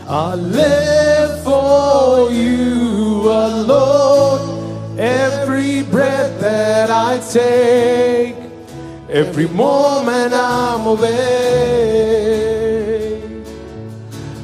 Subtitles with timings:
[0.08, 5.00] I live for you alone.
[5.00, 8.36] Every breath that I take,
[9.10, 11.14] every moment I'm away.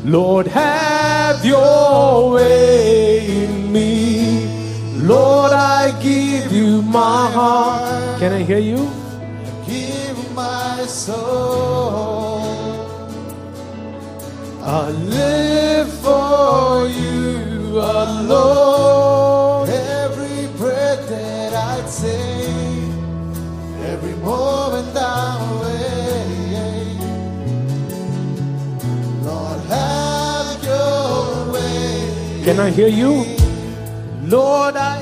[0.05, 4.45] Lord, have your way in me.
[4.97, 8.19] Lord, I give you my heart.
[8.19, 8.98] Can I hear you?
[10.79, 12.39] my soul.
[14.63, 19.67] I live for you alone.
[19.69, 22.93] Every breath that I take,
[23.93, 25.01] every moment I
[25.61, 26.99] wait.
[29.27, 32.43] Lord, have your way.
[32.45, 33.25] Can I hear you?
[34.23, 34.98] Lord, I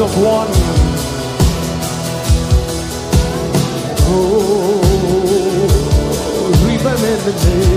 [0.00, 0.48] of one.
[4.12, 4.80] Oh,
[6.64, 7.20] ribellemene.
[7.44, 7.69] You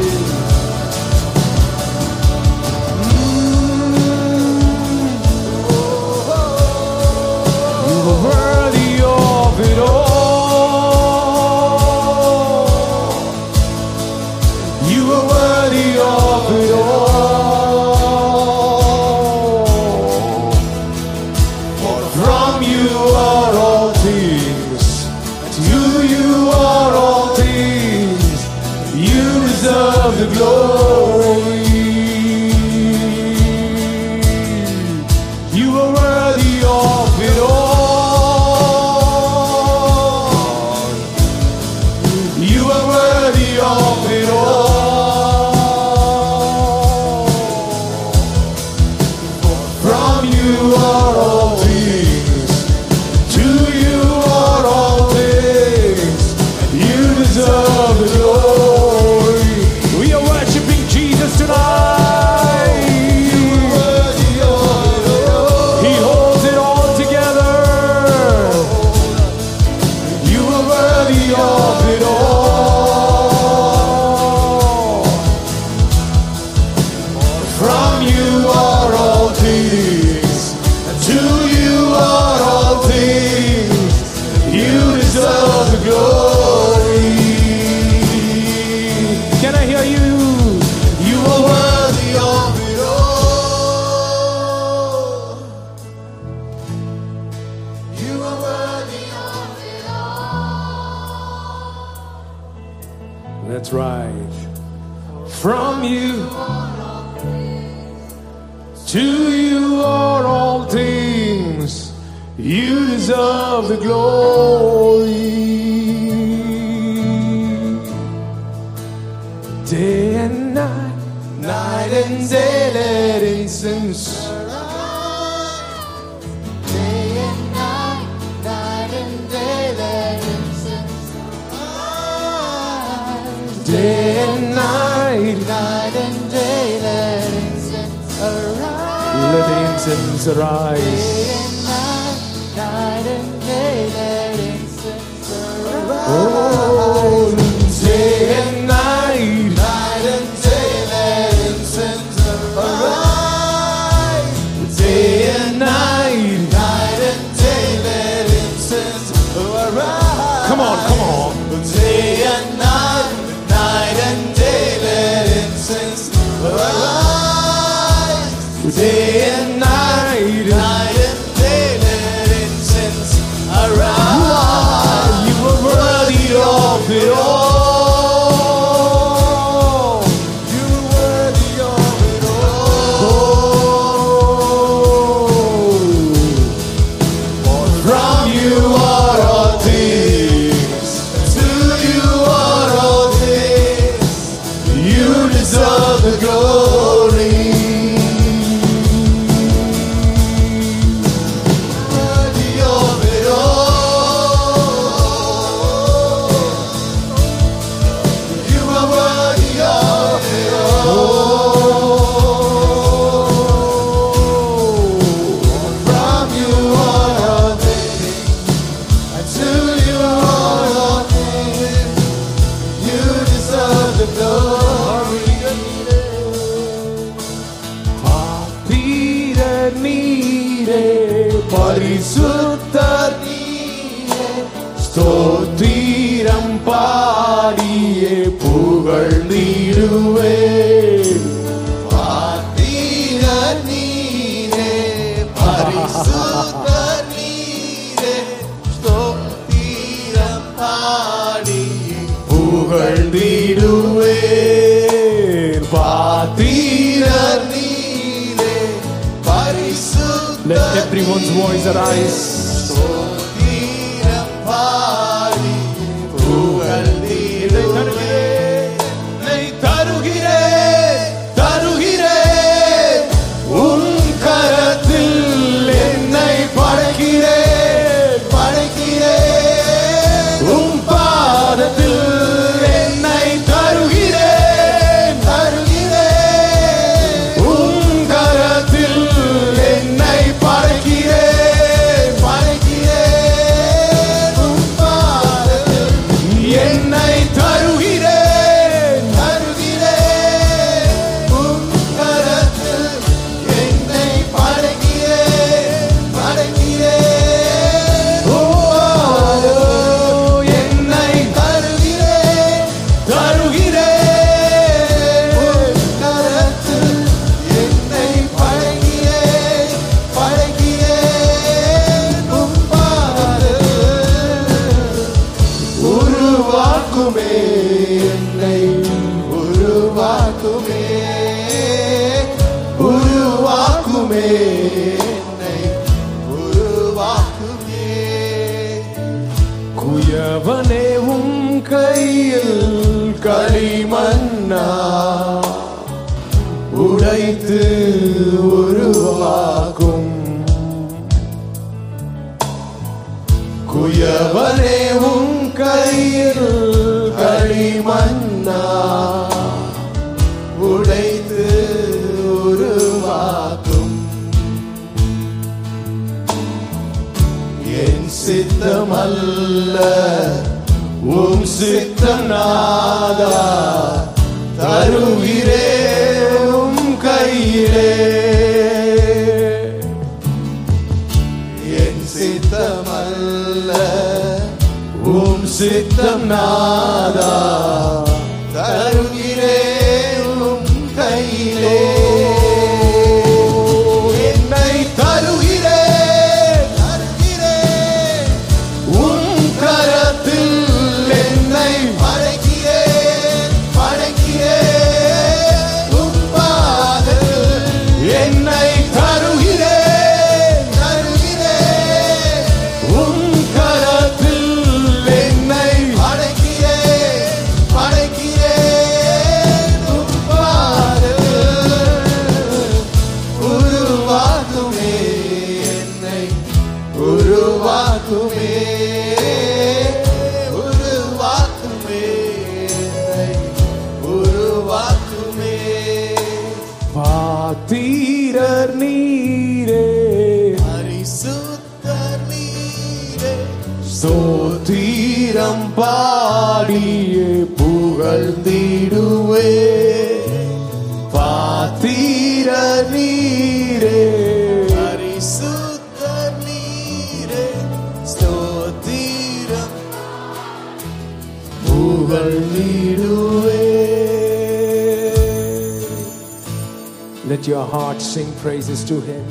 [467.42, 469.24] Let your heart sing praises to him.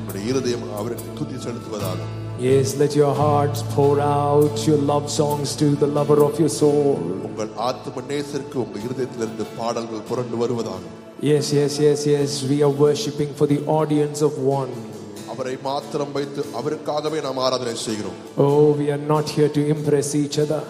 [0.00, 2.00] உங்களுடைய இருதயம் அவருக்கு துதி செலுத்துவதாக
[2.48, 6.96] Yes, let your hearts pour out your love songs to the lover of your soul.
[7.28, 10.84] உங்கள் ஆத்ம நேசருக்கு உங்கள் இருதயத்திலிருந்து பாடல்கள் புரண்டு வருவதாக
[11.30, 12.30] Yes, yes, yes, yes.
[12.52, 14.72] We are worshiping for the audience of one.
[15.32, 20.38] அவரை மாத்திரம் வைத்து அவருக்காகவே நாம் ஆராதனை செய்கிறோம் Oh, we are not here to impress each
[20.44, 20.62] other.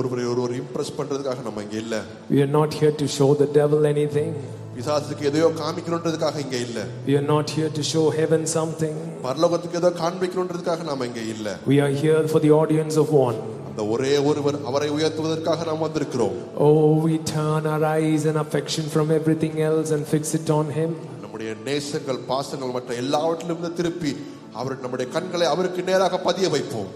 [0.00, 1.94] ஒருவரை ஒருவர் இம்ப்ரெஸ் பண்றதுக்காக நம்ம இங்க இல்ல
[2.34, 4.32] We are not here to show the devil anything.
[4.76, 8.94] பிசாசுக்கு எதையோ காமிக்கணுன்றதுக்காக இங்க இல்ல We are not here to show heaven something.
[9.26, 13.38] பரலோகத்துக்கு ஏதோ காண்பிக்கணுன்றதுக்காக நாம இங்க இல்ல We are here for the audience of one.
[13.70, 16.34] அந்த ஒரே ஒருவர் அவரை உயர்த்துவதற்காக நாம் வந்திருக்கிறோம்
[16.66, 16.72] Oh,
[17.06, 20.90] we turn our eyes and affection from everything else and fix it on Him.
[21.22, 24.12] நம்முடைய நேசங்கள் பாசங்கள் மற்ற எல்லாவற்றிலிருந்து திருப்பி
[24.60, 26.90] அவர் நம்முடைய கண்களை அவருக்கு நேராக பதிய வைப்போம்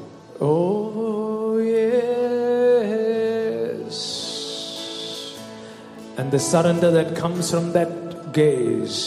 [0.48, 2.10] Oh, yes.
[6.18, 7.90] And the surrender that comes from that
[8.33, 8.98] gaze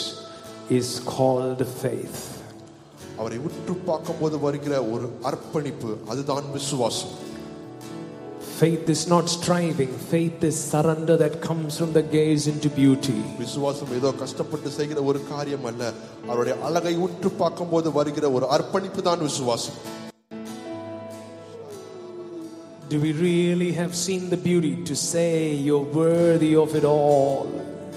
[0.72, 2.18] is called faith.
[3.20, 7.16] அவரை உற்று பார்க்கும்போது வருகிற ஒரு அர்ப்பணிப்பு அதுதான் விசுவாசம்
[8.60, 13.18] Faith is not striving, faith is surrender that comes from the gaze into beauty.
[13.40, 15.84] விசுவாசம் ஏதோ கஷ்டப்பட்டு செய்கிற ஒரு காரியம் அல்ல
[16.28, 19.78] அவருடைய அழகை உற்று பார்க்கும்போது வருகிற ஒரு அர்ப்பணிப்பு தான் விசுவாசம்
[22.90, 25.32] do we really have seen the beauty to say
[25.68, 27.48] you're worthy of it all?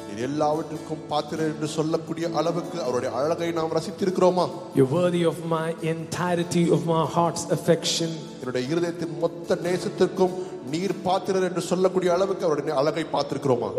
[0.09, 4.45] நீர் எல்லாவற்றுக்கும் பாத்திரர் என்று சொல்லக்கூடிய அளவுக்கு அவருடைய அழகை நாம் ரசித்திருக்கிறோமா
[4.79, 8.11] You're worthy of my entirety of my heart's affection.
[8.41, 10.35] என்னுடைய இருதயத்தின் மொத்த நேசத்திற்கும்
[10.75, 13.71] நீர் பாத்திரர் என்று சொல்லக்கூடிய அளவுக்கு அவருடைய அழகை பார்த்திருக்கிறோமா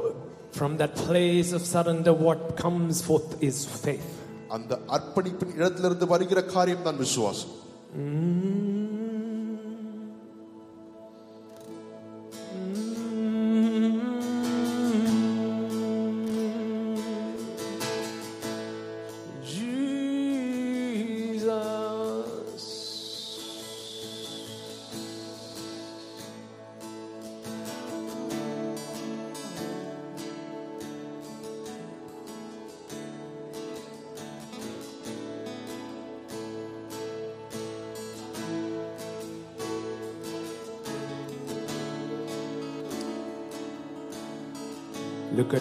[0.57, 4.09] From that place of surrender, what comes forth is faith.
[4.55, 7.53] அந்த அர்ப்பணிப்பின் இடத்திலிருந்து வருகிற காரியம் தான் விசுவாசம்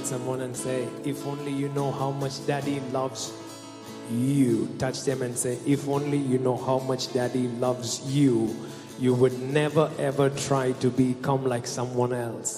[0.06, 3.32] someone and say, If only you know how much daddy loves
[4.10, 4.68] you.
[4.78, 8.54] Touch them and say, If only you know how much daddy loves you,
[8.98, 12.52] you would never ever try to become like someone else.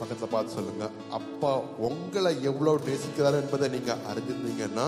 [0.00, 0.84] பக்கத்துல பார்த்து சொல்லுங்க
[1.18, 1.52] அப்பா
[1.88, 4.84] உங்களை எவ்வளவு நேசிக்கிறார் என்பதை நீங்க அறிஞ்சிருந்தீங்கன்னா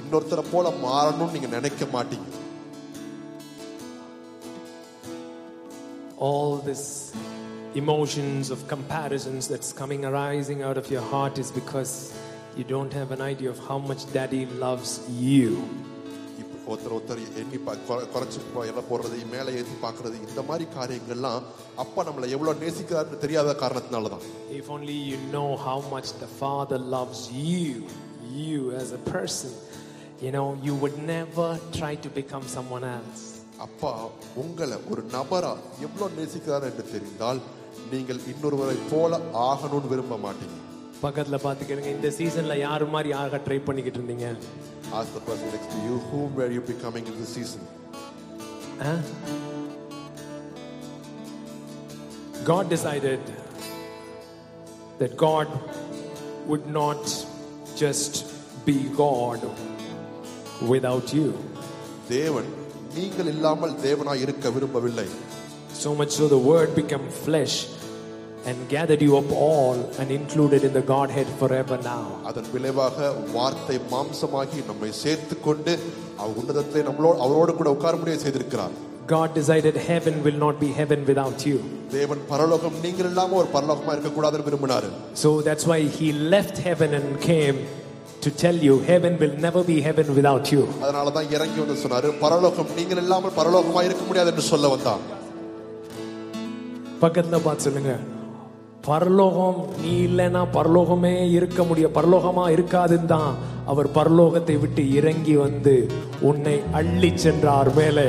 [0.00, 2.28] இன்னொருத்தரை போல மாறணும்னு நீங்க நினைக்க மாட்டீங்க
[6.26, 6.84] All this
[7.74, 11.92] emotions of comparisons that's coming arising out of your heart is because
[12.56, 14.90] you don't have an idea of how much daddy loves
[15.26, 15.48] you.
[16.42, 20.64] இப்ப ஒருத்தர் ஒருத்தர் எண்ணி பா- குறை- குறைச்சு போ- எடை போடுறது மேலே ஏற்றி பார்க்கறது இந்த மாதிரி
[20.76, 21.42] காரியங்கள்லாம்
[21.84, 24.24] அப்பா நம்மளை எவ்வளவு நேசிக்கிறாருன்னு தெரியாத காரணத்தினால தான்
[24.60, 27.20] If only you know how much the Father loves
[27.50, 27.68] you,
[28.42, 29.52] you as a person,
[30.24, 31.48] you know, you would never
[31.80, 33.22] try to become someone else.
[33.66, 33.92] அப்பா
[34.36, 35.52] உங்களை ஒரு நபரா
[35.86, 37.40] எவ்வளவு நேசிக்கிறார் என்று தெரிந்தால்
[37.91, 39.11] நீங்கள் இன்னொருவரை போல
[39.47, 40.57] ஆகணும்னு விரும்ப மாட்டீங்க
[41.03, 44.27] பக்கத்துல பாத்துக்கிடுங்க இந்த சீசன்ல யாரு மாதிரி ஆக ட்ரை பண்ணிக்கிட்டு இருந்தீங்க
[44.91, 47.61] Ask the person next to you, whom were you becoming in this season?
[52.43, 53.21] God decided
[54.99, 55.47] that God
[56.47, 57.03] would not
[57.75, 58.13] just
[58.65, 59.41] be God
[60.65, 61.27] without you.
[62.09, 62.49] தேவன்
[62.95, 65.07] நீங்கள் இல்லாமல் தேவனாய் இருக்க விரும்பவில்லை
[65.78, 67.54] So much so the word became flesh
[68.44, 72.04] and gathered you up all and included in the Godhead forever now.
[72.30, 72.96] அதன் விளைவாக
[73.36, 75.72] வார்த்தை மாம்சமாகி நம்மை சேர்த்து கொண்டு
[76.18, 78.74] அவர் உன்னதத்தை நம்மளோடு அவரோடு கூட உட்கார முடிய செய்திருக்கிறார்
[79.08, 81.56] God decided heaven will not be heaven without you.
[81.96, 84.90] தேவன் பரலோகம் நீங்கள் இல்லாம ஒரு பரலோகமா இருக்கக்கூடாதுன்னு விரும்பினாரு
[85.24, 87.58] So that's why he left heaven and came
[88.22, 90.62] to tell you heaven will never be heaven without you.
[90.84, 95.04] அதனால தான் இறங்கி வந்து சொன்னாரு பரலோகம் நீங்கள் இல்லாமல் பரலோகமா இருக்க முடியாது என்று சொல்ல வந்தான்
[97.01, 97.93] பக்கத்தில் பார்த்து சொல்லுங்க.
[98.87, 101.95] பரலோகம் நீ இல்லைன்னா பரலோகமே இருக்க முடியும்.
[101.97, 103.31] பரலோகமா இருக்காதுன்னு தான்
[103.71, 105.75] அவர் பரலோகத்தை விட்டு இறங்கி வந்து
[106.29, 108.07] உன்னை அள்ளி சென்றார் மேலே.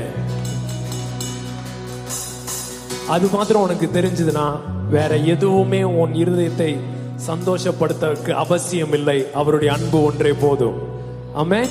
[3.15, 4.47] அது மாத்திரம் உனக்கு தெரிஞ்சதுன்னா
[4.97, 6.71] வேற எதுவுமே உன் இருதயத்தை
[7.29, 10.79] சந்தோஷப்படுத்த அவசியம் இல்லை அவருடைய அன்பு ஒன்றே போதும்.
[11.43, 11.63] ஆமே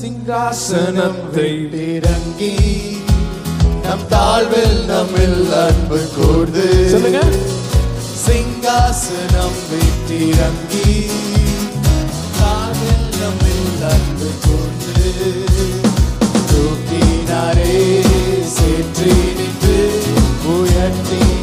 [0.00, 1.50] சிங்காசனத்தை
[1.96, 2.52] இறங்கி
[3.90, 7.20] நம் தாழ்வில் நம்மில் அன்பு கூர்ந்து சொல்லுங்க.
[8.24, 10.92] சிங்காசனம் விட்டிறங்கி
[12.38, 15.08] தாழ்வில் நம்மில் அன்பு கூர்ந்து
[16.50, 17.74] தூக்கினாரே
[18.56, 19.78] சேற்றி நின்று
[20.54, 21.39] உயர்த்தினாரே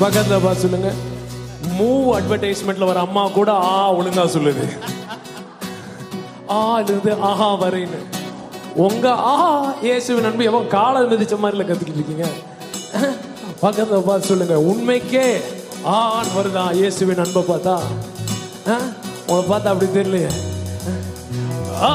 [0.00, 0.92] பக்கத்துல பா சொல்லுங்க.
[1.78, 4.66] மூவ் அட்வர்டைஸ்மெண்ட்ல வர அம்மா கூட ஆ ஒழுங்கா சொல்லுது.
[6.50, 8.00] ஆ இருந்து ஆஹா வரைன்னு.
[8.74, 12.26] உங்க ஆஹா இயேசுவின் அன்பு எவன் காலம் மிதிச்ச மாதிரில கத்துக்கிட்டு இருக்கீங்க.
[13.62, 14.56] பக்கத்துல பார்த்து சொல்லுங்க.
[14.60, 15.26] உண்மைக்கே
[15.82, 16.72] ஆன் வருதா?
[16.72, 17.74] இயேசுவின் அன்பை பார்த்தா.
[18.68, 18.76] ஆ?
[19.26, 20.30] உங்களை பார்த்தா அப்படி தெரியலையே.
[21.80, 21.92] ஆ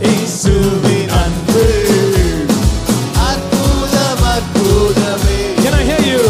[0.00, 1.64] இயேசுவின் அன்பு.
[3.28, 5.38] அற்புதம் அற்புதமே.
[5.64, 6.24] Can I hear you?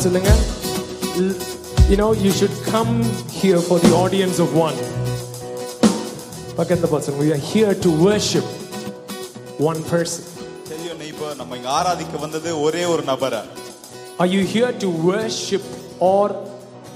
[0.00, 0.30] சொல்லுங்க
[1.18, 1.36] L-
[1.90, 2.92] you know you should come
[3.40, 4.76] here for the audience of one
[6.58, 8.46] பக்கத்துல பார்த்து சொல்லுங்க we are here to worship
[9.70, 10.24] one person
[10.70, 13.42] தெரியும் நீ இப்போ நம்ம இங்க ஆராதிக்க வந்தது ஒரே ஒரு நபரை
[14.22, 15.64] are you here to worship
[16.12, 16.26] or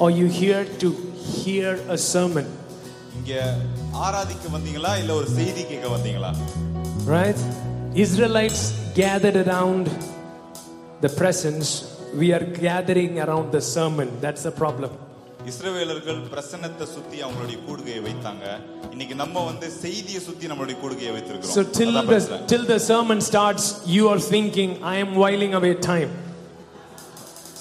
[0.05, 0.89] are you here to
[1.37, 2.49] hear a sermon
[3.21, 3.33] இங்க
[4.07, 6.33] ஆராதிக்க வந்தீங்களா இல்ல ஒரு செய்தி கேட்க வந்தீங்களா
[7.17, 7.41] right
[8.07, 8.63] israelites
[9.03, 9.87] gathered around
[11.05, 11.69] the presence
[12.15, 14.93] we are gathering around the sermon that's the problem
[15.51, 18.45] இஸ்ரவேலர்கள் பிரசன்னத்தை சுத்தி அவங்களுடைய கூடுகையை வைத்தாங்க
[18.93, 22.39] இன்னைக்கு நம்ம வந்து செய்தியை சுத்தி நம்மளுடைய கூடுகையை so வைத்திருக்கிறோம் till அதான் the பிரச்சனை.
[22.53, 23.65] till the sermon starts
[23.97, 26.11] you are thinking i am whiling away time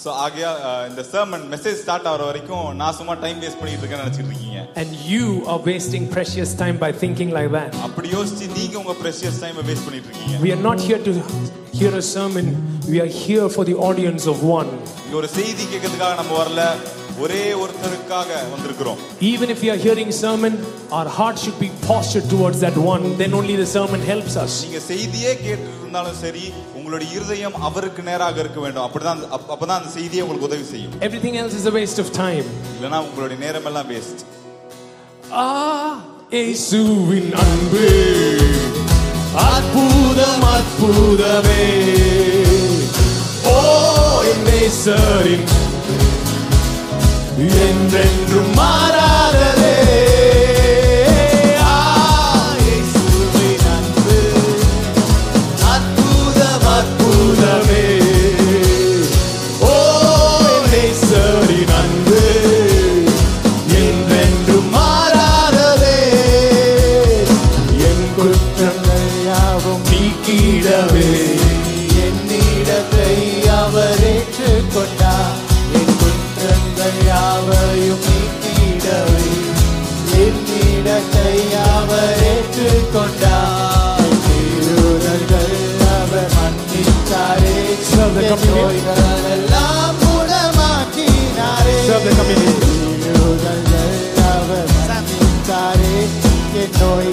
[0.04, 4.04] So, ஆகையா அஹ், இந்த சர்மன் மெசேஜ் ஸ்டார்ட் ஆகிற வரைக்கும் நான் சும்மா டைம் வேஸ்ட் பண்ணிட்டு இருக்கேன்னு
[4.04, 8.76] நினைச்சிட்டு இருக்கீங்க and you are wasting precious time by thinking like that அப்படி யோசிச்சு நீங்க
[8.82, 11.14] உங்க ப்ரெஷியஸ் டைம் வேஸ்ட் பண்ணிட்டு இருக்கீங்க we are not here to
[11.80, 12.48] hear a sermon
[12.88, 14.72] we are here for the audience of one
[15.04, 16.64] இங்க ஒரு செய்தி கேட்கறதுக்காக நம்ம வரல
[17.24, 19.00] ஒரே ஒருத்தருக்காக வந்திருக்கிறோம்
[19.32, 20.54] even if we are hearing sermon
[20.98, 24.82] our heart should be postured towards that one then only the sermon helps us நீங்க
[24.92, 26.46] செய்தியே கேட்டு இருந்தாலும் சரி
[26.85, 28.85] உங்களுடைய இருதயம் அவருக்கு நேராக இருக்க வேண்டும்.
[28.85, 30.91] அப்படிதான் அப்பதான் அந்த செய்தியே உங்களுக்கு உதவி செய்யும்.
[31.01, 32.45] Everything else is a waste of time.
[32.75, 34.21] இல்லைன்னா உங்களுடைய நேரம் எல்லாம் வேஸ்ட்
[35.33, 35.97] ஆ
[36.31, 37.89] இயேசுவின் அன்பு.
[39.37, 41.67] அற்புதம் அற்புதமே.
[43.45, 45.49] ஓ என் நேசரின்.
[47.69, 49.64] என்றென்றும் மாறாததே.
[88.05, 88.83] Serve cammini.
[89.49, 91.85] L'amore macchinare.
[91.87, 92.45] Serve cammini.
[93.01, 95.71] Io dal della vita
[96.53, 97.11] che noi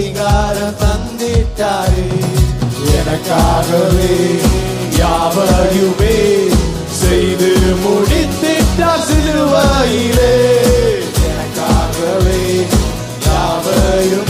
[0.00, 2.04] அதிகாரம் சுவிகாரம் தந்திட்டாரே.
[2.98, 4.14] எனக்காகவே
[4.98, 6.16] யாவையுமே
[6.88, 7.50] செய்து
[7.84, 10.32] முடித்திட்டார் சிலுவையிலே.
[11.28, 12.40] எனக்காகவே
[13.26, 14.29] யாவையுமே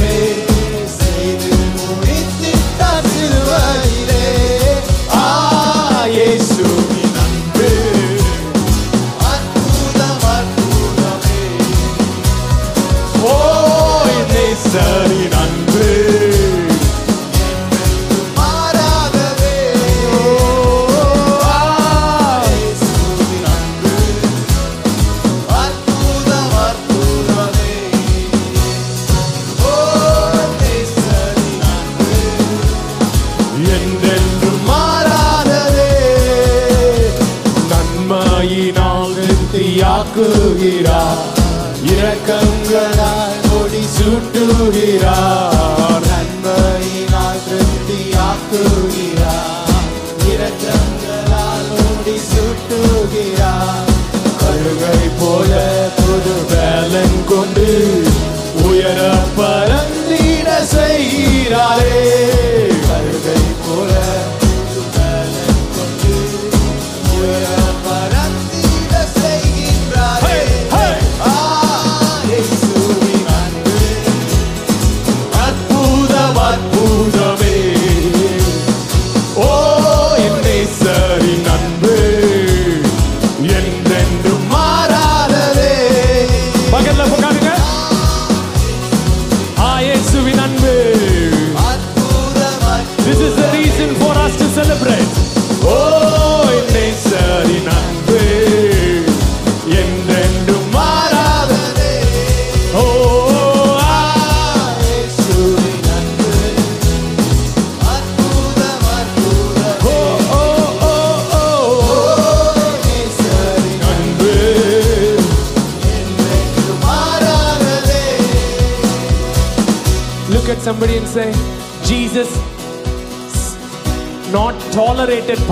[53.21, 53.90] Maria.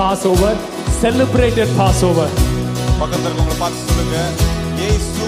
[0.08, 0.50] Passover,
[1.02, 2.26] celebrated Passover.
[3.00, 4.18] பக்கத்துல இருக்கவங்களை பார்த்து சொல்லுங்க.
[4.80, 5.26] இயேசு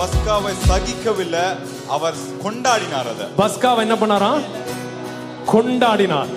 [0.00, 1.42] பஸ்காவை சகிக்கவில்லை
[1.96, 3.26] அவர் கொண்டாடினார் அதை.
[3.40, 4.44] பஸ்காவை என்ன பண்ணாராம்?
[5.52, 6.30] கொண்டாடினார்.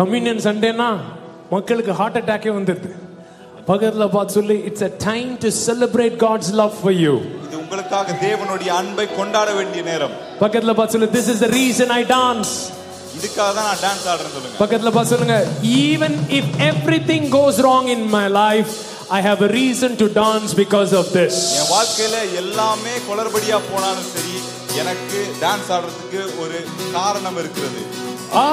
[0.00, 0.88] கம்யூனியன் சண்டேனா
[1.54, 2.90] மக்களுக்கு ஹார்ட் அட்டாக்கே வந்துடுது
[3.70, 7.14] பக்கத்துல பார்த்து சொல்லி it's a time to celebrate God's love for you.
[7.46, 10.14] இது உங்களுக்காக தேவனுடைய அன்பை கொண்டாட வேண்டிய நேரம்.
[10.44, 12.52] பக்கத்துல பார்த்து சொல்லி this is the reason I dance.
[13.17, 15.37] இதுக்காக தான் நான் டான்ஸ் ஆடுறேன்னு சொல்லுங்க பக்கத்துல பார்த்து சொல்லுங்க
[15.85, 18.73] even if everything goes wrong in my life
[19.09, 24.35] I have a reason to dance because of this என் வாழ்க்கையில எல்லாமே குளறுபடியா போனாலும் சரி
[24.81, 26.59] எனக்கு டான்ஸ் ஆடுறதுக்கு ஒரு
[26.93, 27.83] காரணம் இருக்கிறது
[28.37, 28.47] ஆ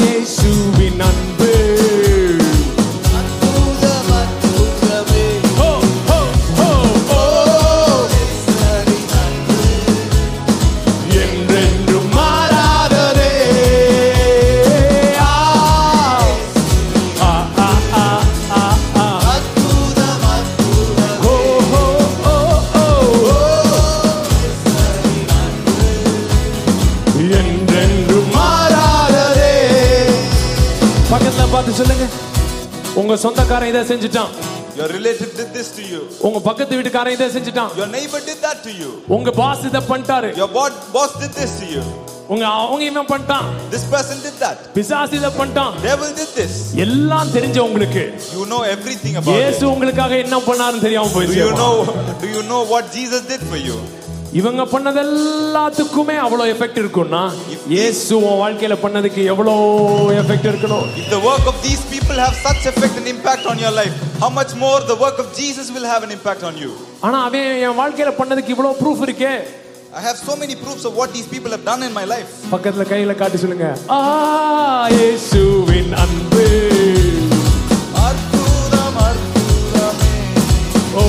[0.00, 1.52] இயேசுவின் அன்பு
[31.85, 32.05] சொல்லுங்க
[33.01, 34.33] உங்க சொந்தக்காரன் இதை செஞ்சுட்டான்
[34.77, 38.57] your relative did this to you உங்க பக்கத்து வீட்டுக்காரன் இதை செஞ்சுட்டான் your neighbor did that
[38.65, 41.83] to you உங்க பாஸ் இதை பண்ணிட்டாரு your bo- boss did this to you
[42.33, 46.53] உங்க அவங்க இவன் பண்ணிட்டான் this person did that பிசாசு இதை பண்ணிட்டான் devil did this
[46.85, 48.03] எல்லாம் தெரிஞ்ச உங்களுக்கு
[48.35, 51.73] you know everything about இயேசு உங்களுக்காக என்ன பண்ணாருன்னு தெரியாம do போயிடுச்சு you know
[52.23, 53.77] do you know what jesus did for you
[54.38, 57.22] இவங்க பண்ணது எல்லாத்துக்குமே அவ்வளவு எஃபெக்ட் இருக்கும்னா
[57.72, 59.64] இயேசு உன் வாழ்க்கையில பண்ணதுக்கு எவ்வளவு
[60.20, 63.74] எஃபெக்ட் இருக்கணும் if the work of these people have such effect and impact on your
[63.80, 66.70] life how much more the work of jesus will have an impact on you
[67.06, 69.32] ஆனா அவன் என் வாழ்க்கையில பண்ணதுக்கு இவ்வளவு ப்ரூஃப் இருக்கே
[69.92, 72.86] i have so many proofs of what these people have done in my life பக்கத்துல
[72.92, 74.00] கையில காட்டி சொல்லுங்க ஆ
[74.96, 76.46] இயேசுவின் அன்பு
[78.04, 80.14] அற்புதம் அற்புதமே
[80.94, 81.04] ஓ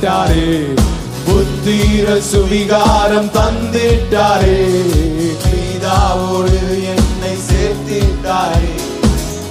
[0.00, 0.74] தந்திட்டாரே
[1.26, 4.58] புத்திர சுவிகாரம் தந்திட்டாரே.
[5.44, 6.58] பிதாவோடு
[6.92, 8.70] என்னை சேர்த்திட்டாரே.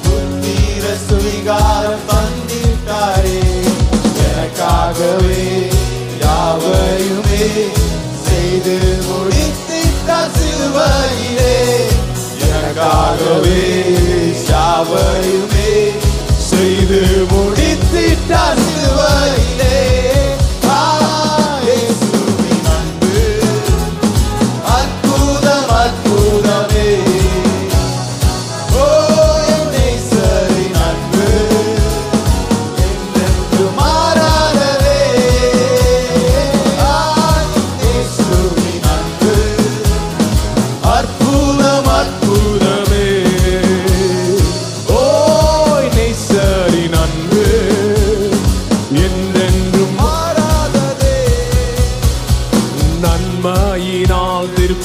[0.06, 3.40] புத்திர சுவிகாரம் தந்திட்டாரே.
[4.28, 5.44] எனக்காகவே
[6.24, 7.44] யாவையுமே
[8.28, 8.78] செய்து
[9.10, 11.56] முடித்திட்டார் சிலுவையிலே.
[12.48, 13.62] எனக்காகவே
[14.52, 15.72] யாவையுமே
[16.50, 18.87] செய்து முடித்திட்டார்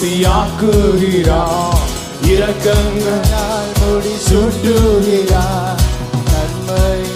[0.04, 1.82] திருப்தியாக்குகிறார்
[2.26, 5.80] இரக்கங்கள் நாள் முடி சுட்டுகிறார்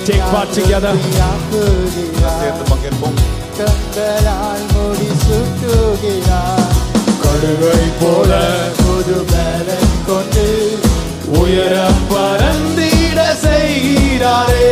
[0.06, 0.92] Take part together.
[3.58, 6.74] கண்களால் முடி சுட்டுகிறார்
[7.22, 8.30] கடுகை போல
[8.78, 10.46] புது பலன் கொண்டு
[11.40, 11.74] உயர
[12.12, 14.70] பரந்திட செய்கிறாரே.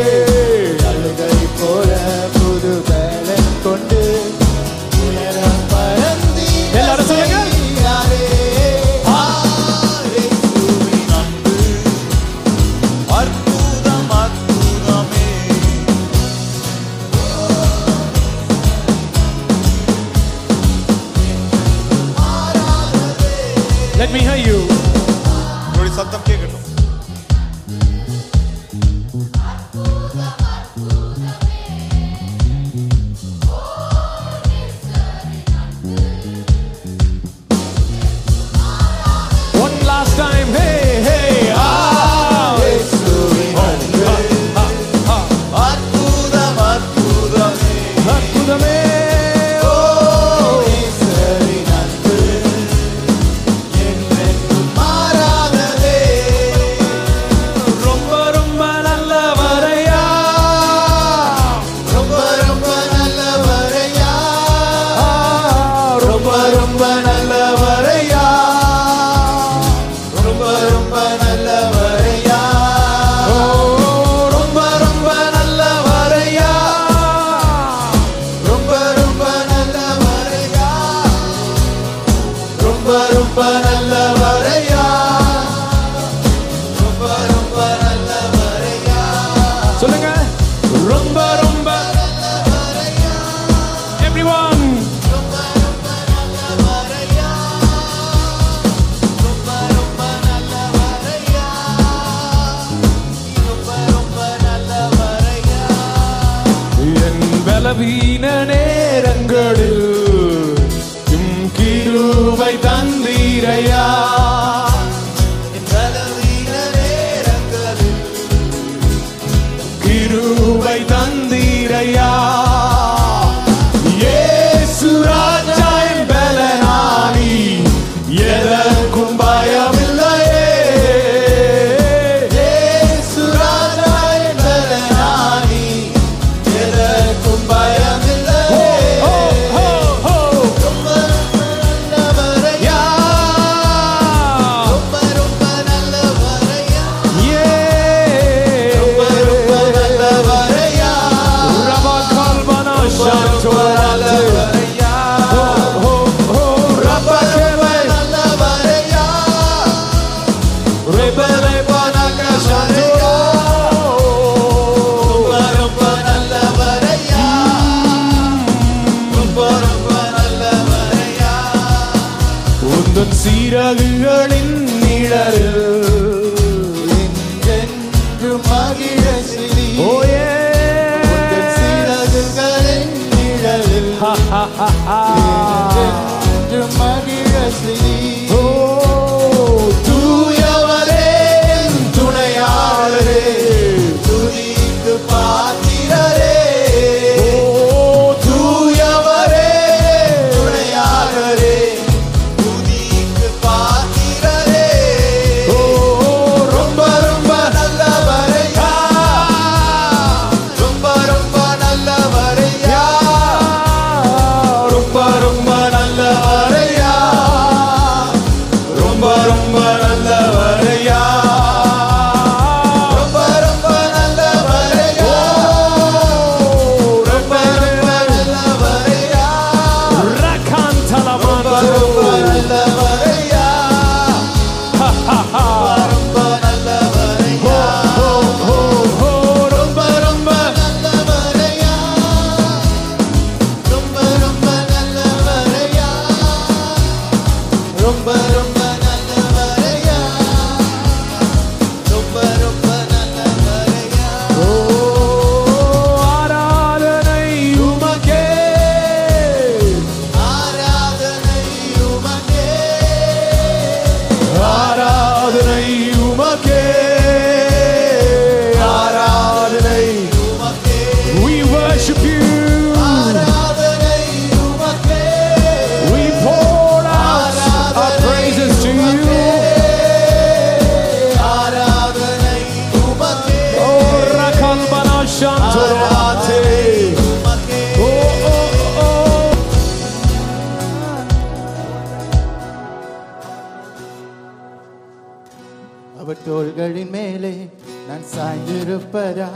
[298.95, 299.29] சாய்ந்திருப்பதா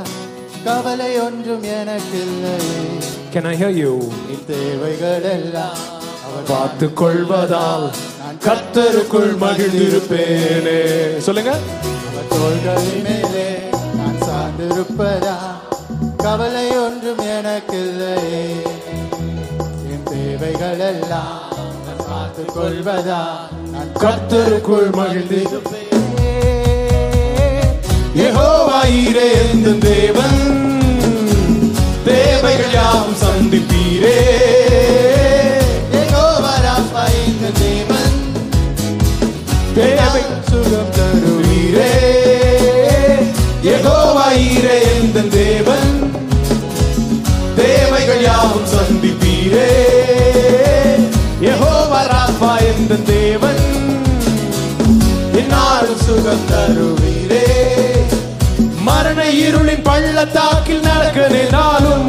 [0.65, 2.75] கவலை ஒன்றும் எனக்கில்லையே
[3.33, 3.93] can i hear you?
[4.33, 5.81] என் தேவைகள் எல்லாம்
[6.27, 7.87] அவர் பார்த்துக் கொள்வதால்
[8.21, 10.79] நான் கர்த்தருக்குள் மகிழ்ந்திருப்பேனே.
[11.27, 11.53] சொல்லுங்க.
[12.09, 13.47] அவர் தோள்களின் மேலே
[13.99, 15.37] நான் சார்ந்திருப்பதா?
[16.19, 18.45] கவலை ஒன்றும் எனக்கில்லையே
[19.95, 21.37] என் தேவைகள் எல்லாம்
[21.87, 23.23] நான் பார்த்துக் கொள்வதா
[23.75, 25.88] நான் கர்த்தருக்குள் மகிழ்ந்திருப்பேன்.
[28.19, 30.57] யெகோவாயிரே எந்த தேவன்?
[32.05, 34.17] தேவைகள் யாவும் சந்திப்பீரே.
[37.55, 38.17] தேவன்?
[39.75, 41.47] தேவை சுகம் தருவீரே.
[41.47, 43.15] வீரே
[43.63, 46.13] யெகோவாயிரே எந்த தேவன்?
[47.57, 49.71] தேவைகள் யாவும் சந்திப்பீரே.
[51.43, 53.63] யெகோவா ராப்பா எந்த தேவன்?
[55.33, 56.98] என்னாலும் சுகம் தருவீரே.
[60.19, 62.07] பள்ளத்தாக்கில் நடக்கிறேனாலும்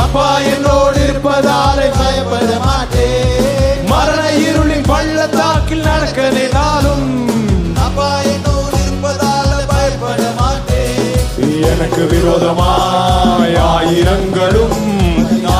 [0.00, 3.78] அப்பா என்னோடு இருப்பதாலே பயப்பட மாட்டேன்.
[3.92, 7.06] மரண இருளின் பள்ளத்தாக்கில் நடக்கிறேனாலும்
[7.86, 11.24] அப்பா என்னோடு இருப்பதால பயப்பட மாட்டேன்.
[11.70, 14.82] எனக்கு விரோதமாய் ஆயிரங்களும்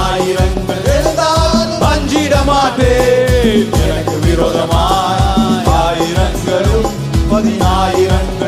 [0.03, 3.73] ஆயிரங்கள் எழுந்தாலும் அஞ்சிட மாட்டேன்.
[3.87, 6.91] எனக்கு விரோதமாய் ஆயிரங்களும்
[7.33, 8.39] பதினாயிரங்கள்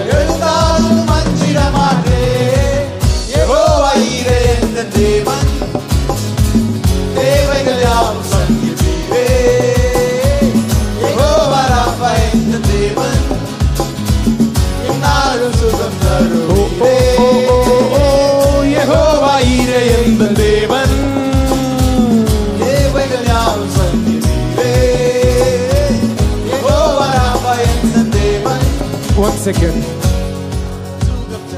[29.43, 29.78] second.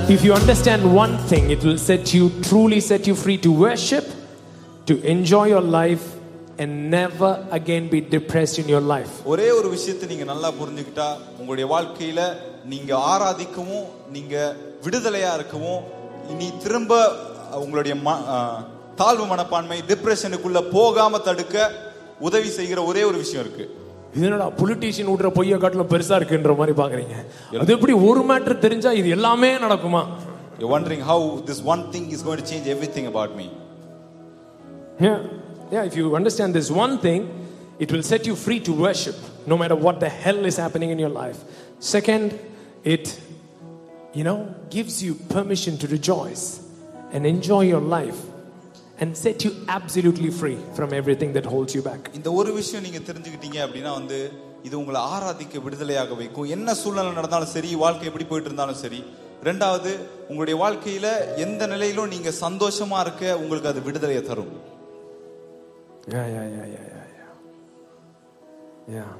[0.08, 4.04] If you understand one thing, it will set you, truly set you free to worship,
[4.86, 6.04] to enjoy your life,
[6.58, 9.12] and never again be depressed in your life.
[9.26, 11.06] ஒரே ஒரு விஷயத்தை நீங்க நல்லா புரிஞ்சுக்கிட்டா
[11.38, 12.20] உங்களுடைய வாழ்க்கையில
[12.64, 14.34] நீங்க ஆராதிக்கவும் நீங்க
[14.84, 15.80] விடுதலையா இருக்கவும்
[16.30, 16.92] இனி திரும்ப
[17.54, 18.22] உங்களுடைய ம-
[18.96, 21.56] தாழ்வு மனப்பான்மை டிப்ரெஷனுக்குள்ள போகாம தடுக்க
[22.20, 23.64] உதவி செய்கிற ஒரே ஒரு விஷயம் இருக்கு
[24.25, 27.15] என்னடா பொலிட்டீஷியன் விடுற பொய்ய காட்டிலும் பெருசா இருக்குன்ற மாதிரி பாக்குறீங்க
[27.61, 30.03] அது எப்படி ஒரு மேட்டர் தெரிஞ்சா இது எல்லாமே நடக்குமா
[30.59, 33.45] You're wondering how this one thing is going to change everything about me.
[34.99, 35.19] Yeah,
[35.71, 35.83] yeah.
[35.83, 37.21] If you understand this one thing,
[37.79, 39.15] it will set you free to worship,
[39.47, 41.39] no matter what the hell is happening in your life.
[41.79, 42.37] Second,
[42.83, 43.05] it,
[44.13, 46.43] you know, gives you permission to rejoice
[47.13, 48.19] and enjoy your life,
[48.98, 52.02] and set you absolutely free from everything that holds you back.
[52.18, 54.18] இந்த ஒரு விஷயம் நீங்க தெரிஞ்சுக்கிட்டீங்க அப்படின்னா வந்து
[54.68, 59.00] இது உங்களை ஆராதிக்க விடுதலையாக வைக்கும் என்ன சூழ்நிலை நடந்தாலும் சரி வாழ்க்கை எப்படி போயிட்டு இருந்தாலும் சரி
[59.42, 59.90] ரெண்டாவது
[60.28, 61.06] உங்களுடைய வாழ்க்கையில
[61.44, 64.54] எந்த நிலையிலும் நீங்க சந்தோஷமா இருக்க உங்களுக்கு அது விடுதலையை தரும்
[66.14, 67.30] Yeah, yeah, yeah, yeah, yeah, yeah.
[68.94, 69.12] Yeah.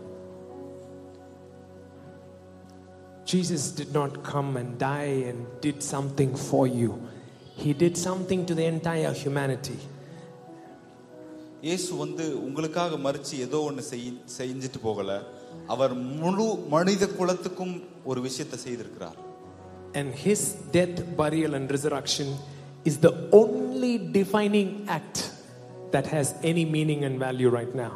[3.25, 6.91] Jesus did not come and die and did something for you.
[7.56, 9.80] He did something to the entire humanity.
[11.64, 15.12] இயேசு வந்து உங்களுக்காக மறிச்சு ஏதோ ஒன்று செய் செஞ்சுட்டு போகல
[15.74, 17.74] அவர் முழு மனித குலத்துக்கும்
[18.12, 19.18] ஒரு விஷயத்தை செய்திருக்கிறார்
[20.00, 20.42] And his
[20.72, 22.28] death, burial, and resurrection
[22.86, 25.20] is the only defining act
[25.94, 27.94] that has any meaning and value right now.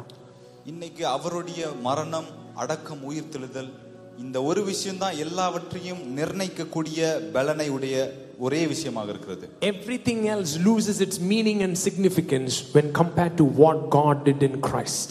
[0.72, 2.28] இன்னைக்கு அவருடைய மரணம்
[2.62, 3.72] அடக்கம் உயிர் தெழுதல்
[4.19, 6.99] இந்த ஒரு விஷயம்தான் எல்லாவற்றையும் நிர்ணயிக்கக்கூடிய
[7.35, 7.95] பலனை உடைய
[8.39, 14.17] ஒரே விஷயமாக இருக்கிறது Everything else loses its meaning and significance when compared to what God
[14.29, 15.09] did in Christ.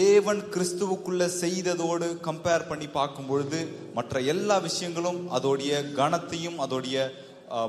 [0.00, 3.60] தேவன் கிறிஸ்துவுக்குள்ள செய்ததோடு கம்பேர் பண்ணி பார்க்கும் பொழுது
[3.94, 6.96] மற்ற எல்லா விஷயங்களும் அதோடைய கனத்தையும் அதோடைய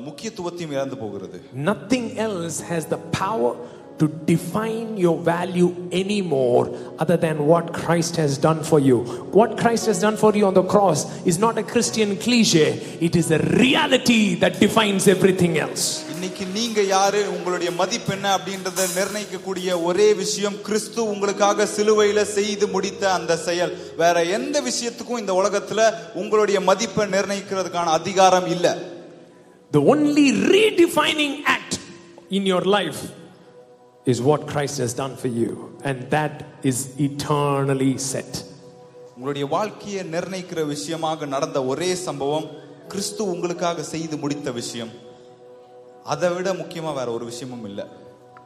[0.08, 1.38] முக்கியத்துவத்தையும் இழந்து போகிறது
[1.70, 3.52] Nothing else has the power
[3.99, 6.63] to define your value anymore
[6.99, 8.99] other than what Christ has done for you.
[9.39, 12.69] What Christ has done for you on the cross is not a Christian cliche,
[13.01, 15.85] it is a reality that defines everything else.
[16.15, 23.05] இன்னைக்கு நீங்க யாரு உங்களுடைய மதிப்பு என்ன அப்படின்றத நிர்ணயிக்கக்கூடிய ஒரே விஷயம் கிறிஸ்து உங்களுக்காக சிலுவையில செய்து முடித்த
[23.13, 25.81] அந்த செயல் வேற எந்த விஷயத்துக்கும் இந்த உலகத்துல
[26.23, 28.67] உங்களுடைய மதிப்பை நிர்ணயிக்கிறதுக்கான அதிகாரம் இல்ல
[29.73, 31.75] The only redefining act
[32.31, 33.01] in your life
[34.12, 35.52] is what Christ has done for you,
[35.84, 36.78] and that is
[37.08, 38.32] eternally set.
[39.18, 42.48] உங்களுடைய வாழ்க்கையை நிர்ணயிக்கிற விஷயமாக நடந்த ஒரே சம்பவம்
[42.88, 44.92] கிறிஸ்து உங்களுக்காக செய்து முடித்த விஷயம்
[46.14, 47.82] அதை விட முக்கியமா வேற ஒரு விஷயமும் இல்ல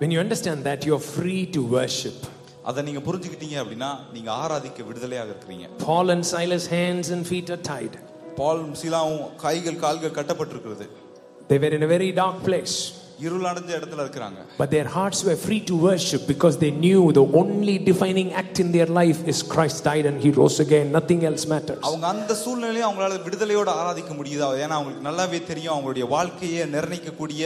[0.02, 2.20] When you understand that, you're free to worship.
[2.70, 7.62] அதை நீங்க புரிஞ்சுக்கிட்டீங்க அப்படின்னா நீங்க ஆராதிக்க விடுதலையாக இருக்கிறீங்க Paul and Silas' hands and feet are
[7.72, 7.94] tied.
[8.40, 10.88] பாலும் சீலாவும் கைகள் கால்கள் கட்டப்பட்டிருக்கிறது
[11.50, 12.76] They were in a very dark place.
[13.22, 17.26] இருள் அடைஞ்ச இடத்துல இருக்கிறாங்க But their hearts were free to worship because they knew the
[17.42, 20.88] only defining act in their life is Christ died and He rose again.
[20.92, 21.82] Nothing else matters.
[21.88, 27.44] அவங்க அந்த சூழ்நிலையும் அவங்களால விடுதலையோட ஆராதிக்க முடியுதா ஏன்னா அவங்களுக்கு நல்லாவே தெரியும் அவங்களுடைய வாழ்க்கையை நிர்ணயிக்கக்கூடிய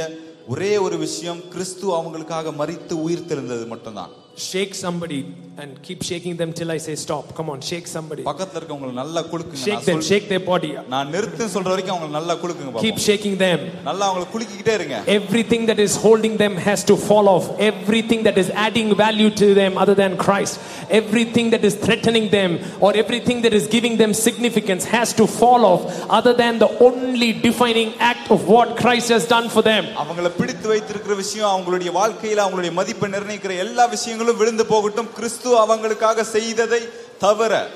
[0.53, 4.11] ஒரே ஒரு விஷயம் கிறிஸ்து அவங்களுக்காக மரித்து உயிர் தெழுந்தது மட்டும்தான்
[4.42, 5.18] Shake somebody
[5.62, 7.24] and keep shaking them till I say stop.
[7.38, 8.22] Come on, shake somebody.
[8.28, 10.70] பக்கத்துல இருக்கவங்களுக்கு நல்லா குலுக்குங்க Shake நான் them, சொல்- shake their body.
[10.94, 13.04] நான் நிறுத்துன்னு சொல்ற வரைக்கும் அவங்களுக்கு நல்லா குலுக்குங்க Keep பாப்போம்.
[13.08, 13.58] shaking them.
[13.88, 17.46] நல்லா அவங்களை குலுக்கிக்கிட்டே இருங்க Everything that is holding them has to fall off.
[17.72, 20.54] Everything that is adding value to them other than Christ.
[21.00, 22.50] Everything that is threatening them
[22.84, 25.82] or everything that is giving them significance has to fall off
[26.20, 29.84] other than the only defining act of what Christ has done for them.
[30.04, 36.24] அவங்கள பிடித்து வைத்திருக்கிற விஷயம் அவங்களுடைய வாழ்க்கையில அவங்களுடைய மதிப்பை நிர்ணயிக்கிற எல்லா விஷயங்களும் விழுந்து போகட்டும் கிறிஸ்து அவங்களுக்காக
[36.36, 36.82] செய்ததை
[37.18, 37.66] தவிர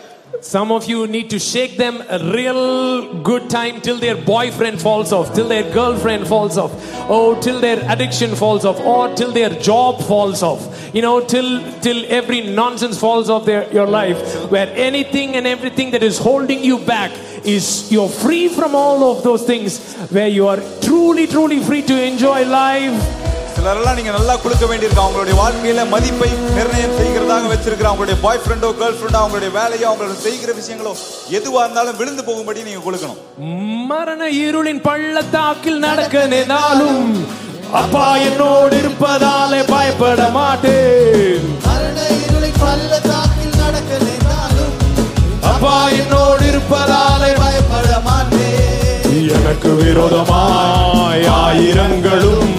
[0.40, 5.12] Some of you need to shake them a real good time till their boyfriend falls
[5.12, 6.72] off, till their girlfriend falls off,
[7.08, 10.90] oh, till their addiction falls off, or till their job falls off.
[10.92, 15.90] You know, till till every nonsense falls off their your life, where anything and everything
[15.92, 17.12] that is holding you back
[17.44, 22.02] is you're free from all of those things, where you are truly, truly free to
[22.02, 22.98] enjoy life.
[23.55, 25.03] சிலரெல்லாம் நீங்க நல்லா குலுக்க வேண்டியிருக்கு?
[25.03, 26.27] அவங்களுடைய வாழ்க்கையில மதிப்பை
[26.57, 27.87] நிர்ணயம் செய்கிறதாக வச்சிருக்கிற?
[27.89, 30.93] அவங்களுடைய பாய் ஃப்ரெண்டோ girl ஃப்ரெண்டோ அவங்களுடைய வேலையோ அவங்களோட செய்கிற விஷயங்களோ
[31.37, 33.19] எதுவா இருந்தாலும் விழுந்து போகும்படி நீங்க குலுக்கணும்
[33.91, 37.03] மரண இருளின் பள்ளத்தாக்கில் நடக்க நினைத்தாலும்
[37.81, 41.43] அப்பா என்னோடு இருப்பதாலே பயப்பட மாட்டேன்.
[41.67, 44.73] மரண இருளின் பள்ளத்தாக்கில் நடக்க நினைத்தாலும்
[45.51, 48.55] அப்பா என்னோடு இருப்பதாலே பயப்பட மாட்டேன்.
[49.37, 52.55] எனக்கு விரோதமாய் ஆயிரங்களும்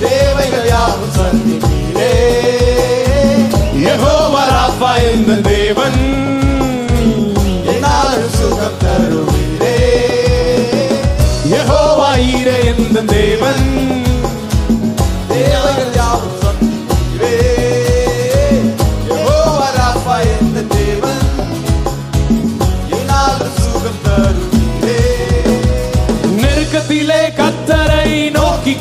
[0.00, 2.12] தேவைகள் யாரும் சந்திப்பீரே
[3.82, 6.00] எகோ வராப்பா எந்த தேவன்?
[7.64, 9.76] என்னாலும் சுகம் தருவீரே.
[11.50, 13.87] எகோவாயிரே எந்த தேவன்?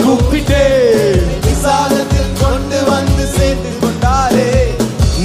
[0.08, 0.66] கூப்பிட்டே.
[1.42, 4.76] விசாலத்தில் கொண்டு வந்து சேர்த்து கொண்டாரே.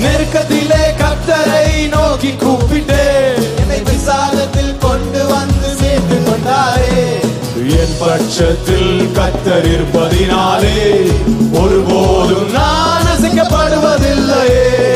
[0.03, 3.07] நெருக்கத்திலே கத்தரை நோக்கி கூப்பிட்டே.
[3.59, 7.20] என்னை விசாலத்தில் கொண்டு வந்து சேர்த்து கொண்டாரே.
[7.57, 10.80] என் பட்சத்தில் கத்தர் இருப்பதினாலே
[11.61, 14.91] ஒருபோதும் நான் அசைக்கப்படுவதில்லையே.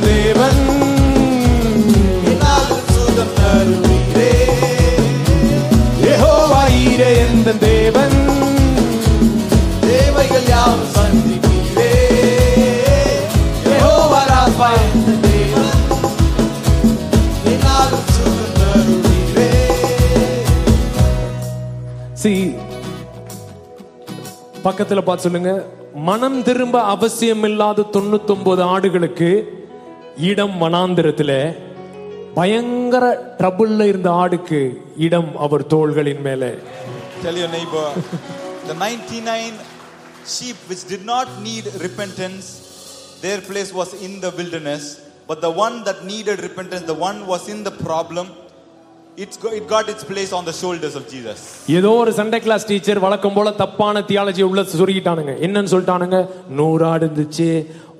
[0.00, 0.80] தேவன்.
[2.90, 4.30] சுகம் தருவீரே.
[7.58, 8.28] தேவன்.
[9.80, 10.92] தேவைகள் யாவும்
[15.32, 15.70] தேவன்.
[18.10, 19.50] சுகம் தருவீரே.
[24.64, 25.66] பக்கத்துல பார்த்து சொல்லுங்க.
[25.94, 29.42] மனம் திரும்ப அவசியம் இல்லாத தொண்ணூத்தொன்பது ஆடுகளுக்கு
[30.29, 31.31] இடம் வனாந்திரத்துல
[32.35, 33.05] பயங்கர
[33.39, 34.59] ட்ரபுள்ல இருந்த ஆடுக்கு
[35.07, 36.51] இடம் அவர் தோள்களின் மேலே
[37.23, 37.85] Tell your neighbor,
[38.67, 39.53] the 99
[40.27, 42.45] sheep which did not need repentance,
[43.23, 44.83] their place was in the wilderness.
[45.29, 48.27] But the one that needed repentance, the one was in the problem,
[49.20, 51.02] it's go, it got its place on the shoulders of
[51.78, 56.18] ஏதோ ஒரு Sunday class teacher வழக்கம் போல தப்பான theology உள்ள சுருகிட்டானுங்க என்னன்னு சொல்லிட்டானுங்க?
[56.58, 57.48] நூறு ஆடு இருந்துச்சு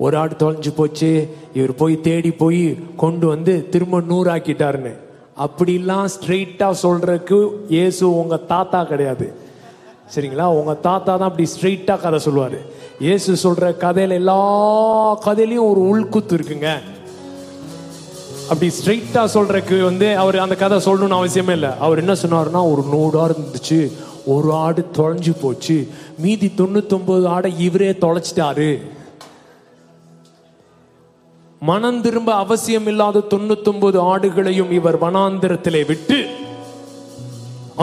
[0.05, 1.11] ஒரு ஆடு தொலைஞ்சு போச்சு
[1.57, 2.63] இவர் போய் தேடி போய்
[3.03, 4.93] கொண்டு வந்து திரும்ப நூறு ஆக்கிட்டாருன்னு
[5.45, 7.39] அப்படிலாம் ஸ்ட்ரெயிட்டா சொல்றதுக்கு
[7.75, 9.27] இயேசு உங்க தாத்தா கிடையாது.
[10.15, 10.47] சரிங்களா?
[10.61, 12.59] உங்க தாத்தா தான் அப்படி ஸ்ட்ரெயிட்டா கதை சொல்லுவாரு.
[13.05, 14.39] இயேசு சொல்ற கதையில எல்லா
[15.27, 16.71] கதையிலயும் ஒரு உள்குத்து இருக்குங்க.
[18.53, 21.71] அப்படி ஸ்ட்ரெயிட்டா சொல்றதுக்கு வந்து அவர் அந்த கதை சொல்லணும்னு அவசியமே இல்லை.
[21.85, 23.79] அவர் என்ன சொன்னாருன்னா ஒரு நூடா இருந்துச்சு.
[24.33, 25.77] ஒரு ஆடு தொலைஞ்சு போச்சு.
[26.23, 28.69] மீதி தொண்ணூத்தொன்பது ஆடை இவரே தொலைச்சிட்டாரு.
[31.69, 36.17] மனம் திரும்ப அவசியம் இல்லாத தொண்ணூத்தொன்பது ஆடுகளையும் இவர் வனாந்திரத்திலே விட்டு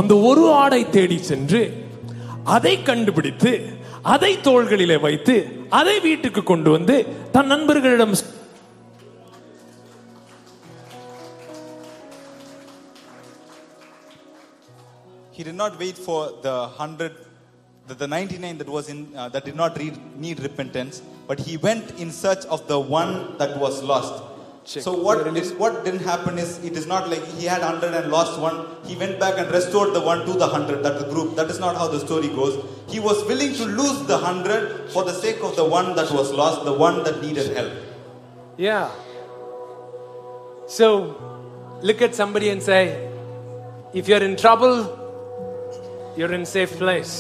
[0.01, 1.63] அந்த ஒரு ஆடை தேடி சென்று
[2.57, 3.53] அதை கண்டுபிடித்து
[4.15, 5.37] அதை தோள்களிலே வைத்து
[5.79, 6.97] அதை வீட்டுக்கு கொண்டு வந்து
[7.33, 8.15] தன் நண்பர்களிடம்
[15.41, 17.15] He did not wait for the hundred,
[17.87, 21.57] the, the 99 that was in uh, that did not read, need repentance, but he
[21.57, 24.23] went in search of the one that was lost.
[24.67, 28.13] So what did, what didn't happen is it is not like he had 100 and
[28.13, 28.67] lost one.
[28.85, 31.37] He went back and restored the one to the 100, that the group.
[31.37, 32.63] That is not how the story goes.
[32.91, 36.35] He was willing to lose the 100 for the sake of the one that was
[36.35, 37.73] lost, the one that needed help.
[38.59, 38.91] Yeah.
[40.67, 43.09] So look at somebody and say,
[43.95, 45.00] if you're in trouble,
[46.20, 47.14] you're in safe place.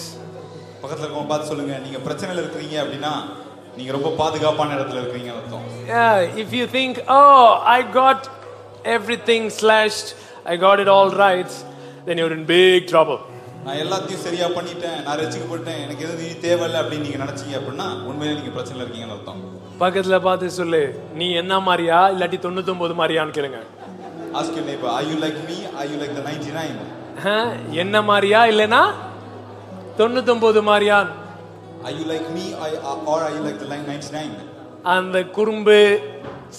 [0.81, 3.13] பக்கத்துல இருக்கவங்க பார்த்து சொல்லுங்க நீங்க பிரச்சனையில இருக்கிறீங்க அப்படின்னா
[3.77, 6.13] நீங்க ரொம்ப பாதுகாப்பான இடத்துல இருக்கிறீங்கன்னு அர்த்தம் Yeah,
[6.43, 8.21] if you think, oh, I got
[8.95, 10.07] everything slashed,
[10.45, 11.51] I got it all right,
[12.07, 13.19] then you're in big trouble.
[13.65, 18.35] நான் எல்லாத்தையும் சரியா பண்ணிட்டேன் நான் ரசிக்கப்பட்டேன் எனக்கு எதுவும் இனி தேவையில்லை அப்படின்னு நீங்க நினைச்சீங்க அப்படின்னா உண்மையிலே
[18.39, 19.39] நீங்க பிரச்சனையில இருக்கீங்கன்னு அர்த்தம்
[19.79, 20.81] பக்கத்துல பார்த்து சொல்லு
[21.19, 23.61] நீ என்ன மாதிரியா இல்லாட்டி தொண்ணூத்தொன்பது மாதிரியான்னு கேளுங்க
[24.39, 26.85] ask you neighbour are you like me are you like the 99 ah,
[27.70, 28.82] என்ன மாதிரியா இல்லைனா
[29.98, 31.10] தொண்ணூத்தொன்பது மாதிரியான்
[31.84, 32.54] are you like me
[33.10, 34.30] or are you like the 99
[34.82, 36.00] அந்த குறும்பு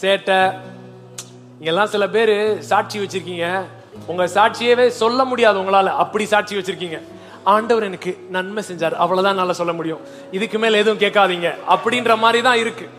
[0.02, 0.60] சேட்டை
[1.60, 3.62] இங்கெல்லாம் சில பேர் சாட்சி வச்சிருக்கீங்க.
[4.08, 5.86] உங்க சாட்சியவே சொல்ல முடியாது உங்களால.
[6.04, 7.02] அப்படி சாட்சி வச்சிருக்கீங்க.
[7.44, 8.92] ஆண்டவர் எனக்கு நன்மை செஞ்சார்.
[8.92, 10.00] அவ்வளவுதான் என்னால சொல்ல முடியும்.
[10.32, 11.54] இதுக்கு மேல எதுவும் கேட்காதீங்க.
[11.70, 12.90] அப்படின்ற மாதிரி தான் இருக்கு.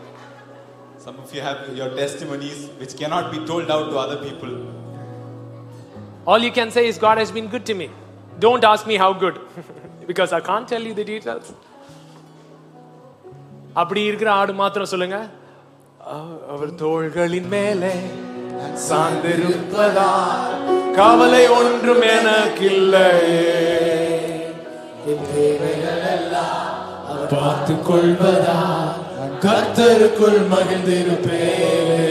[1.05, 4.53] Some of you have your testimonies which cannot be told out to other people.
[6.26, 7.88] All you can say is God has been good to me.
[8.38, 9.36] Don't ask me how good
[10.06, 11.46] because I can't tell you the details.
[13.72, 15.18] அப்படி இருக்கிற ஆடு மாத்திரம் சொல்லுங்க
[16.08, 17.92] அவ- அவர் தோள்களின் மேலே
[18.88, 20.10] சார்ந்திருப்பதா
[20.96, 23.44] கவலை ஒன்றும் எனக்கில்லையே
[25.06, 26.64] என் தேவைகள் எல்லாம்
[27.06, 28.58] அவர் பார்த்து கொள்வதா
[29.44, 32.08] கர்த்தருக்குள் மகிழ்ந்திருப்பேனே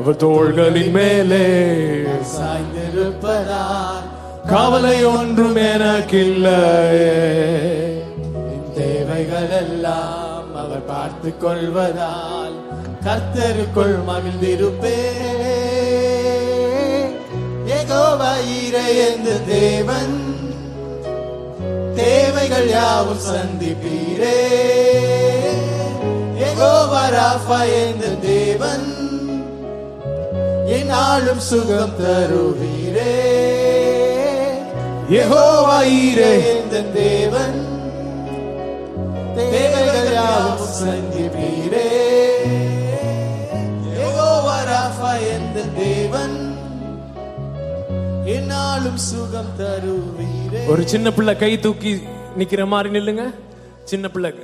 [0.00, 1.44] அவர் தோள்களின் மேலே.
[2.34, 4.06] சாய்ந்திருப்பதால்
[4.48, 6.60] கவலை ஒன்றும் எனக்கில்லை
[8.74, 12.56] தேவைகள் எல்லாம் அவர் பார்த்து கொள்வதால்
[13.04, 14.96] கர்த்தருக்குள் மகிழ்ந்திருப்பே
[17.76, 20.16] ஏகோவா இறையந்து தேவன்
[21.94, 24.38] தேவைகள் யாவும் சந்திப்பீரே.
[26.48, 26.72] எகோ
[27.14, 28.86] ராஃபா என்று தேவன்
[30.66, 33.38] என்னாலும் சுகம் தருவீரே.
[35.10, 36.62] யெகோவா ஈரே.
[36.62, 37.68] இந்த தேவன்.
[39.36, 41.86] தேவைகள் யாவும் சந்திப்பீரே.
[43.98, 46.58] யெகோவா ராஃபா எந்த தேவன்?
[48.24, 50.66] என்னாலும் சுகம் தருவீரே.
[50.68, 52.02] ஒரு சின்ன பிள்ளை கை தூக்கி
[52.38, 53.34] நிக்கிற மாதிரி நில்லுங்க.
[53.84, 54.34] சின்ன பிள்ளை.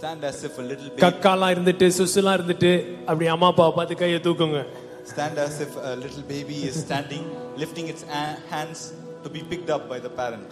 [0.00, 0.92] Stand as if a little.
[0.96, 4.66] கக்காலாம் இருந்துட்டு சுசுலாம் இருந்துட்டு அப்படி அம்மா அப்பாவை பார்த்து கையை தூக்குங்க.
[5.07, 7.23] Stand as if a little baby is standing,
[7.57, 8.79] lifting its a- hands
[9.23, 10.49] to be picked up by the parent.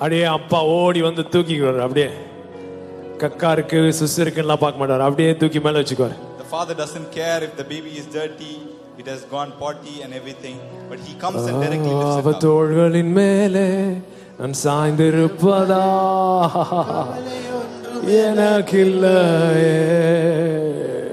[0.00, 2.08] அப்படியே அப்பா ஓடி வந்து தூக்கிக்குவார் அப்படியே
[3.22, 7.52] கக்கா இருக்கு சுசு இருக்குலாம் பார்க்க மாட்டார் அப்படியே தூக்கி மேல வச்சுக்குவார் The father doesn't care if
[7.56, 8.54] the baby is dirty,
[8.98, 10.56] it has gone potty and everything,
[10.90, 12.42] but he comes and directly lifts அவ it up.
[12.46, 13.66] தோள்களின் மேலே
[14.40, 15.84] நான் சாய்ந்திருப்பதா
[18.20, 19.74] எனக்கில்லையே
[20.60, 21.03] தேவைகளெல்லாம்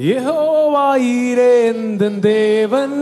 [0.00, 3.00] யெகோவாயிரே எந்தன் தேவன்.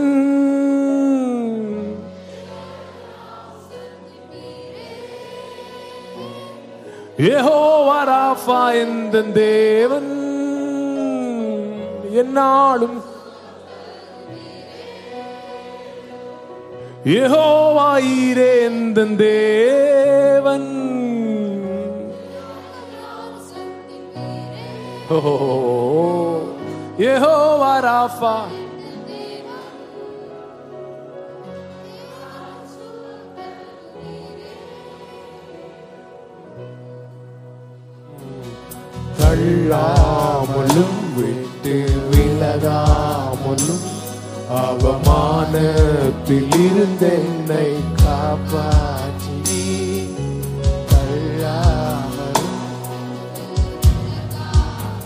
[7.17, 10.11] யெகோவா ராஃபா எந்தன் தேவன்.
[12.21, 12.99] என்னாலும்
[17.05, 20.69] யெகோவாயிரே எந்தன் தேவன்.
[25.09, 25.19] ஓ
[26.97, 28.37] Yehovah Rapha.
[39.63, 41.75] தள்ளாமலும் விட்டு
[42.11, 43.85] விலகாமலும்
[44.61, 47.67] அவமானத்தில் இருந்தென்னை
[48.03, 49.20] காப்பாற்ற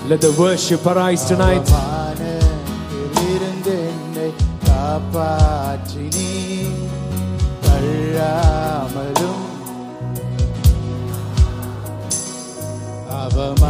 [0.08, 1.66] Let the worship arise tonight.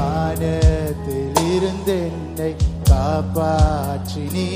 [0.08, 2.50] அவமானத்தில் இருந்து என்னை
[2.90, 4.48] காப்பாற்றி நீ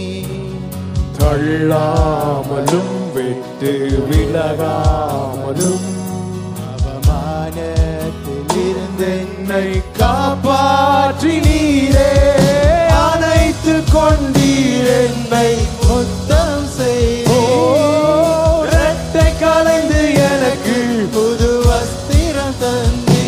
[1.19, 3.71] தள்ளாமலும் விட்டு
[4.09, 5.87] விலகாமலும்
[6.67, 9.11] அவமானத்தில் இருந்து
[9.99, 12.11] காப்பாற்றி நீரே.
[13.03, 15.49] அனைத்து கொண்டீர் என்னை
[15.83, 16.65] முத்தம்
[17.31, 17.39] ஓ,
[18.73, 20.77] ரெட்டை கலைந்து எனக்கு
[21.15, 23.25] புது வஸ்திரம் தந்தி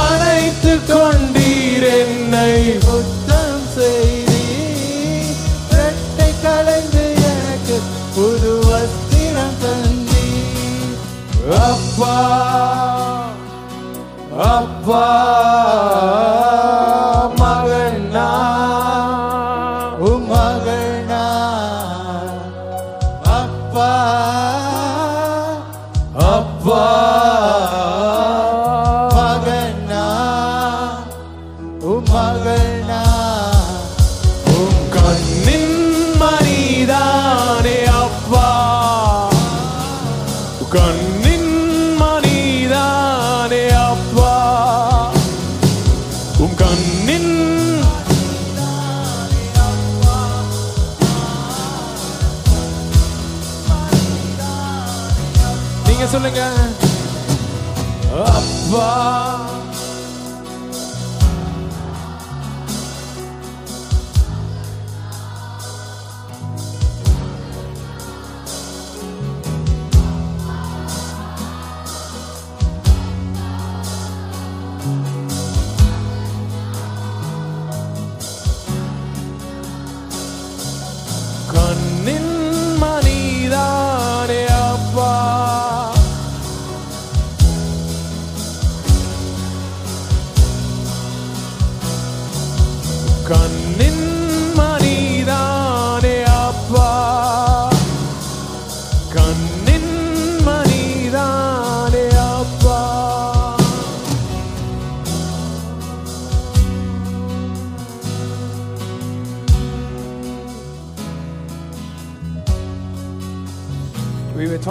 [0.00, 2.52] அனைத்து கொண்டீர் என்னை
[2.86, 4.42] முத்தம் செய்தி
[5.76, 7.78] ரெட்டை கலைந்து எனக்கு
[8.16, 10.24] புது வஸ்திரம் தந்தி
[11.64, 12.14] அப்பா.
[14.38, 16.35] أبا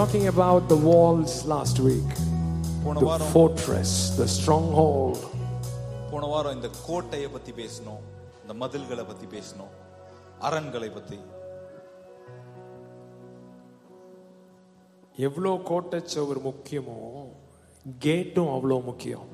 [0.05, 2.09] talking about the walls last week,
[2.83, 5.19] போன the வாரம் fortress, the stronghold.
[6.11, 8.01] போன வாரம் இந்த கோட்டையை பத்தி பேசணும்
[8.41, 9.73] இந்த மதில்களை பத்தி பேசணும்
[10.41, 11.19] அரண்களை பத்தி
[15.17, 16.97] எவ்வளோ கோட்டை சுவர் முக்கியமோ
[17.99, 19.27] கேட்டும் அவ்வளோ முக்கியம்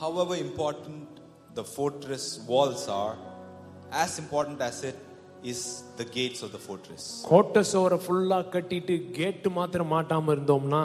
[0.00, 1.08] however important
[1.54, 3.16] the fortress walls are
[4.02, 4.98] as important as it
[5.44, 5.60] is
[6.00, 10.82] the gates of the fortress கோட்டை சுவரை ஃபுல்லா கட்டிட்டு கேட்டு மாத்திரம் மாட்டாம இருந்தோம்னா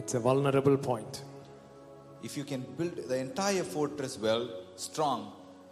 [0.00, 1.18] it's a vulnerable point
[2.28, 4.42] if you can build the entire fortress well
[4.86, 5.20] strong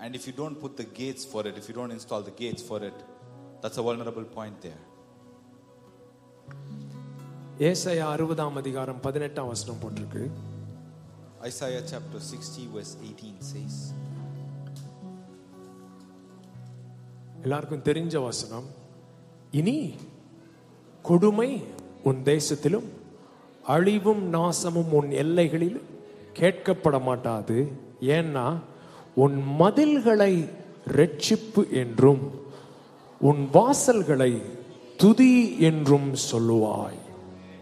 [0.02, 2.62] and if you don't put the gates for it if you don't install the gates
[2.70, 2.98] for it
[3.62, 4.82] that's a vulnerable point there
[7.68, 10.22] ஏசாயா அறுபதாம் அதிகாரம் பதினெட்டாம் வசனம் போட்டிருக்கு
[11.48, 13.74] isaiah chapter 60 verse 18 says
[17.45, 18.67] எல்லாருக்கும் தெரிஞ்ச வசனம்
[19.51, 19.77] இனி
[21.05, 21.49] கொடுமை
[22.03, 22.87] உன் தேசத்திலும்
[23.65, 25.77] அழிவும் நாசமும் உன் எல்லைகளில்
[26.39, 27.57] கேட்கப்பட மாட்டாது
[28.15, 28.45] ஏன்னா
[29.15, 30.33] உன் மதில்களை
[30.97, 32.23] ரட்சிப்பு என்றும்
[33.21, 34.31] உன் வாசல்களை
[34.97, 35.33] துதி
[35.69, 36.99] என்றும் சொல்லுவாய்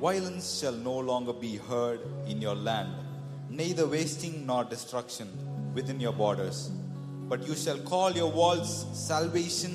[0.01, 2.89] Violence shall no longer be heard in your land,
[3.59, 5.27] neither wasting nor destruction
[5.77, 6.57] within your borders.
[7.33, 9.71] But you shall call your walls salvation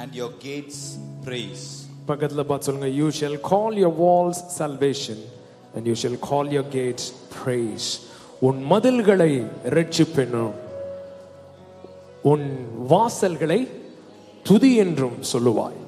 [0.00, 0.78] and your gates
[1.26, 1.62] praise.
[2.08, 2.88] பக்கத்துல பார்த்து சொல்லுங்க.
[3.00, 5.22] You shall call your walls salvation
[5.74, 7.06] and you shall call your gates
[7.36, 7.86] praise.
[8.48, 9.30] உன் மதில்களை
[9.76, 10.52] ரட்சிப்பென்னும்
[12.32, 12.46] உன்
[12.92, 13.60] வாசல்களை
[14.48, 15.78] துதி என்றும் சொல்லுவாய்.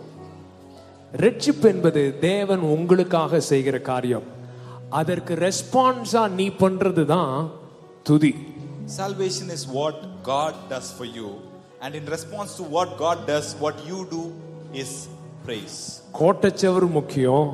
[1.25, 4.29] ரட்சிப்பு என்பது தேவன் உங்களுக்காக செய்கிற காரியம்.
[5.03, 7.37] அதற்கு ரெஸ்பான்ஸா நீ பண்றது தான்
[8.03, 8.35] துதி.
[9.01, 9.99] Salvation is what?
[10.30, 11.30] God does for you,
[11.82, 14.24] and in response to what God does, what you do
[14.74, 14.92] is
[15.46, 15.78] praise.
[16.14, 17.50] கோட்டச்சவர் முக்கியம்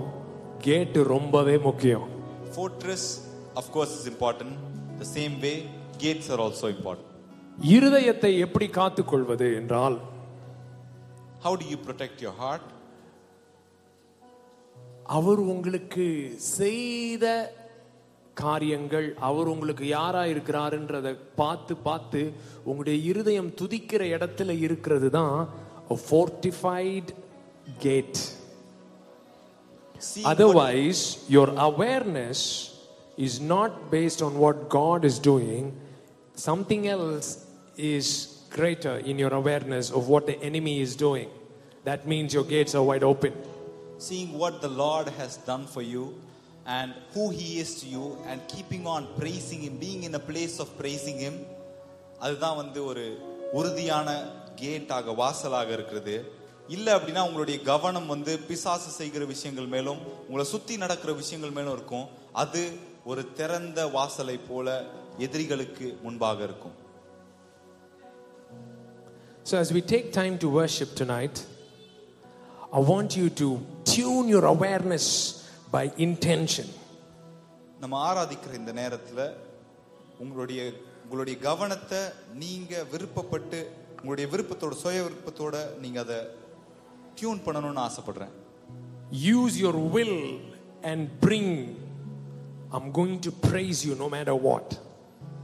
[0.59, 2.07] கேட்டு ரொம்பவே முக்கியம்
[2.55, 3.03] Fortress,
[3.55, 4.51] of course, is important.
[4.99, 5.55] The same way,
[5.97, 7.07] gates are also important.
[7.75, 9.97] இருதயத்தை எப்படி காத்துக்கொள்வது என்றால்
[11.43, 12.65] How do you protect your heart?
[15.07, 16.05] அவர் உங்களுக்கு
[16.57, 17.25] செய்த
[18.35, 22.21] காரியங்கள் அவர் உங்களுக்கு யாரா இருக்கிறாருன்றத பார்த்து பார்த்து
[22.63, 25.35] உங்களுடைய இருதயம் துதிக்கிற இடத்துல இருக்கிறது தான்
[26.09, 27.11] fortified
[27.79, 28.21] gate
[30.03, 32.39] See what- Otherwise, your awareness
[33.17, 35.63] is not based on what God is doing.
[36.35, 37.27] Something else
[37.91, 38.07] is
[38.49, 41.29] greater in your awareness of what the enemy is doing.
[41.85, 43.35] That means your gates are wide open.
[43.99, 46.03] seeing what the Lord has done for you
[46.67, 50.55] and who He is to you and keeping on praising Him, being in a place
[50.59, 51.35] of praising Him,
[52.19, 53.05] அதுதான் வந்து ஒரு
[53.53, 54.09] உறுதியான
[54.55, 56.15] கேட்டாக வாசலாக இருக்கிறது
[56.67, 62.05] இல்லை அப்படின்னா உங்களுடைய கவனம் வந்து பிசாசு செய்கிற விஷயங்கள் மேலும் உங்களை சுத்தி நடக்கிற விஷயங்கள் மேலும் இருக்கும்
[62.43, 62.61] அது
[63.05, 64.67] ஒரு திறந்த வாசலை போல
[65.17, 66.75] எதிரிகளுக்கு முன்பாக இருக்கும்
[69.43, 71.37] So, as we take time to worship tonight,
[72.71, 73.47] I want you to
[73.85, 75.05] tune your awareness
[75.76, 76.68] by intention.
[77.80, 79.20] நம்ம ஆராதிக்கிற இந்த நேரத்துல
[80.18, 80.60] உங்களுடைய
[81.02, 82.00] உங்களுடைய கவனத்தை
[82.34, 83.58] நீங்க விருப்பப்பட்டு
[83.96, 86.18] உங்களுடைய விருப்பத்தோட சுய விருப்பத்தோட நீங்க அதை
[87.18, 88.34] டியூன் பண்ணணும்னு ஆசைப்படுறேன்
[89.34, 90.16] Use your will
[90.82, 91.48] and bring,
[92.72, 94.68] I'm going to praise you no matter what.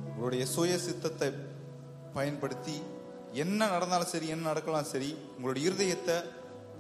[0.09, 1.28] உங்களுடைய சுய சித்தத்தை
[2.14, 2.76] பயன்படுத்தி
[3.43, 6.16] என்ன நடந்தாலும் சரி என்ன நடக்கலாம் சரி உங்களுடைய இருதயத்தை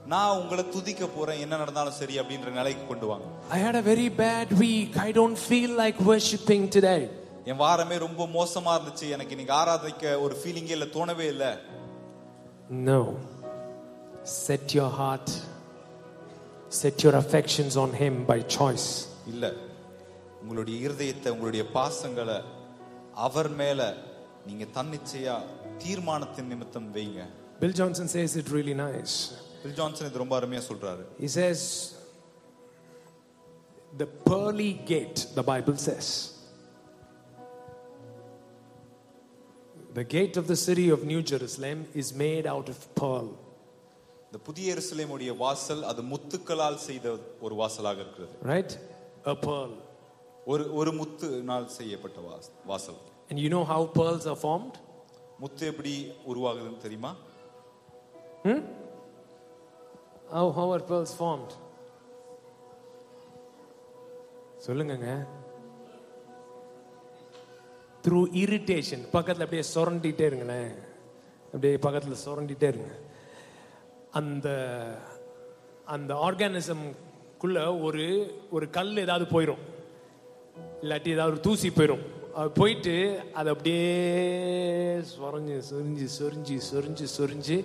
[0.06, 4.08] நான் உங்களை துதிக்க போறேன் என்ன நடந்தாலும் சரி அப்படின்ற நிலைக்கு கொண்டு வாங்க I had a very
[4.24, 4.90] bad week.
[5.06, 7.02] I don't feel like worshiping today.
[7.50, 11.52] என் வாரமே ரொம்ப மோசமா இருந்துச்சு எனக்கு இன்னைக்கு ஆராதிக்க ஒரு ஃபீலிங்கே இல்லை தோணவே இல்லை
[12.88, 13.00] No.
[14.46, 15.28] Set your heart,
[16.80, 18.88] set your affections on Him by choice.
[19.32, 19.44] இல்ல
[20.42, 22.38] உங்களுடைய இருதயத்தை உங்களுடைய பாசங்களை
[23.26, 23.80] அவர் மேல
[24.46, 25.36] நீங்க தன்னிச்சையா
[25.84, 27.20] தீர்மானத்தின் நிமித்தம் வைங்க
[27.60, 29.14] Bill Johnson says it really nice.
[29.63, 31.61] Bill Johnson இது ரொம்ப அருமையா சொல்றாரு He says,
[33.93, 36.07] the pearly gate, the Bible says.
[39.93, 43.27] The gate of the city of New Jerusalem is made out of pearl.
[44.27, 47.05] இந்த புதிய எருசலேமுடைய வாசல் அது முத்துக்களால் செய்த
[47.41, 48.71] ஒரு வாசலாக இருக்கிறது Right?
[49.25, 49.71] A pearl.
[50.45, 52.99] ஒரு ஒரு முத்துனால் செய்யப்பட்ட வாஸ்- வாசல்
[53.29, 54.75] And you know how pearls are formed?
[55.39, 55.93] முத்து எப்படி
[56.27, 57.11] உருவாகுதுன்னு தெரியுமா
[60.32, 61.50] How, how are pearls formed?
[64.66, 65.26] சொல்லுங்கங்க.
[68.02, 70.74] த்ரூ இரிட்டேஷன் பக்கத்தில் அப்படியே சுரண்டிகிட்டே இருங்களேன்.
[71.46, 72.94] அப்படியே பக்கத்தில் சுரண்டிகிட்டே இருங்க.
[74.10, 74.48] அந்த
[75.84, 79.62] அந்த ஆர்கானிசம்குள்ள ஒரு ஒரு கல் ஏதாவது போயிடும்
[80.82, 87.64] இல்லாட்டி ஏதாவது ஒரு தூசி போயிடும் அது போயிட்டு அது அப்படியே சொரஞ்சு சொரிஞ்சு சொரிஞ்சு சொரிஞ்சு சொரிஞ்சு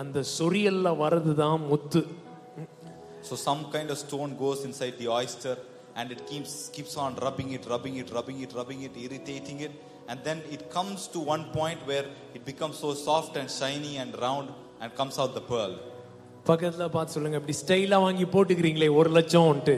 [0.00, 2.02] அந்த சொரியல்ல வர்றது தான் முத்து
[3.28, 5.54] So some kind of stone goes inside the oyster
[5.96, 9.72] and it keeps keeps on rubbing it, rubbing it, rubbing it, rubbing it, irritating it,
[10.10, 14.12] and then it comes to one point where it becomes so soft and shiny and
[14.24, 14.48] round
[14.80, 15.74] and comes out the pearl.
[16.46, 19.76] பக்கத்துல பார்த்து சொல்லுங்க இப்படி ஸ்டைலா வாங்கி போட்டுக்கிறீங்களே ஒரு லட்சம்ன்ட்டு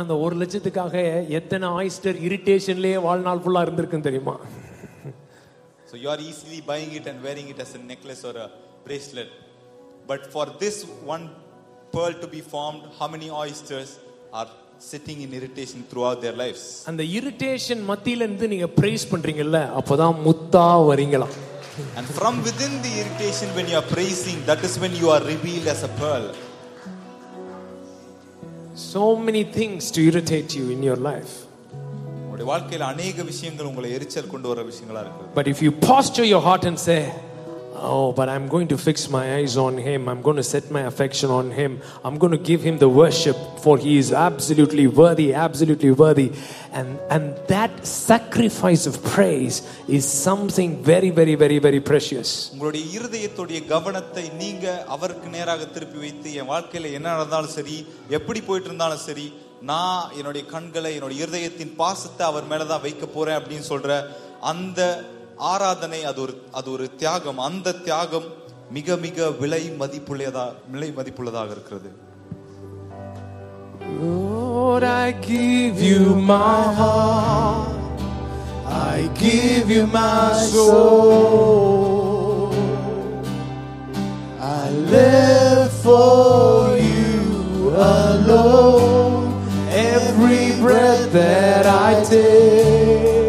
[0.00, 0.94] அந்த ஒரு லட்சத்துக்காக
[1.40, 4.36] எத்தனை ஆயிஸ்டர் இரிட்டேஷன்லயே வாழ்நாள் ஃபுல்லா இருந்திருக்குன்னு தெரியுமா
[5.90, 8.48] So you are easily buying it and wearing it as a necklace or a
[8.87, 9.29] bracelet.
[10.07, 10.77] But for this
[11.13, 11.25] one
[11.93, 13.89] pearl to be formed, how many oysters
[14.33, 14.49] are
[14.91, 16.63] sitting in irritation throughout their lives?
[16.91, 21.29] அந்த irritation மத்தியில இருந்து நீங்க price பண்றீங்கல்ல அப்பதான் முத்தா வரீங்களா
[21.99, 25.67] And from within the irritation, when you are praising, that is when you are revealed
[25.75, 26.25] as a pearl.
[28.75, 31.33] so many things to irritate you in your life
[32.23, 36.41] உங்களுடைய வாழ்க்கையில அநேக விஷயங்கள் உங்களை எரிச்சல் கொண்டு வர விஷயங்களா இருக்கு but if you posture your
[36.47, 36.99] heart and say
[37.85, 40.07] Oh, but I'm going to fix my eyes on him.
[40.07, 41.71] I'm going to set my affection on him.
[42.05, 46.31] I'm going to give him the worship for he is absolutely worthy, absolutely worthy.
[46.71, 49.55] And, and that sacrifice of praise
[49.89, 52.27] is something very, very, very, very precious.
[52.53, 57.77] உங்களுடைய இருதயத்துடைய கவனத்தை நீங்க அவருக்கு நேராக திருப்பி வைத்து என் வாழ்க்கையில என்ன நடந்தாலும் சரி
[58.19, 59.27] எப்படி போயிட்டு இருந்தாலும் சரி
[59.71, 63.91] நான் என்னுடைய கண்களை என்னுடைய இருதயத்தின் பாசத்தை அவர் மேலதான் வைக்க போறேன் அப்படின்னு சொல்ற
[64.51, 64.79] அந்த
[65.52, 68.26] ஆராதனை அது ஒரு அது ஒரு தியாகம் அந்த தியாகம்
[68.70, 71.90] மிக மிக விலை மதிப்புள்ளதா விலை மதிப்புள்ளதாக இருக்கிறது
[74.00, 78.00] Lord, I give you my heart.
[78.66, 82.52] I give you my soul.
[84.40, 89.32] I live for you alone.
[89.94, 93.27] Every breath that I take,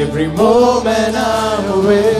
[0.00, 2.14] every moment I'm awake.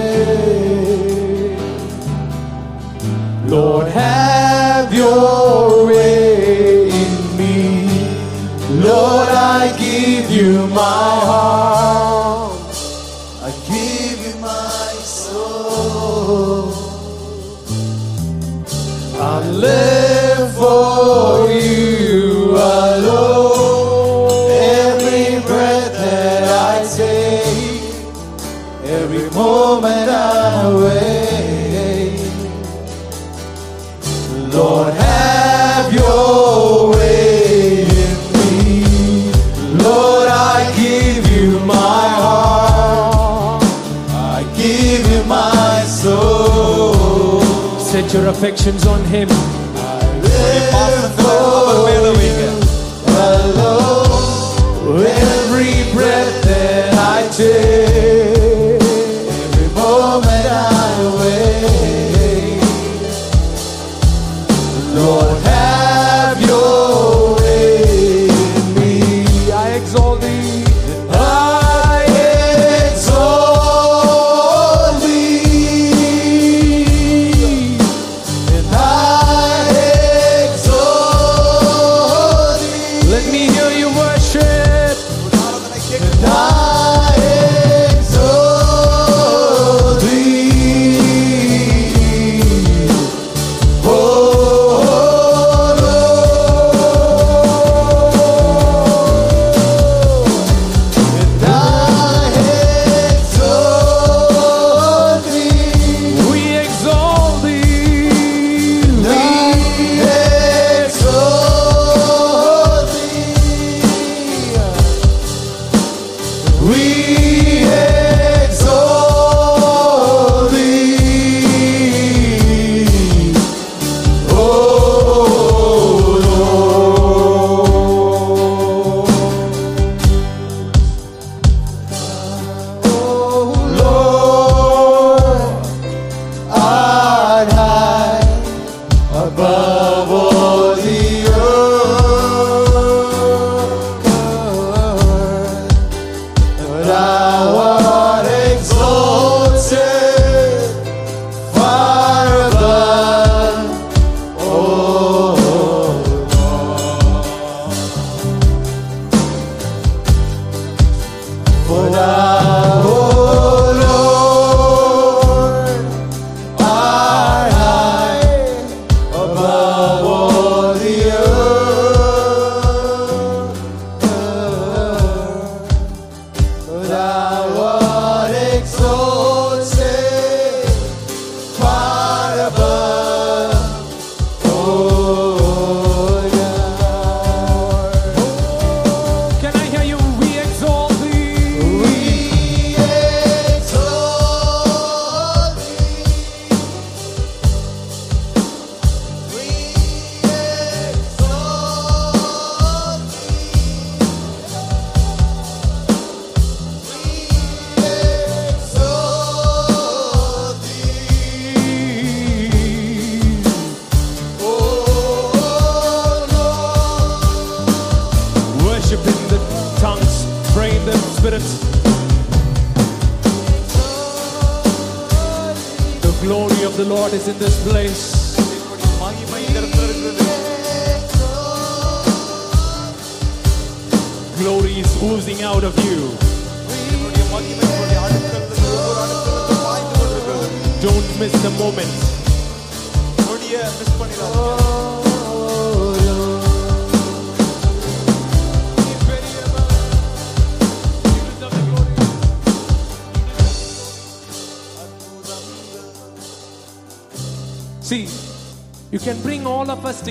[3.46, 7.88] Lord, have your way in me.
[8.80, 12.13] Lord, I give you my heart.
[48.24, 49.53] Your affections on him.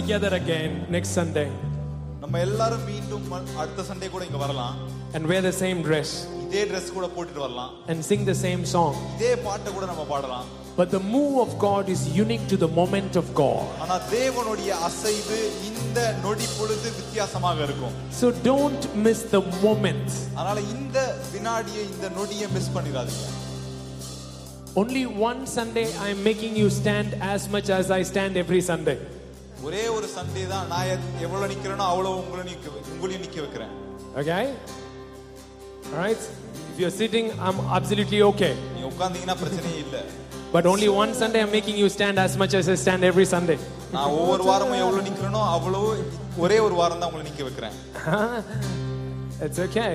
[0.02, 1.48] together again next Sunday
[2.22, 4.76] நம்ம எல்லாரும் மீண்டும் ம- அடுத்த Sunday கூட இங்க வரலாம்
[5.16, 6.10] and wear the same dress
[6.44, 8.94] இதே Dress கூட போட்டுட்டு வரலாம் and sing the same song.
[9.16, 10.46] இதே பாட்டை கூட நம்ம பாடலாம்
[10.80, 13.64] But the move of God is unique to the moment of God.
[13.84, 15.38] ஆனா தேவனுடைய அசைவு
[15.70, 20.08] இந்த நொடி பொழுது வித்தியாசமாக இருக்கும் So don't miss the moment.
[20.38, 20.98] அதனால இந்த
[21.34, 23.26] வினாடியை இந்த நொடியை மிஸ் பண்ணிடாதீங்க
[24.76, 28.98] Only one Sunday I'm making you stand as much as I stand every Sunday.
[29.62, 33.74] ஒரே ஒரு சண்டே தான் நான் எத்- எவ்வளவு நிக்கிறேனோ அவ்வளவு உங்களை நிக்க உங்களையும் நிக்க வைக்கிறேன்
[34.16, 34.44] Okay?
[35.88, 36.22] Alright?
[36.70, 38.52] If you're sitting, I'm absolutely okay.
[38.74, 39.98] நீங்க உட்கார்ந்தீங்கன்னா பிரச்சனையே இல்ல
[40.52, 43.58] But only one Sunday I'm making you stand as much as I stand every Sunday.
[43.92, 45.88] நான் ஒவ்வொரு வாரமும் எவ்வளவு நிக்கிறேனோ அவ்வளவு
[46.38, 47.76] ஒரே ஒரு வாரம் தான் உங்களை நிக்க வைக்கிறேன்
[49.46, 49.92] It's okay.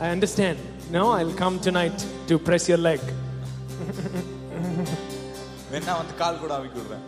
[0.00, 0.58] I understand.
[0.90, 1.98] No, I'll come tonight
[2.28, 3.02] to press your leg.
[5.72, 7.04] வேணா வந்து கால் கூட அமைக்க விடுறேன்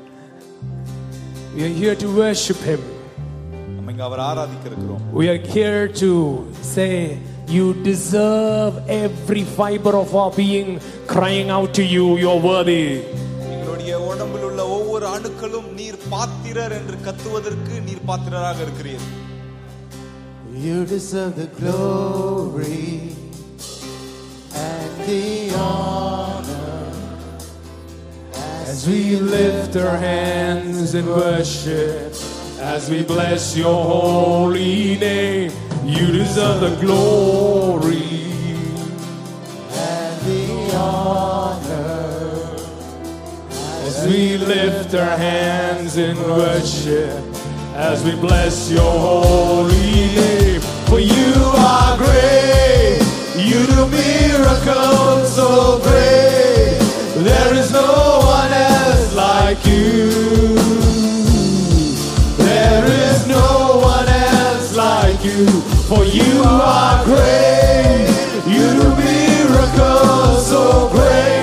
[1.55, 2.83] We are here to worship Him.
[3.77, 6.11] நம்ம இங்க அவர் ஆராதிக்க இருக்கிறோம் We are here to
[6.75, 6.93] say,
[7.49, 10.71] You deserve every fiber of our being
[11.13, 12.83] crying out to you, You're worthy.
[13.47, 19.07] எங்களுடைய உடம்பில் உள்ள ஒவ்வொரு அணுக்களும் நீர் பாத்திரர் என்று கத்துவதற்கு நீர் பாத்திரராக இருக்கிறீர்
[20.61, 22.85] You deserve the glory
[24.63, 25.25] and the
[25.65, 26.72] honor
[28.74, 32.12] As we lift our hands in worship,
[32.60, 35.52] as we bless your holy name,
[35.86, 38.02] you deserve the glory.
[39.70, 42.56] and the honor.
[43.86, 47.24] As we lift our hands in worship,
[47.76, 51.34] as we bless your holy name, for you
[51.72, 53.04] are great,
[53.38, 56.33] you do miracles so great.
[59.54, 60.10] Like you.
[62.38, 65.46] There is no one else like you,
[65.88, 68.08] for you are great,
[68.48, 71.43] you do miracles so great.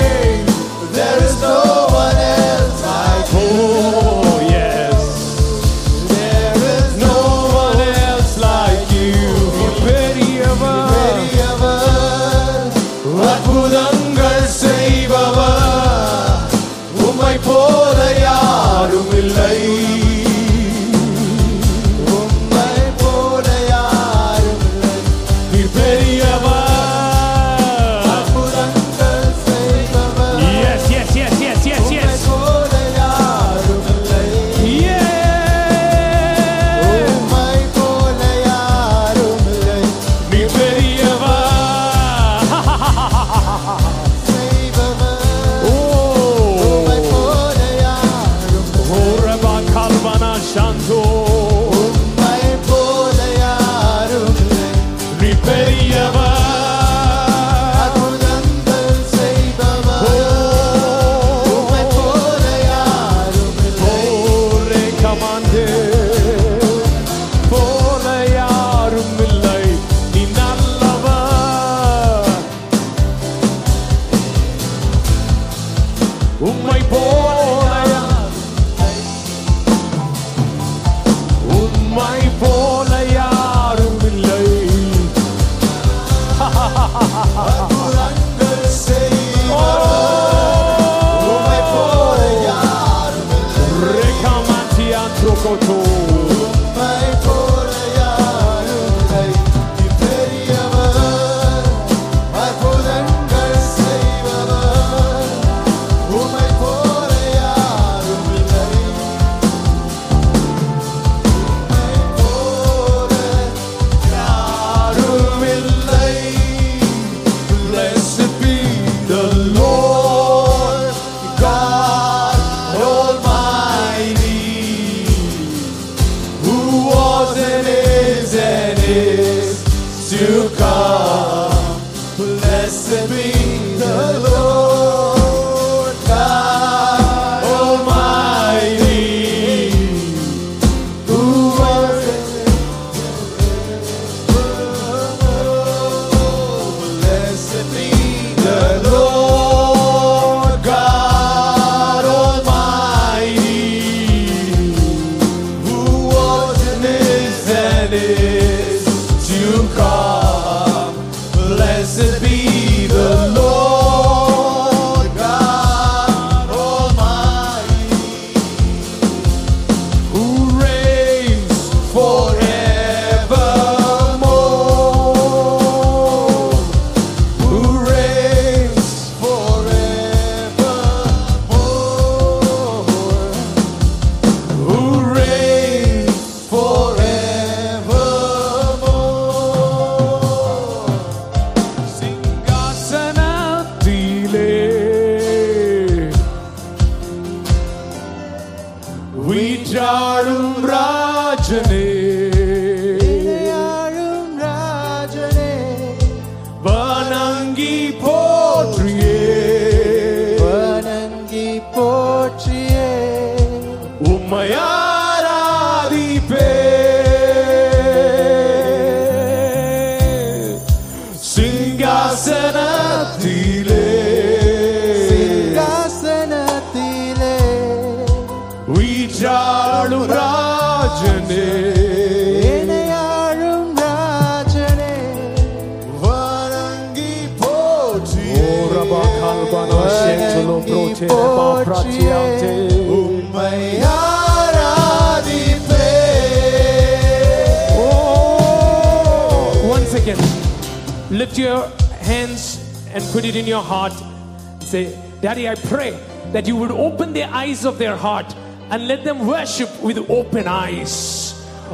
[257.59, 258.29] eyes of their heart
[258.71, 260.93] and let them worship with open eyes.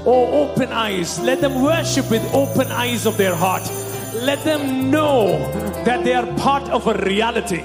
[0.05, 1.19] Oh, open eyes.
[1.19, 3.65] Let them worship with open eyes of their heart.
[4.29, 5.39] Let them know
[5.87, 7.63] that they are part of a reality.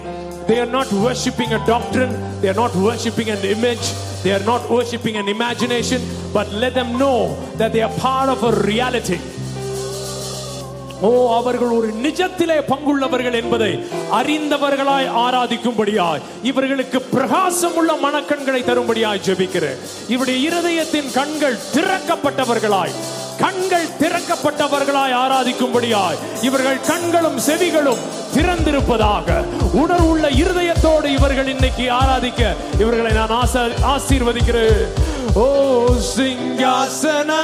[0.49, 3.87] They are not worshiping a doctrine, they are not worshiping an image,
[4.23, 6.01] they are not worshiping an imagination,
[6.33, 9.19] but let them know that they are part of a reality.
[11.07, 11.09] ஓ
[11.39, 13.73] அவர்கள் ஒரு நிஜத்திலே பங்குள்ளவர்கள் என்பதை
[14.20, 19.80] அறிந்தவர்களாய் ஆராதிக்கும்படியாய் இவர்களுக்கு பிரகாசம் உள்ள மனக்கண்களை தரும்படியாய் ஜெபிக்கிறேன்.
[20.08, 22.96] இவருடைய இருதயத்தின் கண்கள் திறக்கப்பட்டவர்களாய்
[23.40, 28.04] கண்கள் திறக்கப்பட்டவர்களாய் ஆராதிக்கும்படியாய் இவர்கள் கண்களும் செவிகளும்
[28.36, 29.28] திறந்திருப்பதாக
[29.74, 32.42] உணர்வுள்ள இருதயத்தோடு இவர்கள் இன்னைக்கு ஆராதிக்க
[32.80, 33.64] இவர்களை நான் ஆசா
[33.96, 34.84] ஆசீர்வதிக்கிறேன்.
[35.34, 35.46] ஓ
[36.16, 37.40] சிங்காசனத்திலே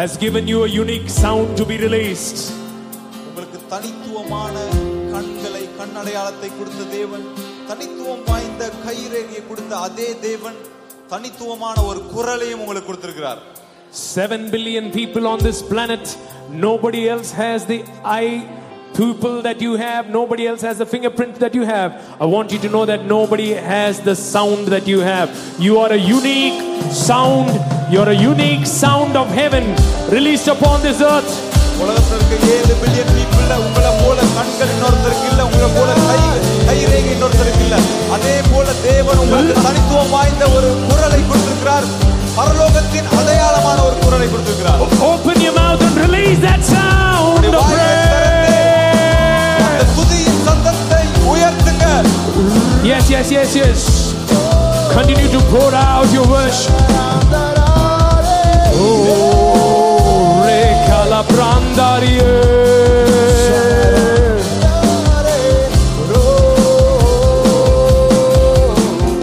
[0.00, 2.38] has given you a unique sound to be released.
[3.28, 4.54] உங்களுக்கு தனித்துவமான
[5.14, 7.26] கண்களை கண்ணடையாளத்தை கொடுத்த தேவன்
[7.70, 10.58] தனித்துவம் வாய்ந்த கைரேகையை கொடுத்த அதே தேவன்
[11.12, 13.42] தனித்துவமான ஒரு குரலையும் உங்களுக்கு கொடுத்திருக்கிறார்
[14.14, 16.04] Seven billion people on this planet,
[16.64, 17.78] nobody else has the
[18.16, 18.34] eye
[18.94, 21.90] pupil that you have, nobody else has the fingerprint that you have.
[22.20, 25.28] I want you to know that nobody has the sound that you have.
[25.58, 26.60] You are a unique
[27.06, 27.52] sound,
[27.90, 29.64] you're a unique sound of heaven
[30.10, 31.32] released upon this earth.
[31.80, 36.20] உலகத்துல இருக்க ஏழு billion பீப்புள்ல உங்களை போல கண்கள் இன்னொருத்தருக்கு இல்ல உங்களை போல கை
[36.68, 37.76] கைரேகை இன்னொருத்தருக்கு இல்ல
[38.16, 41.86] அதே போல தேவன் உங்களுக்கு தனித்துவம் வாய்ந்த ஒரு குரலை கொடுத்திருக்கிறார்
[42.38, 49.54] பரலோக உலகத்தின் அடையாளமான ஒரு குரலை கொடுத்திருக்கிறார் Open your mouth and release that sound of praise.
[49.68, 51.02] அந்த துதியின் சத்தத்தை
[51.34, 51.84] உயர்த்துங்க
[52.90, 53.80] Yes, yes, yes, yes.
[54.90, 57.59] Continue to pour out your worship.
[58.80, 62.24] Oh, re calabrandarie.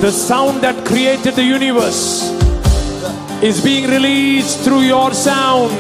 [0.02, 2.28] The sound that created the universe
[3.42, 5.72] is being released through your sound.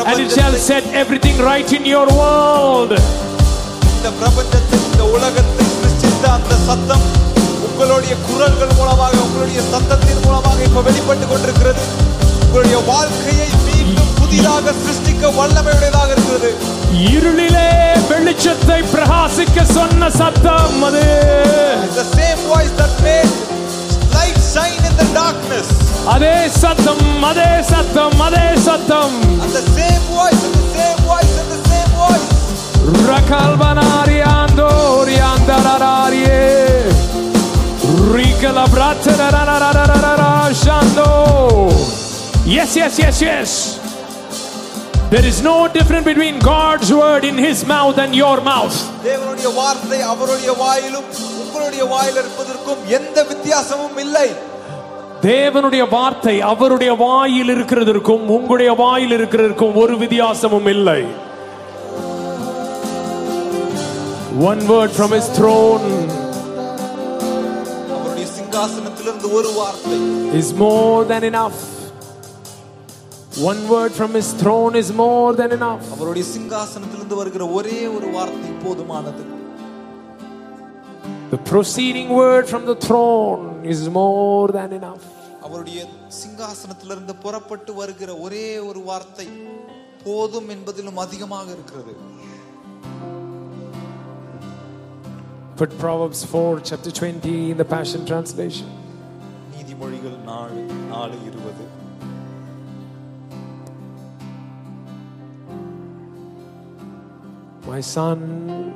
[0.00, 2.92] And it shall set everything right in your world.
[3.94, 7.04] இந்த பிரபஞ்சத்தில் இந்த உலகத்தை சிருஷ்டித்த அந்த சத்தம்
[7.66, 11.84] உங்களுடைய குரல்கள் மூலமாக உங்களுடைய சத்தத்தின் மூலமாக இப்ப வெளிப்பட்டு கொண்டிருக்கிறது
[12.57, 16.49] உங்களுடைய வாழ்க்கையை மீண்டும் புதிதாக சிருஷ்டிக்க வல்லமையுடையதாக இருக்கிறது.
[17.13, 17.65] இருளிலே
[18.11, 21.01] வெளிச்சத்தை பிரகாசிக்க சொன்ன சத்தம் அது.
[21.97, 23.33] The same voice that made
[24.15, 25.67] light shine in the darkness.
[26.13, 29.17] அதே சத்தம் அதே சத்தம் அதே சத்தம்.
[29.43, 32.29] And the same voice and the same voice and the same voice.
[33.09, 34.71] ரகல்வனாரியாந்தோ
[35.11, 36.41] ரியாந்தரராரியே
[38.15, 38.57] ரிகல
[40.63, 41.11] ஷாந்தோ
[42.48, 43.50] Yes, yes, yes, yes.
[45.10, 48.76] There is no difference between God's word in his mouth and your mouth.
[49.04, 51.08] தேவனுடைய வார்த்தை அவருடைய வாயிலும்
[51.42, 54.28] உங்களுடைய வாயில் இருப்பதற்கும் எந்த வித்தியாசமும் இல்லை
[55.24, 61.00] தேவனுடைய வார்த்தை அவருடைய வாயில் இருக்கிறதற்கும் உங்களுடைய வாயில் இருக்கிறதற்கும் ஒரு வித்தியாசமும் இல்லை
[64.42, 65.86] One word from his throne
[67.90, 69.98] அவருடைய சிங்காசனத்திலிருந்து ஒரு வார்த்தை
[70.40, 71.58] is more than enough.
[73.42, 75.84] One word from his throne is more than enough.
[75.96, 79.22] அவருடைய சிங்காசனத்திலிருந்து வருகிற ஒரே ஒரு வார்த்தை போதுமானது
[81.30, 85.04] The proceeding word from the throne is more than enough.
[85.42, 85.80] அவருடைய
[86.20, 89.28] சிங்காசனத்திலிருந்து புறப்பட்டு வருகிற ஒரே ஒரு வார்த்தை
[90.04, 91.94] போதும் என்பதிலும் அதிகமாக இருக்கிறது
[95.56, 98.68] Put Proverbs 4, chapter 20 in the Passion Translation.
[99.52, 100.60] நீதிமொழிகள் நாலு
[100.92, 101.63] நாலு இருபது
[107.67, 108.73] My son,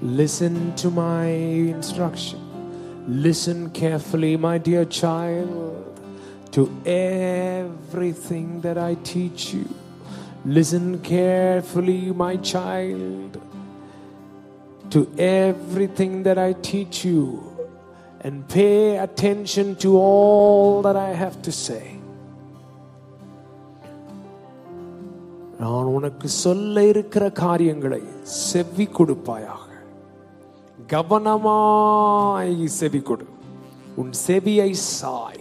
[0.00, 2.40] listen to my instruction.
[3.08, 6.00] Listen carefully, my dear child,
[6.52, 9.68] to everything that I teach you.
[10.44, 13.42] Listen carefully, my child,
[14.90, 17.42] to everything that I teach you,
[18.20, 21.97] and pay attention to all that I have to say.
[25.59, 28.01] நான் உனக்கு சொல்ல இருக்கிற காரியங்களை
[28.43, 29.59] செவி கொடுப்பாயாக
[30.93, 33.27] கவனமாய் செவி கொடு
[33.95, 35.39] உன் செவியை சாய்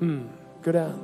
[0.00, 0.24] ம்,
[0.62, 0.96] good on.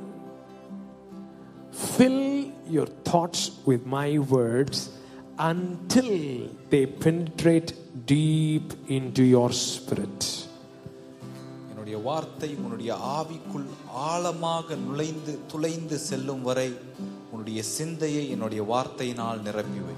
[1.89, 2.19] Fill
[2.67, 4.77] your thoughts with my words
[5.45, 6.09] until
[6.71, 7.71] they penetrate
[8.07, 9.23] deep into
[11.90, 13.64] என்னுடைய வார்த்தை உன்னுடைய ஆவிக்குள்
[14.08, 16.66] ஆழமாக நுழைந்து துளைந்து செல்லும் வரை
[17.32, 19.96] உன்னுடைய சிந்தையை என்னுடைய வார்த்தையினால் நிரப்பிவை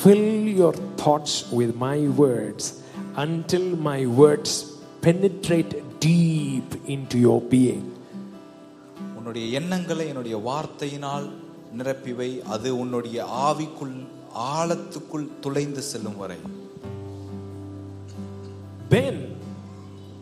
[0.00, 0.26] Fill
[0.60, 2.64] your thoughts with my words
[3.16, 4.52] until my words
[5.02, 7.84] penetrate deep into your being.
[9.18, 11.26] உன்னுடைய எண்ணங்களை என்னுடைய வார்த்தையினால்
[11.78, 13.96] நிரப்பிவை அது உன்னுடைய ஆவிக்குள்
[14.54, 16.40] ஆழத்துக்குள் துளைந்து செல்லும் வரை.
[18.90, 19.16] Then,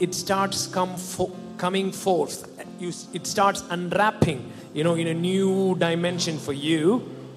[0.00, 2.36] it starts come fo- coming forth
[2.80, 4.40] you, it starts unwrapping
[4.74, 6.82] you know in a new dimension for you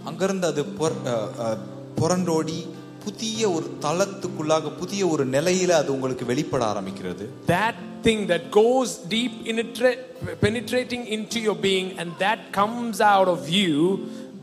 [0.04, 1.60] அங்கிருந்து அது பொற- அஹ், அஹ்,
[2.02, 2.60] புரண்டோடி
[3.04, 9.34] புதிய ஒரு தளத்துக்குள்ளாக புதிய ஒரு நிலையில அது உங்களுக்கு வெளிப்பட ஆரம்பிக்கிறது that thing that goes deep
[9.46, 10.00] penetra-
[10.42, 13.76] penetrating into your being and that comes out of you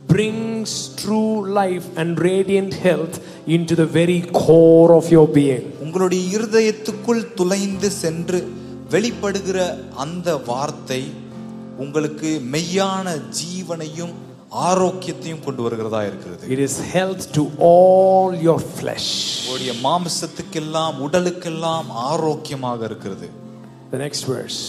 [0.10, 3.16] brings true life and radiant health
[3.48, 8.40] into the very core of your being உங்களுடைய இருதயத்துக்குள் துளைந்து சென்று
[8.92, 9.58] வெளிப்படுகிற
[10.04, 11.02] அந்த வார்த்தை
[11.78, 13.08] உங்களுக்கு மெய்யான
[13.40, 14.16] ஜீவனையும்
[14.70, 19.08] ஆரோக்கியத்தையும் கொண்டு வருகிறதா இருக்கிறது It is health to all your flesh.
[19.42, 23.30] உங்களுடைய மாம்சத்துக்கெல்லாம் உடலுக்கெல்லாம் ஆரோக்கியமாக இருக்கிறது
[23.92, 24.60] The next verse.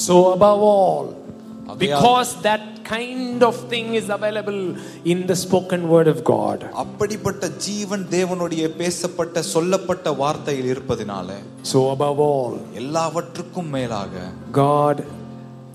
[0.00, 1.06] So, above all,
[1.79, 4.59] because that kind of thing is available
[5.05, 6.59] in the spoken word of God.
[6.75, 11.29] அப்படிப்பட்ட ஜீவன் தேவனுடைய பேசப்பட்ட சொல்லப்பட்ட வார்த்தையில் இருப்பதினால
[11.63, 14.13] So, above all, எல்லாவற்றுக்கும் மேலாக
[14.63, 14.97] God,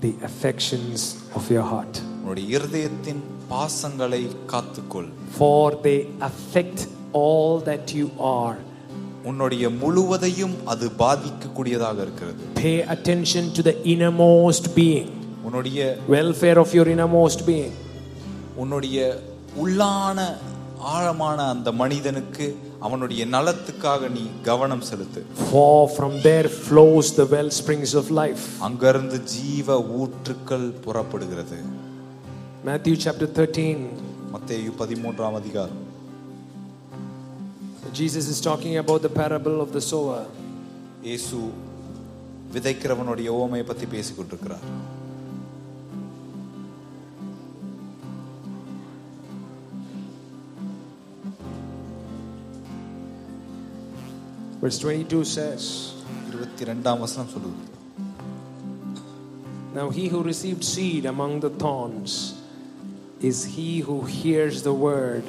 [0.01, 0.99] the affections
[1.35, 1.95] of your heart.
[2.21, 4.23] உன்னுடைய இருதயத்தின் பாசங்களை
[4.53, 5.99] காத்துக்கொள் For they
[6.29, 6.79] affect
[7.23, 8.57] all that you are.
[9.23, 15.09] உன்னுடைய முழுவதையும் அது பாதிக்கக்கூடியதாக இருக்கிறது Pay attention to the innermost being,
[15.44, 17.72] உன்னுடைய welfare of your innermost being.
[18.56, 18.98] உன்னுடைய
[19.62, 20.18] உள்ளான
[20.92, 22.46] ஆழமான அந்த மனிதனுக்கு
[22.80, 28.44] அவனுடைய நலத்துக்காக நீ கவனம் செலுத்து For from there flows the well springs of life.
[28.60, 31.58] அங்கிருந்து ஜீவ ஊற்றுக்கள் புறப்படுகிறது
[32.64, 33.72] Matthew chapter 13.
[34.34, 35.80] மத்தேயு பதிமூன்றாம் அதிகாரம்
[37.92, 40.22] Jesus is talking about the parable of the sower.
[41.02, 41.38] இயேசு
[42.54, 44.20] விதைக்கிறவனுடைய ஓமையை பத்தி பேசிக்
[54.64, 55.92] Verse 22 says,
[59.74, 62.40] Now he who received seed among the thorns
[63.20, 65.24] is he who hears the word,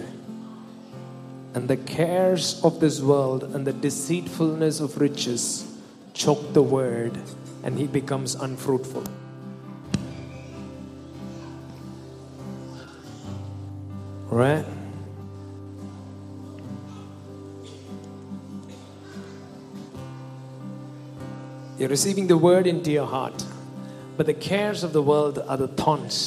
[1.54, 5.68] and the cares of this world and the deceitfulness of riches
[6.14, 7.20] choke the word,
[7.62, 9.04] and he becomes unfruitful.
[14.30, 14.66] Right.
[21.79, 23.39] You're receiving the word into your heart,
[24.17, 26.19] but the cares of the world are the thorns.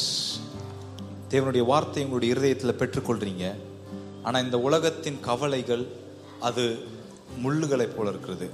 [1.31, 3.45] தேவனுடைய வார்த்தை உங்களுடைய இருதயத்தில் பெற்றுக்கொள்றீங்க
[4.23, 5.83] ஆனா இந்த உலகத்தின் கவலைகள்
[6.49, 6.63] அது
[7.45, 8.47] முள்ளுகளை போல இருக்கிறது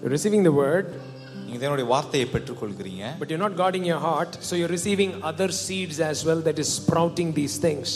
[0.00, 0.86] You're receiving the word,
[1.44, 5.98] நீங்க தேவனுடைய வார்த்தையை பெற்றுக்கொள்கிறீங்க but you're not guarding your heart, so you're receiving other seeds
[6.12, 7.88] as well that is sprouting these things.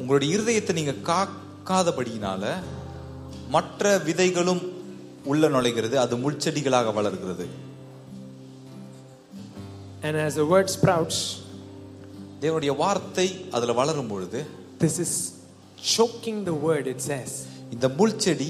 [0.00, 2.42] உங்களுடைய இருதயத்தை நீங்க காக்காதபடியினால
[3.54, 4.62] மற்ற விதைகளும்
[5.25, 7.45] உள்ள நுழைகிறது அது முள்செடிகளாக வளர்கிறது.
[10.03, 11.17] And as the word sprouts,
[12.41, 14.45] தேவனுடைய வார்த்தை அதுல வளரும் பொழுது
[14.79, 15.11] this is
[15.97, 17.31] choking the word, it says.
[17.71, 18.49] இந்த முள்செடி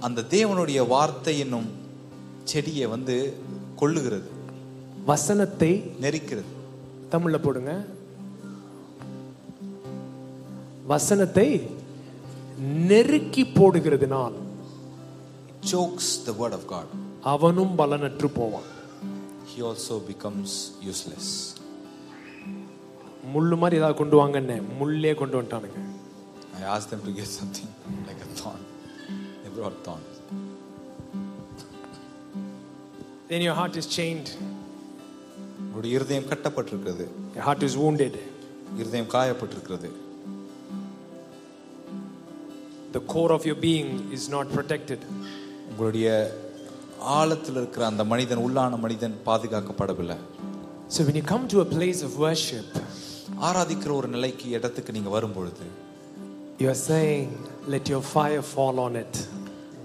[0.00, 1.68] அந்த தேவனுடைய வார்த்தை என்னும்
[2.44, 3.36] செடியை வந்து
[3.80, 4.28] கொள்ளுகிறது
[5.04, 6.50] வசனத்தை நெரிக்கிறது.
[7.10, 7.72] தமிழ்ல போடுங்க.
[10.86, 11.48] வசனத்தை
[12.90, 14.36] நெருக்கி போடுகிறதுனால்
[15.71, 16.87] chokes the word of God
[17.33, 18.67] அவனும் பலனற்று போவான்
[19.51, 20.51] he also becomes
[20.91, 21.27] useless
[23.33, 25.81] முள்ளு மாதிரி ஏதாவது கொண்டு வாங்கன்னு முள்ளே கொண்டு வந்துட்டானுங்க
[26.59, 27.69] I asked them to get something
[28.07, 28.61] like a thorn
[29.41, 30.15] they brought thorns
[33.29, 34.29] then your heart is chained
[35.63, 37.05] உங்களுடைய இருதயம் கட்டப்பட்டிருக்கிறது
[37.35, 38.15] your heart is wounded
[38.81, 39.89] இருதயம் காயப்பட்டிருக்கிறது
[42.95, 45.01] the core of your being is not protected
[45.73, 46.07] உங்களுடைய
[47.17, 50.17] ஆழத்தில் இருக்கிற அந்த மனிதன் உள்ளான மனிதன் பாதுகாக்கப்படவில்லை
[50.95, 52.69] so when you come to a place of worship
[53.47, 55.65] ஆராதிக்கிற ஒரு நிலைக்கு இடத்துக்கு நீங்க வரும் பொழுது
[56.61, 57.27] you are saying
[57.73, 59.15] let your fire fall on it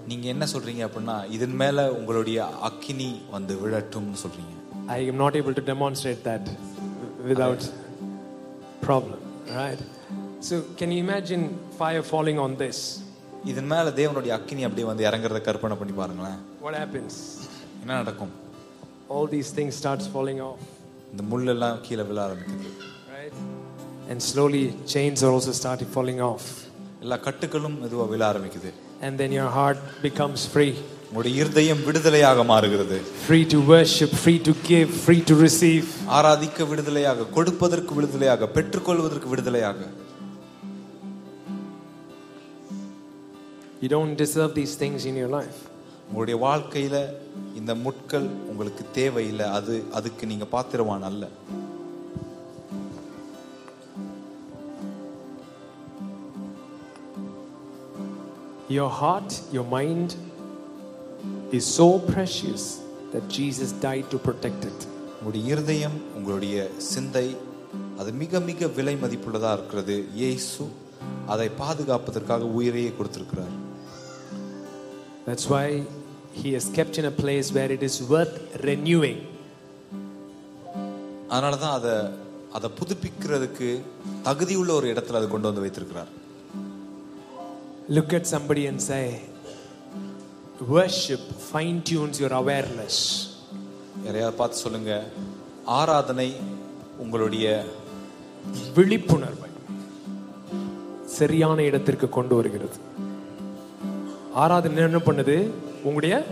[0.09, 4.53] நீங்க என்ன சொல்றீங்க அப்படின்னா இதன் மேல உங்களுடைய அக்கினி வந்து விழட்டும்னு சொல்றீங்க
[4.97, 6.43] i am not able to demonstrate that
[7.29, 7.61] without
[8.81, 9.21] problem
[9.61, 9.81] right
[10.47, 11.43] so can you imagine
[11.79, 12.79] fire falling on this
[13.49, 17.15] இதன் மேல தேவனுடைய அக்கினி அப்படியே வந்து இறங்குறத கற்பனை பண்ணி பாருங்களேன் what happens
[17.81, 18.33] என்ன நடக்கும்
[19.15, 20.63] all these things starts falling off
[21.11, 22.69] இந்த முள்ளெல்லாம் கீழே விழ ஆரம்பிக்குது
[23.15, 23.35] right
[24.11, 24.63] and slowly
[24.93, 26.45] chains are also started falling off
[27.03, 28.71] எல்லா கட்டுகளும் மெதுவா விழ ஆரம்பிக்குது
[29.05, 30.73] and then your heart becomes free
[31.07, 35.85] உங்களுடைய இருதயம் விடுதலையாக மாறுகிறது free to worship free to give free to receive
[36.17, 39.79] ஆராதிக்க விடுதலையாக கொடுப்பதற்கு விடுதலையாக பெற்றுக்கொள்வதற்கு விடுதலையாக
[43.82, 45.58] you don't deserve these things in your life.
[46.06, 46.96] உங்களுடைய வாழ்க்கையில
[47.58, 49.46] இந்த முட்கள் உங்களுக்கு தேவையில்லை.
[49.58, 51.28] அது அதுக்கு நீங்க பாத்திரவான் அல்ல.
[58.68, 60.10] Your heart, your mind
[61.58, 62.64] is so precious
[63.12, 64.80] that Jesus died to protect it.
[65.12, 67.36] உங்களுடைய இருதயம் உங்களுடைய சிந்தை
[67.98, 69.96] அது மிக மிக விலை மதிப்புள்ளதா இருக்கிறது.
[70.14, 70.66] இயேசு
[71.26, 73.56] அதை பாதுகாப்பதற்காக உயிரையே கொடுத்திருக்கிறார்.
[75.26, 75.66] That's why
[76.32, 79.18] He is kept in a place where it is worth renewing.
[81.30, 81.94] அதனால தான் அதை
[82.52, 83.68] அதை புதுப்பிக்கிறதுக்கு
[84.24, 86.10] தகுதியுள்ள ஒரு இடத்துல அதை கொண்டு வந்து வைத்திருக்கிறார்
[87.88, 89.04] Look at somebody and say,
[90.74, 92.96] Worship fine tunes your awareness.
[94.04, 94.92] யாரையாவது பார்த்து சொல்லுங்க
[95.78, 96.28] ஆராதனை
[96.98, 97.46] உங்களுடைய
[98.76, 99.48] விழிப்புணர்வை
[101.18, 102.78] சரியான இடத்திற்கு கொண்டு வருகிறது
[104.34, 105.50] ஆராதனை என்ன பண்ணுது?
[105.76, 106.26] உங்களுடைய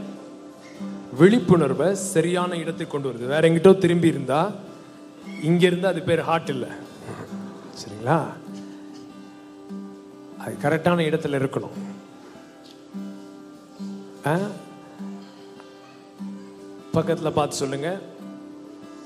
[1.18, 3.26] விழிப்புணர்வை சரியான இடத்துக்கு கொண்டு வருது.
[3.26, 4.52] வேற எங்கிட்டோ திரும்பி இருந்தா
[5.42, 6.68] இங்க இருந்தா அது பேர் ஹார்ட் இல்லை.
[7.74, 8.22] சரிங்களா?
[10.38, 11.70] அது கரெக்டான இடத்துல இருக்கணும்.
[14.26, 14.38] ஆ?
[16.92, 17.98] பார்த்து சொல்லுங்க.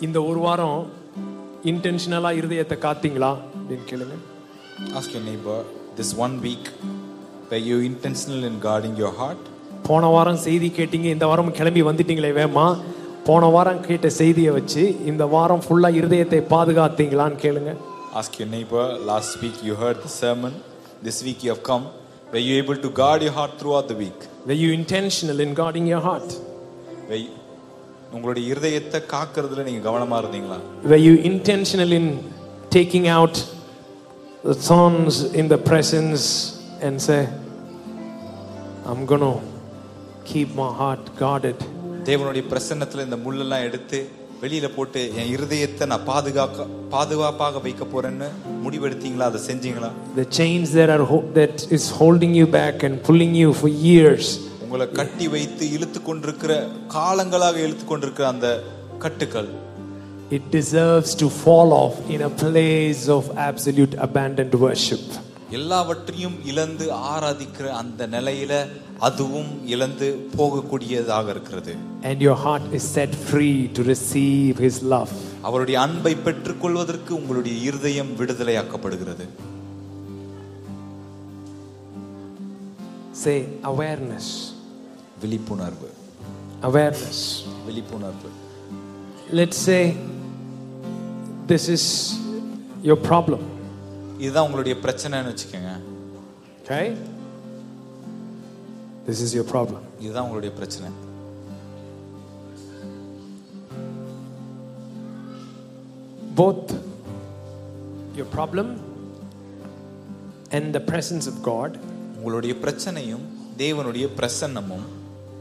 [0.01, 0.91] இந்த ஒரு வாரம்
[1.65, 3.37] இன்டென்ஷனலாக இருதயத்தை காத்தீங்களா?
[3.59, 4.15] அப்படின்னு கேளுங்க.
[4.85, 5.63] Ask your neighbor
[5.97, 6.71] this one week
[7.52, 9.44] were you intentional in guarding your heart
[9.88, 12.66] போன வாரம் செய்தி கேட்டீங்க இந்த வாரம் கிளம்பி வந்துட்டீங்களே வேமா
[13.28, 17.74] போன வாரம் கேட்ட செய்தியை வச்சு இந்த வாரம் ஃபுல்லா இருதயத்தை பாதுகாத்தீங்களான்னு கேளுங்க
[18.20, 20.54] Ask your neighbor, last week you heard the sermon,
[21.08, 21.84] this week you have come.
[22.34, 24.20] Were you able to guard your heart throughout the week?
[24.50, 26.30] Were you intentional in guarding your heart?
[27.10, 27.36] Were you-
[28.16, 30.58] உங்களுடைய இருதயத்தை காக்கிறதுல நீங்க கவனமா இருந்தீங்களா
[30.92, 32.06] Were you intentional in
[32.78, 33.36] taking out
[34.44, 36.26] the thorns in the presence
[36.82, 37.20] and say,
[38.86, 39.34] I'm going to
[40.26, 41.58] keep my heart guarded?
[42.08, 43.98] தேவனுடைய பிரசன்னத்துல இந்த முள்ளெல்லாம் எடுத்து
[44.42, 48.28] வெளியில போட்டு என் இருதயத்தை நான் பாதுகாக்க பாதுகாப்பாக வைக்க போறேன்னு
[48.64, 53.34] முடிவெடுத்தீங்களா அதை செஞ்சீங்களா The chains that are ho- that is holding you back and pulling
[53.42, 54.28] you for years.
[54.64, 56.54] உங்களை கட்டி வைத்து இழுத்து கொண்டிருக்கிற
[56.96, 58.48] காலங்களாக இழுத்து கொண்டிருக்கிற அந்த
[59.00, 59.50] கட்டுக்கள்
[60.32, 65.04] It deserves to fall off in a place of absolute abandoned worship.
[65.53, 68.53] எல்லாவற்றையும் இழந்து ஆராதிக்கிற அந்த நிலையில
[69.09, 71.73] அதுவும் இழந்து போகக்கூடியதாக இருக்கிறது
[72.11, 75.13] And your heart is set free to receive His love.
[75.43, 79.27] அவருடைய அன்பை பெற்றுக்கொள்வதற்கு உங்களுடைய இருதயம் விடுதலையாக்கப்படுகிறது
[83.15, 84.27] Say awareness.
[85.23, 85.89] விழிப்புணர்வு
[86.63, 87.19] Awareness.
[87.67, 88.31] விழிப்புணர்வு
[89.39, 89.83] Let's say
[91.47, 91.85] this is
[92.83, 93.43] your problem.
[94.22, 95.74] இதுதான் உங்களுடைய பிரச்சனைன்னு வச்சுக்கோங்க
[96.62, 96.88] Okay?
[99.08, 99.82] This is your problem.
[100.00, 100.88] இதுதான் உங்களுடைய பிரச்சனை
[106.36, 106.74] Both
[108.16, 108.68] your problem
[110.52, 111.72] and the presence of God
[112.18, 113.26] உங்களுடைய பிரச்சனையும்
[113.58, 114.86] தேவனுடைய பிரசன்னமும்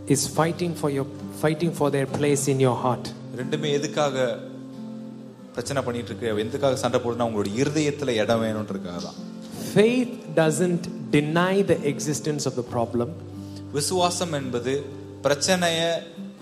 [0.09, 1.07] is fighting for your
[1.43, 3.07] fighting for their place in your heart.
[3.37, 4.17] ரெண்டுமே எதுக்காக
[5.54, 9.20] பிரச்சனை பண்ணிட்டு இருக்கு எதுக்காக சண்டை போடுனா உங்களுடைய இருதயத்துல இடம் வேணும்ன்றதுக்காக தான்
[9.74, 13.10] Faith doesn't deny the existence of the problem.
[13.74, 14.74] விசுவாசம் என்பது
[15.24, 15.80] பிரச்சனைய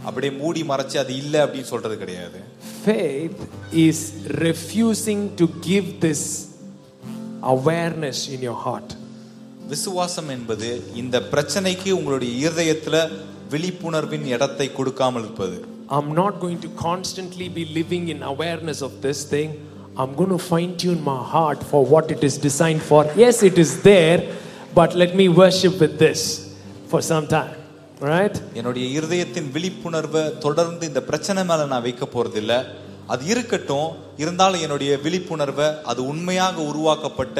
[0.05, 2.39] அப்படியே மூடி மறைச்சு அது இல்லை அப்படின்னு சொல்றது கிடையாது
[2.85, 3.39] Faith
[3.87, 3.99] is
[4.45, 6.21] refusing to give this
[7.53, 8.89] awareness in your heart.
[9.67, 12.95] விசுவாசம் என்பது இந்த பிரச்சனைக்கு உங்களுடைய இருதயத்துல
[13.51, 15.57] விழிப்புணர்வின் இடத்தை கொடுக்காமல் இருப்பது
[15.88, 19.50] I'm not going to constantly be living in awareness of this thing.
[19.96, 23.02] I'm going to fine tune my heart for what it is designed for.
[23.16, 24.18] Yes, it is there,
[24.74, 26.20] but let me worship with this
[26.88, 27.54] for some time.
[28.02, 28.36] Right?
[28.58, 32.54] என்னுடைய இருதயத்தின் விழிப்புணர்வை தொடர்ந்து இந்த பிரச்சனை மேல நான் வைக்க போறதில்ல
[33.08, 33.88] அது இருக்கட்டும்
[34.22, 37.38] இருந்தாலும் என்னுடைய விழிப்புணர்வை அது உண்மையாக உருவாக்கப்பட்ட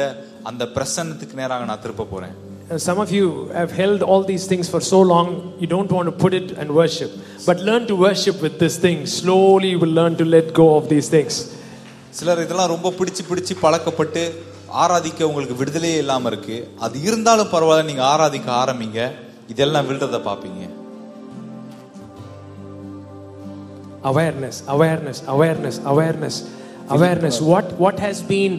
[0.51, 3.25] அந்த பிரசன்னத்துக்கு நேராக நான் திருப்ப போறேன் Uh, Some of you
[3.59, 5.27] have held all these things for so long,
[5.59, 7.11] you don't want to put it and worship.
[7.45, 9.05] But learn to worship with this thing.
[9.05, 11.35] Slowly, you will learn to let go of these things.
[12.19, 14.21] சிலர் இதெல்லாம் ரொம்ப பிடிச்சு பிடிச்சு பழக்கப்பட்டு
[14.83, 18.99] ஆராதிக்க உங்களுக்கு விடுதலையே இல்லாம இருக்கு அது இருந்தாலும் பரவாயில்ல நீங்க ஆராதிக்க ஆரம்பிங்க
[19.53, 20.63] இதெல்லாம் விழுறத பாப்பீங்க
[24.11, 26.35] Awareness, awareness, awareness, awareness,
[26.95, 27.41] awareness.
[27.41, 28.53] What, what has been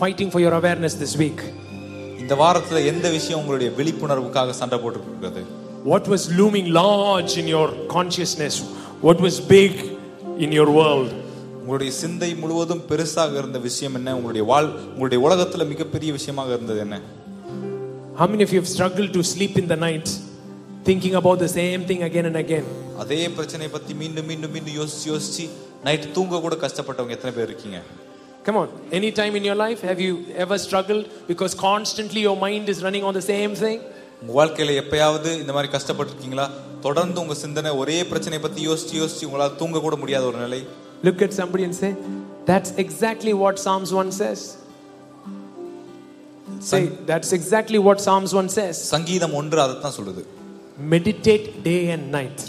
[0.00, 1.40] fighting for your awareness this week?
[2.23, 5.43] இந்த வாரத்துல எந்த விஷயம் உங்களுடைய விழிப்புணர்வுக்காக சண்டை போட்டுருக்கிறது
[5.85, 8.55] What was looming large in your consciousness?
[9.01, 9.73] What was big
[10.45, 11.09] in your world?
[11.57, 16.95] உங்களுடைய சிந்தை முழுவதும் பெருசாக இருந்த விஷயம் என்ன உங்களுடைய வாழ் உங்களுடைய உலகத்துல மிகப்பெரிய விஷயமாக இருந்தது என்ன
[18.19, 20.07] How many of you have struggled to sleep in the night
[20.85, 22.65] thinking about the same thing again and again?
[23.03, 25.45] அதே பிரச்சனையை பத்தி மீண்டும் மீண்டும் மீண்டும் யோசிச்சு யோசிச்சு
[25.83, 27.79] நைட் தூங்க கூட கஷ்டப்பட்டவங்க எத்தனை பேர் இருக்கீங்க
[28.46, 28.68] Come on,
[28.98, 33.04] any time in your life have you ever struggled because constantly your mind is running
[33.04, 33.78] on the same thing?
[34.22, 36.46] உங்க வாழ்க்கையில எப்பயாவது இந்த மாதிரி கஷ்டப்பட்டிருக்கீங்களா
[36.80, 40.60] தொடர்ந்து உங்க சிந்தனை ஒரே பிரச்சனையை பத்தி யோசிச்சு யோசிச்சு உங்களால தூங்க கூட முடியாத ஒரு நிலை
[41.02, 41.90] Look at somebody and say,
[42.46, 44.40] That's exactly what Psalms 1 says.
[46.60, 48.76] Say, That's exactly what Psalms 1 says.
[48.94, 50.22] சங்கீதம் ஒன்று அதைத்தான் சொல்லுது
[50.94, 52.40] Meditate day and night.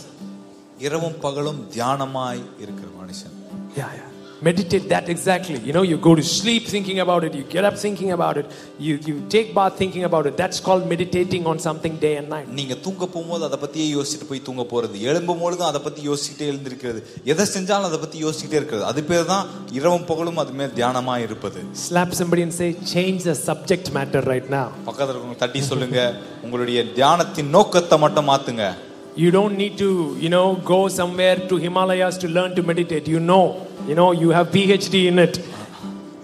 [0.79, 3.35] இரவும் பகலும் தியானமாய் இருக்கிற மனுஷன்
[3.79, 4.07] Yeah, yeah.
[4.46, 5.58] Meditate that exactly.
[5.58, 8.46] You know, you go to sleep thinking about it, you get up thinking about it,
[8.78, 10.36] you, you take bath thinking about it.
[10.36, 12.48] That's called meditating on something day and night.
[12.58, 17.00] நீங்க தூங்க போகும்போது அதை பத்தியே யோசிச்சுட்டு போய் தூங்க போறது எழும்பும் பொழுதும் அதை பத்தி யோசிச்சுட்டே எழுந்திருக்கிறது
[17.32, 19.46] எதை செஞ்சாலும் அதை பத்தி யோசிச்சுட்டே இருக்கிறது அது பேர் தான்
[19.78, 24.50] இரவும் பகலும் அது மேல் தியானமா இருப்பது Slap somebody and say, change the subject matter right
[24.58, 24.66] now.
[24.88, 26.00] பக்கத்துல இருக்கவங்க தட்டி சொல்லுங்க
[26.46, 28.66] உங்களுடைய தியானத்தின் நோக்கத்தை மட்டும் மாத்துங்க
[29.15, 29.89] You don't need to,
[30.23, 33.07] you know, go somewhere to Himalayas to learn to meditate.
[33.07, 33.43] You know,
[33.89, 35.37] you know, you have PhD in it.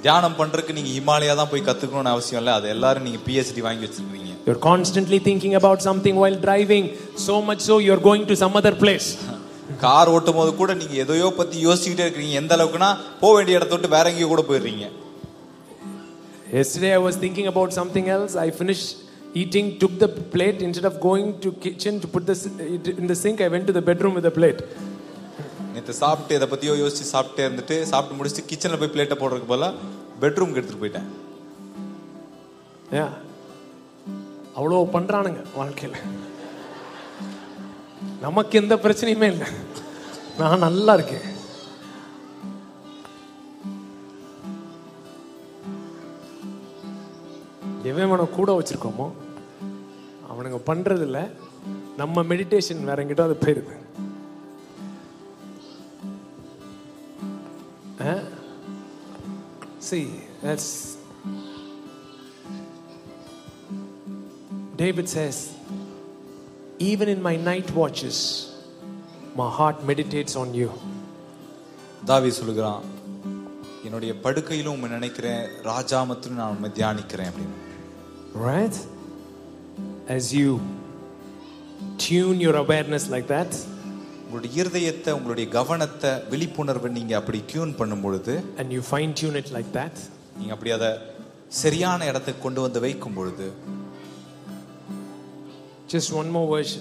[0.05, 4.31] தியானம் பண்றதுக்கு நீங்க ஹிமாலயா தான் போய் கத்துக்கணும்னு அவசியம் இல்லை அது எல்லாரும் நீங்க பிஹெச்டி வாங்கி வச்சிருக்கீங்க
[4.47, 6.85] You're constantly thinking about something while driving,
[7.27, 9.07] so much so you're going to some other place.
[9.83, 12.89] Car ஓட்டும் போது கூட நீங்க எதையோ பத்தி யோசிச்சுக்கிட்டே இருக்கீங்க எந்த அளவுக்குன்னா
[13.23, 14.85] போக வேண்டிய இடத்த விட்டு வேற எங்கேயோ கூட போயிடுறீங்க
[16.57, 18.35] Yesterday I was thinking about something else.
[18.45, 18.89] I finished
[19.34, 23.14] eating, took the plate instead of going to kitchen to put this it in the
[23.14, 23.40] sink.
[23.40, 24.62] I went to the bedroom with the plate.
[25.74, 29.66] நேற்று சாப்பிட்டு இதை பத்தியோ யோசிச்சு சாப்பிட்டே இருந்துட்டு சாப்பிட்டு முடிச்சுட்டு கிச்சன்ல போய் பிளேட்டை போடுறதுக்கு போல
[30.22, 31.08] பெட்ரூம்க்கு எடுத்துட்டு போயிட்டேன்
[32.98, 33.10] Yeah.
[34.58, 35.96] அவ்வளோ பண்றானுங்க வாழ்க்கையில
[38.24, 39.48] நமக்கு எந்த பிரச்சனையுமே இல்லை
[40.40, 41.26] நான் நல்லா இருக்கேன்
[47.90, 49.06] எவன் கூட வச்சிருக்கோமோ
[50.40, 51.18] அவனுங்க பண்றது இல்ல
[51.96, 53.76] நம்ம மெடிடேஷன் வேற எங்கிட்ட அது போயிருது
[59.80, 60.06] See,
[60.42, 60.96] that's
[64.76, 65.36] David says,
[66.80, 68.18] even in my night watches,
[69.36, 70.70] my heart meditates on you.
[72.04, 72.84] தாவி சொல்லுகிறான்
[73.84, 77.58] என்னுடைய படுக்கையிலும் நினைக்கிறேன் ராஜாமத்திலும் நான் தியானிக்கிறேன் அப்படின்னு
[78.48, 78.78] Right?
[80.15, 80.49] As you
[82.07, 83.51] tune your awareness like that,
[84.25, 89.49] உங்களுடைய இருதயத்தை உங்களுடைய கவனத்தை விழிப்புணர்வை நீங்க அப்படி டியூன் பண்ணும் பொழுது and you fine tune it
[89.57, 89.95] like that,
[90.37, 90.91] நீங்க அப்படி அதை
[91.63, 93.47] சரியான இடத்துக்கு கொண்டு வந்து வைக்கும் பொழுது
[95.93, 96.73] just one more verse,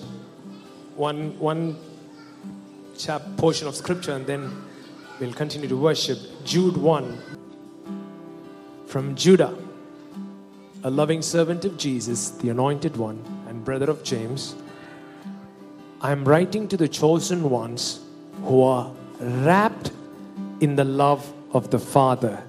[1.09, 1.21] one,
[1.51, 1.63] one
[3.03, 4.43] chap portion of scripture, and then
[5.19, 6.19] we'll continue to worship.
[6.45, 7.19] Jude 1
[8.93, 9.53] from Judah,
[10.84, 14.56] a loving servant of Jesus, the anointed one, and brother of James.
[16.02, 18.00] I am writing to the chosen ones
[18.44, 19.92] who are wrapped
[20.62, 22.42] in the love of the Father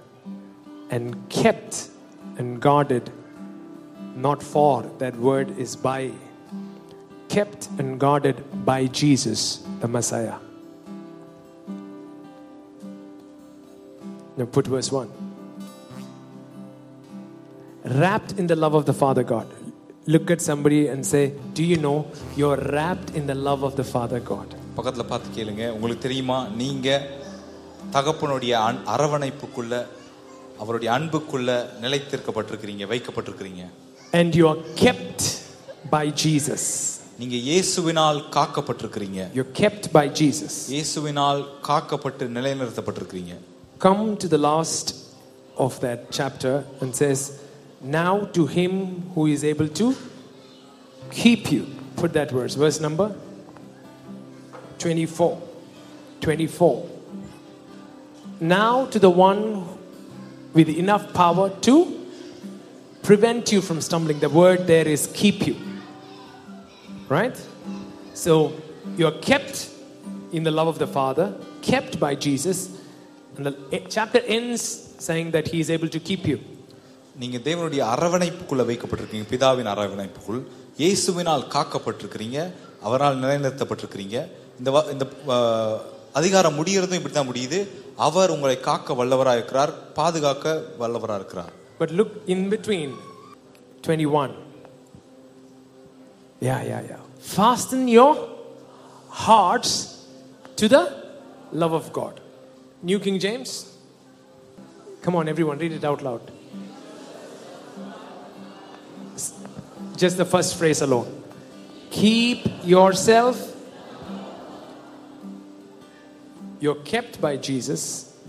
[0.90, 1.89] and kept
[2.39, 3.11] and guarded,
[4.15, 6.12] not for, that word is by,
[7.28, 10.36] kept and guarded by Jesus, the Messiah.
[14.36, 15.20] Now put verse 1
[18.00, 19.48] Wrapped in the love of the Father God.
[20.08, 21.24] Look at somebody and say,
[21.54, 21.98] Do you know
[22.36, 24.50] you're wrapped in the love of the Father God?
[24.78, 26.88] பக்கத்துல பார்த்து கேளுங்க உங்களுக்கு தெரியுமா நீங்க
[27.94, 29.74] தகப்பனுடைய an- அரவணைப்புக்குள்ள
[30.60, 31.50] அவருடைய அன்புக்குள்ள
[31.84, 33.64] நிலைத்திருக்கப்பட்டிருக்கிறீங்க வைக்கப்பட்டிருக்கிறீங்க
[34.14, 35.22] And you are kept
[35.92, 36.64] by Jesus.
[37.20, 40.54] நீங்க இயேசுவினால் காக்கப்பட்டிருக்கிறீங்க You're kept by Jesus.
[40.76, 43.34] இயேசுவினால் காக்கப்பட்டு நிலைநிறுத்தப்பட்டிருக்கிறீங்க
[43.88, 44.88] come to the last
[45.66, 47.20] of that chapter and says,
[47.81, 49.97] now to him who is able to
[51.11, 51.66] keep you.
[51.97, 53.15] Put that verse, verse number
[54.78, 55.40] 24.
[56.20, 56.90] 24.
[58.40, 59.66] Now to the one
[60.52, 62.07] with enough power to
[63.02, 64.19] prevent you from stumbling.
[64.20, 65.57] The word there is keep you.
[67.09, 67.36] Right?
[68.15, 68.52] So
[68.97, 69.70] you're kept
[70.32, 72.81] in the love of the Father, kept by Jesus,
[73.36, 74.62] and the chapter ends
[74.98, 76.40] saying that He is able to keep you.
[77.19, 80.41] நீங்க தேவனுடைய அரவணைப்புக்குள்ள வைக்கப்பட்டிருக்கீங்க பிதாவின் அரவணைப்புக்குள்
[80.78, 82.39] இயேசுவினால் காக்கப்பட்டிருக்கிறீங்க
[82.82, 84.16] அவரால் நிலைநிறுத்தப்பட்டிருக்கிறீங்க
[84.59, 85.05] இந்த இந்த
[86.15, 87.59] அதிகாரம் முடியறதும் இப்படித்தான் முடியுது
[87.97, 90.47] அவர் உங்களை காக்க வல்லவரா இருக்கிறார் பாதுகாக்க
[90.78, 92.89] வல்லவரா இருக்கிறார் but look But look in between
[93.82, 94.35] 21.
[96.41, 97.01] Yeah, yeah, yeah.
[97.20, 98.28] Fasten your
[99.11, 99.73] hearts
[100.57, 100.82] to the
[101.53, 102.20] love of God.
[102.82, 103.51] New King James.
[105.03, 106.31] Come on, everyone, read it out loud.
[110.00, 111.10] Just the first phrase alone.
[111.92, 113.38] Keep yourself.
[116.62, 117.84] You're kept by Jesus.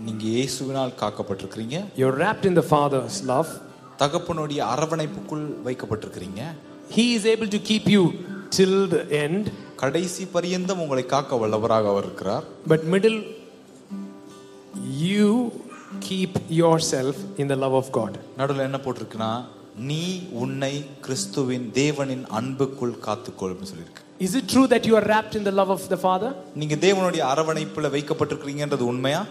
[0.05, 3.49] நீங்க இயேசுவினால் காக்கப்பட்டிருக்கிறீங்க You're wrapped in the Father's love.
[4.01, 6.41] தகப்பனுடைய அரவணைப்புக்குள் வைக்கப்பட்டிருக்கிறீங்க
[6.97, 8.03] He is able to keep you
[8.57, 9.45] till the end.
[9.83, 13.17] கடைசி பரியந்தம் உங்களை காக்க வல்லவராக அவர் இருக்கிறார் But middle,
[15.07, 15.31] you
[16.07, 18.13] keep yourself in the love of God.
[18.39, 19.31] நடுவில் என்ன போட்டிருக்குன்னா
[19.76, 25.44] நீ உன்னை கிறிஸ்துவின் தேவனின் அன்புக்குள் காத்துக்கொள்னு சொல்லியிருக்கு Is it true that you are wrapped in
[25.44, 26.30] the love of the Father?
[26.54, 29.22] நீங்க தேவனுடைய அரவணைப்புல வைக்கப்பட்டிருக்கிறீங்கன்றது உண்மையா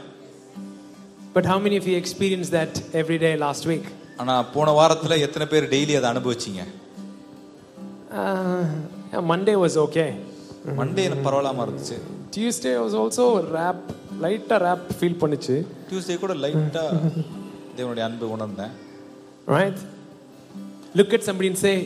[1.33, 3.85] But how many of you experienced that every day last week?
[4.17, 6.63] ஆனா போன வாரத்துல எத்தனை பேர் டெய்லி அதை அனுபவிச்சீங்க
[8.13, 8.63] Uh,
[9.21, 10.09] Monday was okay.
[10.79, 11.97] Monday பரவாயில்லாம இருந்துச்சு
[12.31, 13.23] Tuesday was also
[13.53, 13.79] rap,
[14.19, 15.55] lighter rap feel பண்ணுச்சு.
[15.89, 16.83] டியூஸ்டே கூட லைட்டா
[17.77, 18.73] தேவனுடைய அன்பு உணர்ந்தேன்
[19.47, 19.77] Right?
[20.94, 21.76] Look at somebody and say,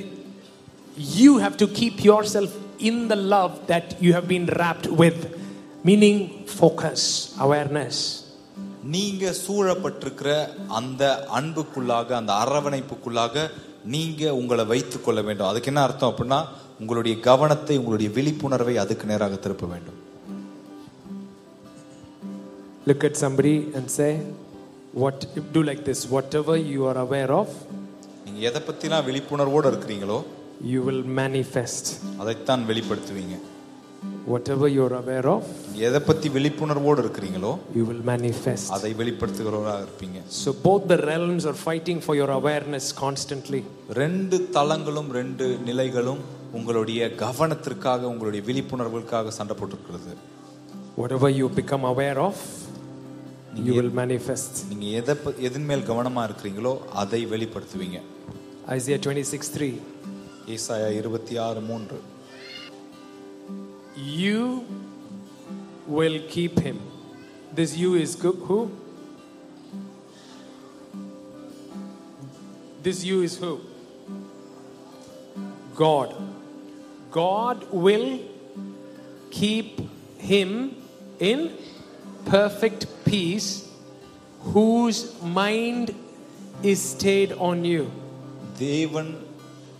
[1.18, 5.18] You have to keep yourself in the love that you have been wrapped with.
[5.84, 6.18] Meaning,
[6.60, 7.02] focus,
[7.38, 7.96] awareness.
[8.94, 10.28] நீங்க சூழப்பட்டிருக்கிற
[10.78, 11.02] அந்த
[11.38, 13.44] அன்புக்குள்ளாக அந்த அரவணைப்புக்குள்ளாக
[13.94, 16.38] நீங்க உங்களை வைத்துக் கொள்ள வேண்டும் அதுக்கு என்ன அர்த்தம் அப்படின்னா
[16.80, 19.98] உங்களுடைய கவனத்தை உங்களுடைய விழிப்புணர்வை அதுக்கு நேராக திருப்ப வேண்டும்
[22.86, 24.10] Look at somebody and say,
[24.92, 25.18] What
[25.54, 27.48] do like this, whatever you are aware of,
[28.35, 30.23] நீங்க எதை பத்திலாம் விழிப்புணர்வோடு இருக்கிறீங்களோ
[30.73, 31.85] you will manifest.
[32.17, 33.35] அதைத்தான் வெளிப்படுத்துவீங்க
[34.27, 38.69] Whatever you're aware of, நீங்க எதை பத்தி விழிப்புணர்வோடு இருக்கிறீங்களோ you will manifest.
[38.69, 43.63] அதை வெளிப்படுத்துகிறவராக இருப்பீங்க So both the realms are fighting for your awareness constantly.
[43.93, 46.19] ரெண்டு தளங்களும் ரெண்டு நிலைகளும்
[46.51, 50.13] உங்களுடைய கவனத்திற்காக உங்களுடைய விழிப்புணர்வுகளுக்காக சண்டை போட்டிருக்கிறது
[50.97, 52.35] Whatever you become aware of,
[53.65, 54.53] you will manifest.
[54.69, 57.99] நீங்க எதை ப- எதன் மேல் கவனமா இருக்கிறீங்களோ அதை வெளிப்படுத்துவீங்க
[58.68, 59.72] Isaiah 26 3.
[60.54, 61.98] ஏசாயா இருபத்தி ஆறு மூன்று
[64.20, 64.42] You
[65.96, 66.76] will keep him.
[67.58, 68.58] This you is go- who?
[72.82, 73.52] This you is who?
[75.74, 76.10] God.
[77.10, 78.08] God will
[79.30, 79.70] keep
[80.30, 80.50] him
[81.30, 81.40] in
[82.26, 83.48] perfect peace
[84.52, 85.00] whose
[85.40, 85.88] mind
[86.62, 87.84] is stayed on you.
[88.58, 89.10] தேவன்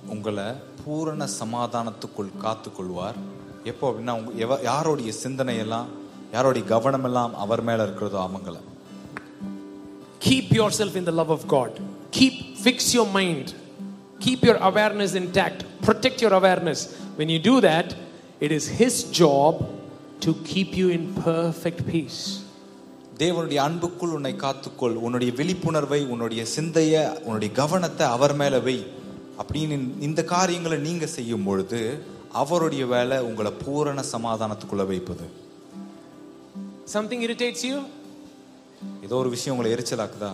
[0.07, 0.49] உங்களை
[0.85, 3.19] பூரண சமாதானத்துக்குள் காத்துக்கொள்வார்
[3.65, 5.89] எப்போ அப்படின்னா உங்க எவ- யாருடைய சிந்தனை எல்லாம்
[6.33, 8.57] யாருடைய கவனம் எல்லாம் அவர் மேல இருக்கிறதோ அவங்கள
[10.21, 11.73] Keep yourself in the love of God.
[12.11, 13.55] Keep, fix your mind.
[14.21, 15.65] Keep your awareness intact.
[15.83, 16.81] Protect your awareness.
[17.17, 17.95] When you do that,
[18.41, 19.55] it is His job
[20.21, 22.21] to keep you in perfect peace.
[23.18, 24.94] தேவனுடைய அன்புக்குள் உன்னை காத்துக்கொள்.
[24.94, 28.86] உன்னுடைய விழிப்புணர்வை உன்னுடைய சிந்தைய உன்னுடைய கவனத்தை அவர் மேல வை.
[29.40, 32.00] அப்படின்னு இந்த காரியங்களை நீங்க செய்யும் பொழுது
[32.32, 35.24] அவருடைய வேலை உங்களை பூரண சமாதானத்துக்குள்ள வைப்பது.
[36.94, 37.82] Something irritates you?
[39.04, 40.32] ஏதோ ஒரு விஷயம் உங்களை எரிச்சலாக்குதா?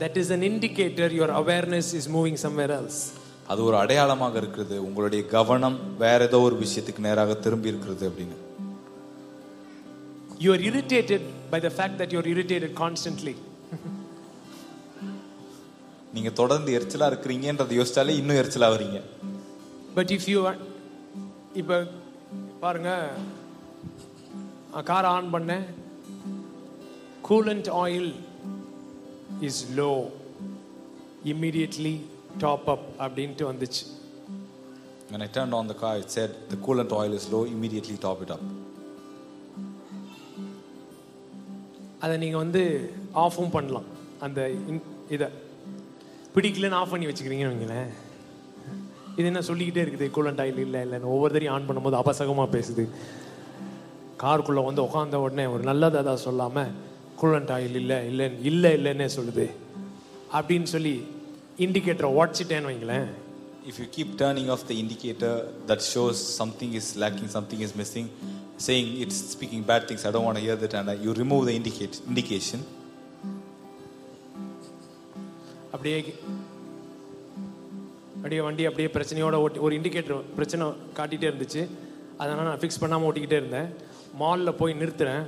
[0.00, 3.18] That is an indicator your awareness is moving somewhere else.
[3.46, 4.84] அது ஒரு அடையாளமாக இருக்கிறது.
[4.84, 8.49] உங்களுடைய கவனம் வேற ஏதோ ஒரு விஷயத்துக்கு நேராக திரும்பி இருக்கிறது அப்படின்னு.
[10.39, 13.35] You are irritated by the fact that you're irritated constantly.
[16.15, 18.99] நீங்க தொடர்ந்து எரிச்சலா இருக்கிறீங்கன்றதை யோசிச்சாலே இன்னும் எரிச்சலா வரீங்க
[19.97, 20.57] But if you are
[21.61, 21.77] இப்போ
[22.63, 22.91] பாருங்க
[24.91, 25.65] கார் ஆன் பண்ணேன்
[27.29, 28.09] coolant oil
[29.49, 29.89] is low
[31.33, 31.95] immediately
[32.45, 33.83] top up அப்படின்ட்டு வந்துச்சு
[35.09, 38.21] When I turned on the car, it said the coolant oil is low, immediately top
[38.23, 38.41] it up.
[42.00, 43.84] அதை நீங்கள் வந்து ஆஃபும் பண்ணலாம்.
[44.20, 45.26] அந்த இன்- இதை.
[46.34, 47.86] பிடிக்கலன்னு ஆஃப் பண்ணி வச்சுக்கிறீங்கன்னு வைங்களேன்.
[49.16, 50.10] இது என்ன சொல்லிக்கிட்டே இருக்குது?
[50.10, 52.88] கூலண்ட் ஆயில் இல்லை இல்லைன்னு ஒவ்வொரு தரையும் ஆன் பண்ணும்போது அபசகமாக பேசுது.
[54.20, 56.70] காருக்குள்ளே வந்து உட்காந்த உடனே ஒரு நல்லது அதான் சொல்லாமல்
[57.22, 59.50] கூலண்ட் ஆயில் இல்லை இல்லை இல்லை இல்லைன்னே சொல்லுது.
[60.32, 61.06] அப்படின்னு சொல்லி
[61.58, 63.04] இண்டிகேட்டரை உடச்சிட்டேன்னு வைங்களேன்.
[63.68, 68.06] If you keep turning off the indicator that shows something is lacking something is missing
[68.66, 71.42] saying it's speaking bad things, I don't want to hear that, and uh, you remove
[71.48, 72.60] the indicate, indication,
[75.74, 75.98] அப்படியே
[78.16, 80.64] அப்படியே வண்டி அப்படியே பிரச்சனையோட ஓட்டி ஒரு indicator பிரச்சனை
[80.96, 81.62] காட்டிகிட்டே இருந்துச்சு
[82.22, 83.68] அதனால் நான் ஃபிக்ஸ் பண்ணாமல் ஓட்டிக்கிட்டே இருந்தேன்
[84.22, 85.22] மாலில் போய் நிறுத்துறேன்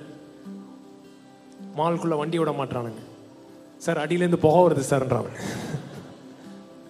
[1.78, 3.02] மால்குள்ளே வண்டி விட மாட்டானுங்க
[3.86, 5.32] சார் அடியிலேருந்து புகை வருது சார்ன்றாங்க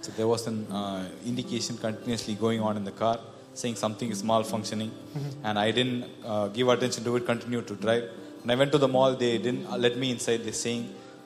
[0.04, 1.00] so there was an uh,
[1.30, 3.16] indication continuously going on in the car
[3.54, 4.90] saying something is malfunctioning,
[5.44, 8.04] and I didn't uh, give attention to it, continued to drive.
[8.42, 10.40] When I went to the mall, they didn't uh, let me inside.
[10.46, 10.82] They're saying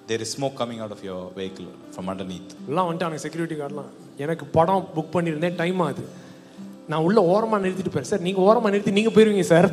[0.06, 2.50] there is smoke coming out of your vehicle from underneath.
[2.70, 3.90] எல்லாம் வந்துட்டானுங்க security கார்டெலாம்
[4.24, 6.04] எனக்கு படம் book பண்ணியிருந்தேன் time ஆகுது
[6.90, 9.68] நான் உள்ள ஓரமாக நிறுத்திட்டு போறேன் சார் நீங்கள் ஓரமாக நிறுத்தி நீங்கள் போயிருவீங்க சார்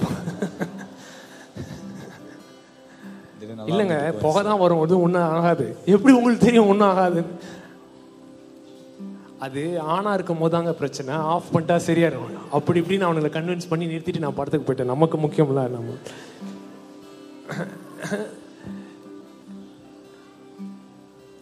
[3.71, 7.21] இல்லைங்க புகை தான் வரும் அது ஒன்றும் ஆகாது எப்படி உங்களுக்கு தெரியும் ஒன்றும் ஆகாது
[9.43, 9.61] அது
[9.95, 11.13] ஆனா இருக்கும் போதாங்க பிரச்சனை.
[11.33, 14.91] ஆஃப் பண்ணிட்டா சரியா இருக்கும் அப்படி இப்படின்னு நான் அவனுங்களை கன்வின்ஸ் பண்ணி நிறுத்திட்டு நான் படத்துக்கு போயிட்டேன்.
[14.93, 15.95] நமக்கு முக்கியம்ல நம்ம.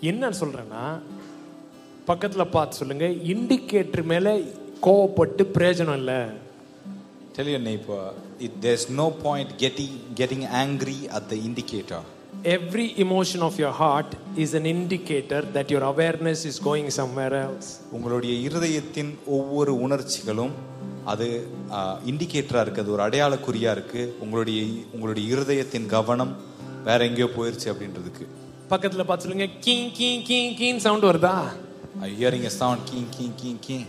[0.10, 0.86] என்ன சொல்றேன்னா
[2.08, 3.06] பக்கத்துல பார்த்து சொல்லுங்க.
[3.32, 4.38] இண்டிகேட்டர் மேல
[4.86, 6.22] கோவப்பட்டு பிரயோஜனம் இல்லை.
[7.36, 8.06] Tell your neighbor,
[8.46, 12.02] it, there's no point getting getting angry at the indicator.
[12.44, 17.68] Every emotion of your heart is an indicator that your awareness is going somewhere else.
[17.92, 20.52] உங்களுடைய இருதயத்தின் ஒவ்வொரு உணர்ச்சிகளும்
[21.06, 21.28] அது
[22.06, 22.82] இண்டிகேட்டரா இருக்கு.
[22.82, 24.16] அது ஒரு அடையாள குறியா இருக்கு.
[24.20, 24.64] உங்களுடைய
[24.94, 26.36] உங்களுடைய இருதயத்தின் கவனம்
[26.84, 28.26] வேற எங்கேயோ போயிருச்சு அப்படின்றதுக்கு.
[28.70, 31.38] பக்கத்துல பார்த்து சொல்லுங்க கீங் கீங் கீங் கீங் சவுண்ட் வருதா?
[32.02, 33.86] Hearing a sound keen keen keen keen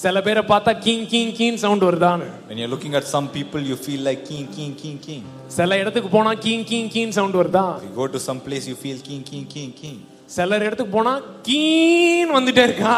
[0.00, 2.26] சில பேரை பார்த்தா கீங் கீங் கீங் சவுண்ட் வருதான்னு.
[2.48, 5.22] When you're looking at some people you feel like keen keen keen keen
[5.56, 7.64] சில இடத்துக்கு போனா கீங் கீங் கீங் சவுண்ட் வருதா?
[7.86, 9.98] You go to some place you feel keen keen keen keen
[10.36, 11.12] சிலர் இடத்துக்கு போனா
[11.48, 12.94] கீன் வந்துட்டே இருக்கா?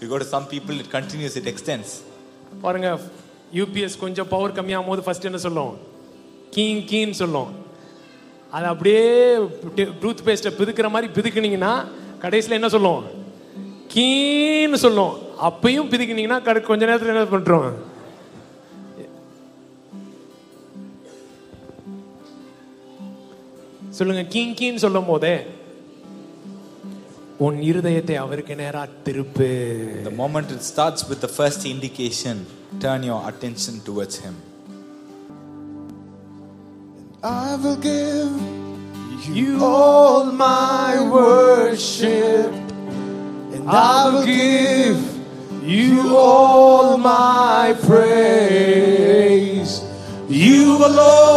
[0.00, 1.90] You go to some people it continues it extends.
[2.64, 2.88] பாருங்க
[3.58, 5.72] யூபிஎஸ் கொஞ்சம் பவர் கம்மியாகும் போது ஃபர்ஸ்ட் என்ன சொல்லும்?
[6.56, 7.52] கீங் கீன்னு சொல்லும்.
[8.56, 9.04] அது அப்படியே
[10.02, 11.72] டூத் பேஸ்ட்டை பிதுக்கிற மாதிரி பிதுக்குனீங்கன்னா
[12.26, 13.00] கடைசியில் என்ன சொல்லும்?
[13.94, 15.14] கீன்னு சொல்லும்
[15.48, 17.68] அப்பயும் பிதுக்கினீங்கன்னா கடை கொஞ்ச நேரத்தில் என்ன பண்றோம்
[23.98, 25.34] சொல்லுங்க கீங் கீன்னு சொல்லும் போதே
[27.46, 29.48] உன் இருதயத்தை அவருக்கு நேரா திருப்பு
[30.08, 32.36] the moment it starts with the first indication
[32.84, 34.36] turn your attention towards him
[37.22, 38.34] I will give
[39.36, 42.52] you all my worship,
[43.70, 44.96] I will give
[45.62, 49.28] you all my praise.
[50.26, 51.27] You alone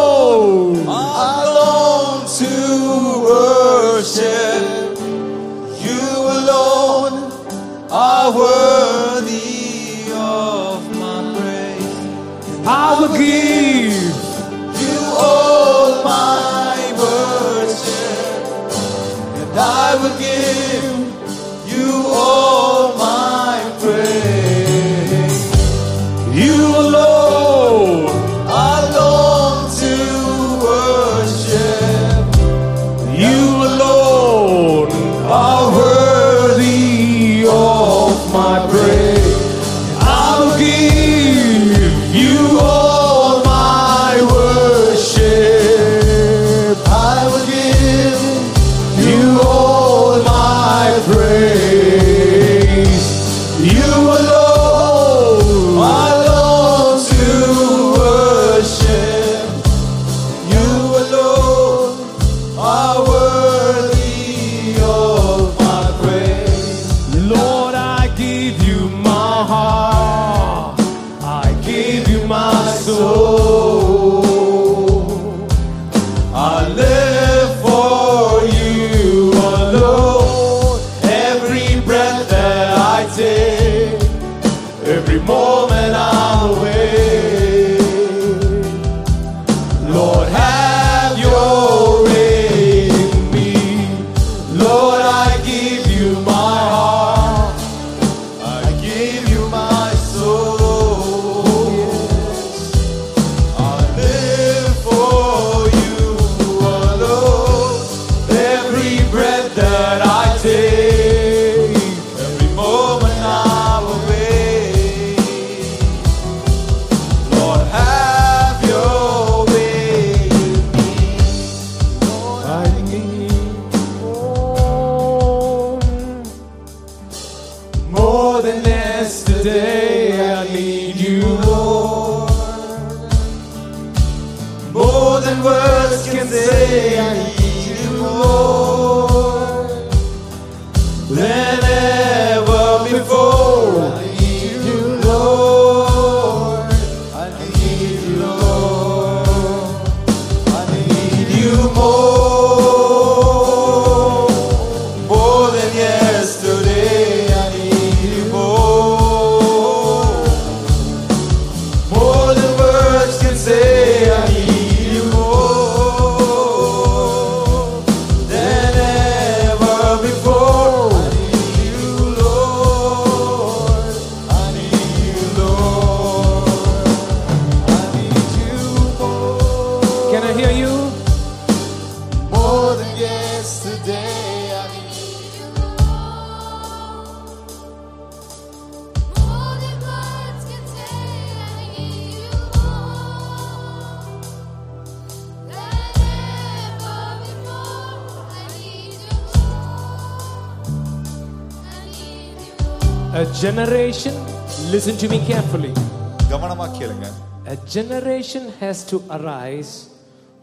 [208.61, 209.91] has to arise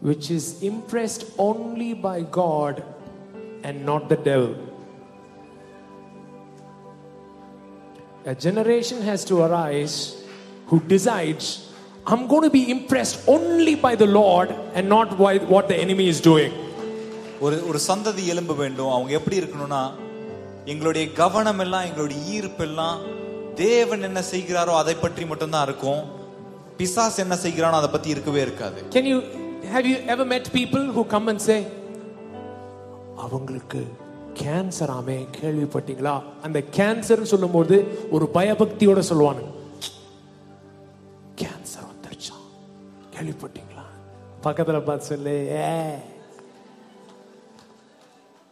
[0.00, 2.82] which is impressed only by God
[3.62, 4.54] and not the devil.
[8.26, 10.22] A generation has to arise
[10.66, 11.72] who decides,
[12.06, 16.08] I'm going to be impressed only by the Lord and not by what the enemy
[16.08, 16.52] is doing.
[17.40, 19.80] ஒரு ஒரு சந்ததி எழும்ப வேண்டும் அவங்க எப்படி இருக்கணும்னா
[20.72, 22.98] எங்களுடைய கவனம் எல்லாம் எங்களுடைய ஈர்ப்பு எல்லாம்
[23.54, 26.02] தேவன் என்ன செய்கிறாரோ அதை பற்றி மட்டும்தான் இருக்கும்
[26.79, 28.79] பிசாஸ் என்ன செய்கிறானோ அதை பத்தி இருக்கவே இருக்காது.
[28.89, 29.19] Can you
[29.73, 31.59] have you ever met people who come and say
[33.17, 33.79] அவங்களுக்கு
[34.33, 36.13] கேன்சர் ஆமே கேள்விப்பட்டீங்களா?
[36.41, 37.75] அந்த கேன்சர் சொல்லும்போது
[38.11, 39.41] ஒரு பயபக்தியோட சொல்லுவாங்க
[41.41, 42.45] கேன்சர் வந்துருச்சான்
[43.15, 43.85] கேள்விப்பட்டீங்களா?
[44.43, 45.73] பக்கத்துல பார்த்து சொல்லு ஏ.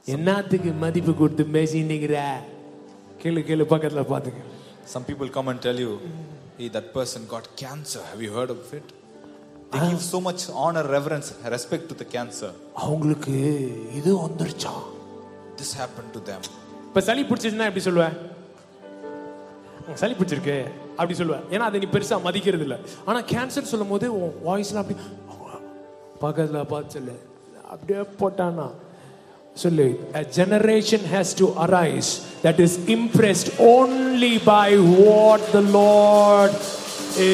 [0.06, 2.18] என்னத்துக்கு மதிப்பு கொடுத்து பேசின்னுங்கிற
[3.24, 4.42] கேளு கேளு பக்கத்துல பாத்துக்க
[4.94, 5.94] some people come and tell you
[6.60, 8.02] hey that person got cancer.
[8.12, 8.88] Have you heard of it?
[9.72, 12.52] They give so much honor reverence respect to the cancer.
[12.86, 13.36] அவங்களுக்கு
[14.00, 14.84] இது வந்துருச்சான்
[15.60, 16.42] this happened to them.
[16.88, 18.16] இப்ப சளி பிடிச்சிருந்தா எப்படி சொல்லுவேன்
[20.02, 20.58] சளி பிடிச்சிருக்கு.
[21.00, 22.76] அப்படி சொல்லுவேன் ஏன்னா அதை நீ பெருசா மதிக்கிறது இல்ல
[23.10, 25.00] ஆனா கேன்சர் சொல்லும் போது உன் வாய்ஸ்லாம் அப்படி
[26.24, 27.16] பக்கத்துல பார்த்து சொல்லு.
[27.74, 28.68] அப்படியே போட்டானா?
[29.62, 29.88] சொல்லு
[30.22, 32.10] a generation has to arise
[32.46, 34.68] that is impressed only by
[35.00, 36.54] what the lord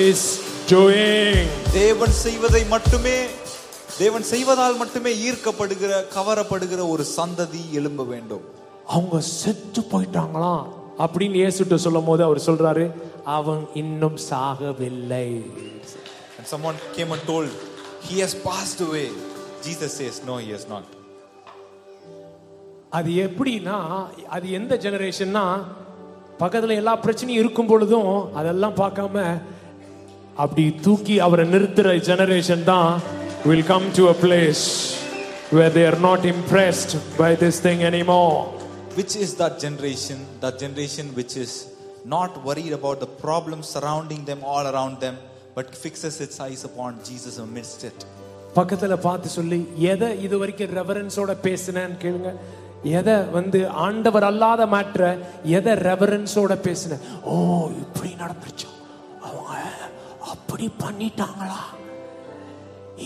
[0.01, 0.21] is
[0.73, 1.41] doing
[1.73, 3.17] தேவன் செய்வதை மட்டுமே
[3.97, 8.45] தேவன் செய்வதால் மட்டுமே ஈர்க்கப்படுகிற கவரப்படுகிற ஒரு சந்ததி எழும்ப வேண்டும்
[8.93, 10.63] அவங்க செத்து போயிட்டாங்களாம்
[11.05, 12.85] அப்படின்னு இயேசுட்ட சொல்லும் போது அவர் சொல்றாரு
[13.37, 15.27] அவன் இன்னும் சாகவில்லை
[16.37, 17.51] and someone came and told
[18.07, 19.07] he has passed away
[19.67, 20.85] jesus says no he has not
[22.98, 23.76] அது எப்படின்னா
[24.36, 25.44] அது எந்த ஜெனரேஷன்னா
[26.40, 29.16] பக்கத்துல எல்லா பிரச்சனையும் இருக்கும் பொழுதும் அதெல்லாம் பார்க்காம
[30.42, 32.90] அப்படி தூக்கி அவரை நிறுத்துற ஜெனரேஷன் தான்
[33.44, 34.62] will come to a place
[35.50, 38.32] where they are not impressed by this thing anymore
[38.96, 41.52] which is that generation that generation which is
[42.06, 45.16] not worried about the problems surrounding them all around them
[45.56, 47.98] but fixes its eyes upon jesus amidst it
[48.56, 49.58] பக்கத்துல பார்த்து சொல்லி
[49.92, 52.30] எதை இது வரைக்கும் ரெவரன்ஸோட பேசினேன்னு கேளுங்க
[52.98, 54.98] எதை வந்து ஆண்டவர் அல்லாத மாற்ற
[55.58, 56.98] எதை ரெவரன்ஸோட பேசின
[57.32, 57.36] ஓ
[57.84, 58.68] இப்படி நடந்துருச்சு
[59.28, 59.54] அவங்க
[60.34, 61.60] அப்படி பண்ணிட்டாங்களா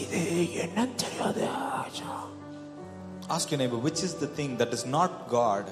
[0.03, 0.21] இது
[0.65, 1.45] என்னன்னு தெரியாது
[1.81, 2.11] ஆச்சா.
[3.37, 5.65] ask your neighbor which is the thing that is not god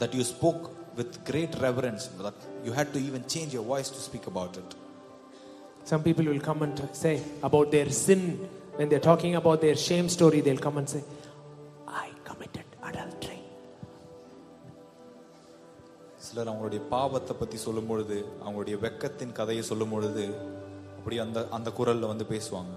[0.00, 0.62] that you spoke
[0.98, 2.36] with great reverence that
[2.66, 4.70] you had to even change your voice to speak about it
[5.84, 8.20] Some people will come and say about their sin
[8.76, 10.38] when they're talking about their shame story.
[10.40, 11.02] They'll come and say,
[12.02, 13.27] "I committed adultery."
[16.29, 20.25] சிலர் அவங்களுடைய பாவத்தை பத்தி சொல்லும் பொழுது அவங்களுடைய வெக்கத்தின் கதையை சொல்லும் பொழுது
[20.97, 22.75] அப்படி அந்த அந்த குரல்ல வந்து பேசுவாங்க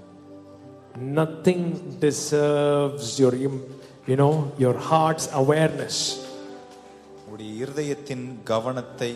[2.01, 3.63] deserves your, im-
[4.07, 5.97] you know, your heart's awareness.
[7.19, 9.11] உங்களுடைய இருதயத்தின் கவனத்தை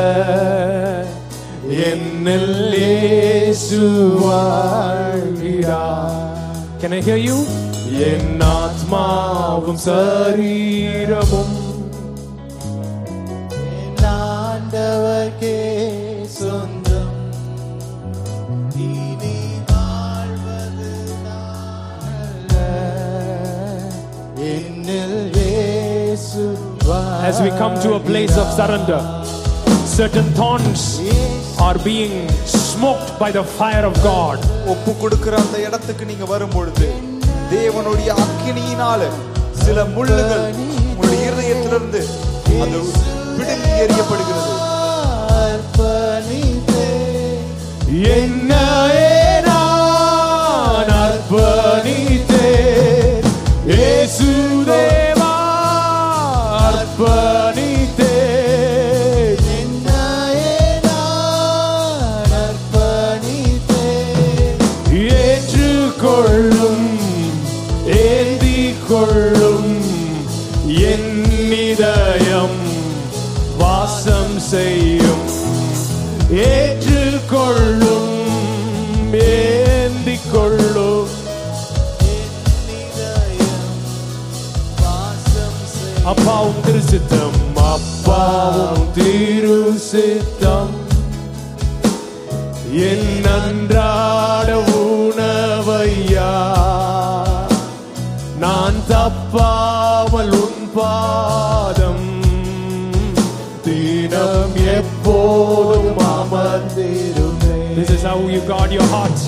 [1.89, 3.79] என்னில் இயேசு
[4.25, 6.23] வாழ்கிறார்.
[6.81, 7.37] Can I hear you?
[8.09, 11.55] என் ஆத்மாவும் சரீரமும்.
[14.13, 15.74] ஆண்டவர்க்கே சொந்தம்
[26.87, 29.01] As we come to a place of surrender,
[29.85, 30.99] certain thorns
[31.59, 34.37] are being smoked by the fire of God.
[34.73, 36.87] ஒப்பு கொடுக்கிற அந்த இடத்துக்கு நீங்க வரும் பொழுது
[37.53, 39.01] தேவனுடைய அக்கினியினால
[39.63, 40.45] சில முள்ளுகள்
[40.89, 42.01] உங்களுடைய இருதயத்திலிருந்து
[42.63, 42.79] அது
[43.37, 44.53] பிடுங்கி எறியப்படுகிறது.
[48.15, 49.11] என்னையே
[49.47, 52.45] நான் அர்ப்பணித்தேன்?
[89.94, 90.72] சித்தம்
[92.88, 94.48] என் அன்றாட
[94.80, 96.30] உணவையா
[98.38, 102.06] நான் தப்பாமல் உன் பாதம்
[103.66, 109.20] தினம் எப்போதும் அமர்ந்திருமே This is how you guard your heart.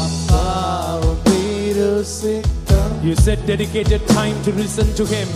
[0.00, 5.28] அப்பாவும் திரு சித்தம் You set dedicated time to listen to Him.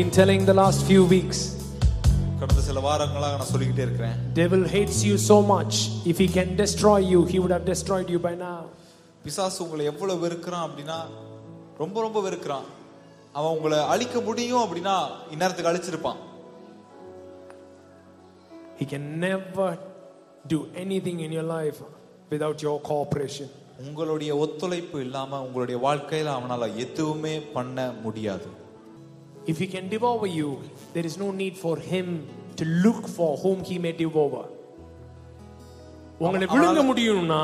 [0.00, 1.38] been telling the last few weeks,
[2.40, 5.74] கடந்த சில வாரங்களாக நான் சொல்லிக்கிட்டே இருக்கிறேன் devil hates you so much.
[6.12, 8.60] If he can destroy you, he would have destroyed you by now.
[9.24, 10.98] பிசாசு உங்களை எவ்வளவு வெறுக்கிறான் அப்படின்னா
[11.78, 12.66] ரொம்ப ரொம்ப வெறுக்கிறான்
[13.32, 14.96] அவன் உங்களை அழிக்க முடியும் அப்படின்னா
[15.34, 16.20] இந்நேரத்துக்கு அழிச்சிருப்பான்
[18.80, 19.68] He can never
[20.52, 21.78] do anything in your life
[22.32, 23.48] without your cooperation.
[23.86, 28.48] உங்களுடைய ஒத்துழைப்பு இல்லாம உங்களுடைய வாழ்க்கையில அவனால எதுவுமே பண்ண முடியாது
[29.47, 30.49] If he can devour you,
[30.93, 32.07] there is no need for him
[32.59, 34.43] to look for whom he may devour.
[36.23, 37.39] உங்களை விழுங்க முடியும்னா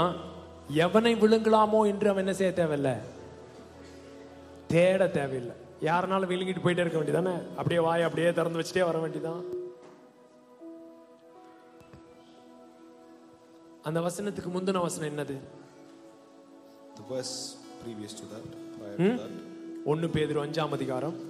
[0.86, 2.90] எவனை விழுங்கலாமோ என்று அவன் என்ன செய்ய தேவையில்ல?
[4.74, 5.56] தேட தேவையில்லை.
[5.88, 7.36] யாருனாலும் விழுங்கிட்டு போயிட்டே இருக்க வேண்டியதானே?
[7.60, 9.41] அப்படியே வாய் அப்படியே திறந்து வச்சுட்டே வர வேண்டியதான்
[13.88, 15.38] அந்த வசனத்துக்கு முந்தின வசனம் என்னது?
[16.99, 17.36] The verse
[17.82, 18.45] previous to that,
[18.78, 19.34] prior to that,
[19.94, 21.18] ஒன்னு பேதுரு அஞ்சாம் அதிகாரம்.
[21.18, 21.27] 1 Peter.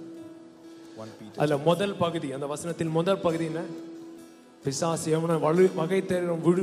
[1.36, 3.62] அதில் முதல் பகுதி அந்த வசனத்தின் முதல் பகுதி என்ன
[4.64, 6.62] பிசாசு எவனை வலு வகை தெரியும் விழு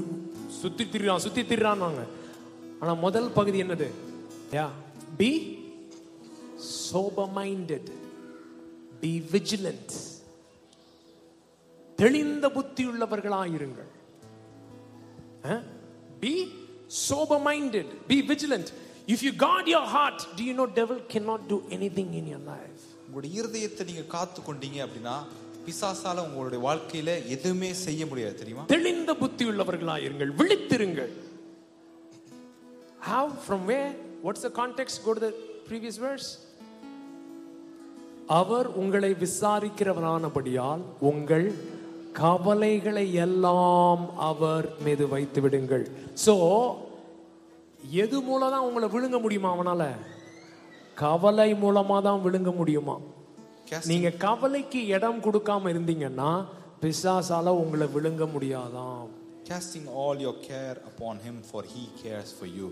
[0.59, 2.01] சுற்றி திரிறான் சுற்றி திரிறான்னாங்க
[2.79, 3.87] ஆனால் முதல் பகுதி என்னது
[4.53, 4.65] யா
[5.17, 5.31] be
[6.83, 7.89] sober minded
[9.01, 9.93] be vigilant
[11.99, 13.91] தெளிந்த புத்தியுள்ளவர்களாயிருங்கள்
[16.23, 16.33] be
[17.05, 18.71] sober minded be vigilant
[19.13, 22.45] if you got your heart to you know devil can not do anything in your
[22.51, 22.74] life
[23.15, 25.13] உங்களுடைய இருதயத்தை நீங்க காத்து கொண்டீங்க அப்படின்னா
[25.65, 28.63] பிசாசால உங்களுடைய வாழ்க்கையில எதுவுமே செய்ய முடியாது தெரியுமா?
[28.67, 30.31] தெளிந்த புத்தி உள்ளவர்களாயிருங்கள்.
[30.39, 31.11] விழித்திருங்கள்.
[32.99, 33.91] How from where
[34.23, 35.01] what's the context?
[35.05, 35.31] Go to the
[35.69, 36.27] previous verse.
[38.27, 41.55] அவர் உங்களை விசாரிக்கிறவரானபடியால் உங்கள்
[42.13, 45.87] கவலைகளை எல்லாம் அவர் மீது வைத்து விடுங்கள்
[46.25, 46.35] சோ
[47.91, 49.83] எது மூலம் தான் உங்களை விழுங்க முடியுமா அவனால?
[50.94, 52.96] கவலை மூலமா தான் விழுங்க முடியுமா
[53.70, 56.30] Casting- நீங்க கவலைக்கு இடம் கொடுக்காம இருந்தீங்கன்னா
[56.82, 59.08] பிசாசால உங்களை விழுங்க முடியாதாம்
[59.50, 62.68] casting all your care upon him for he cares for you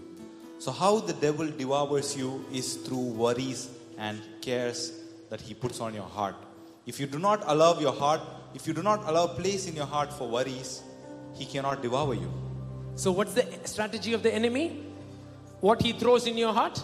[0.65, 2.31] so how the devil devours you
[2.61, 3.61] is through worries
[4.07, 4.81] and cares
[5.31, 6.37] that he puts on your heart
[6.93, 8.23] if you do not allow your heart
[8.59, 10.71] if you do not allow place in your heart for worries
[11.41, 12.31] he cannot devour you
[12.97, 14.63] So, what's the strategy of the enemy?
[15.67, 16.79] What he throws in your heart?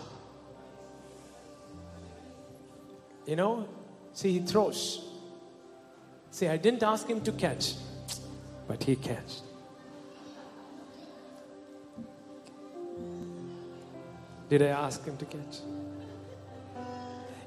[3.29, 3.67] You know,
[4.11, 5.01] see, he throws.
[6.31, 7.65] See, I didn't ask him to catch,
[8.67, 9.41] but he catched.
[14.49, 15.57] Did I ask him to catch?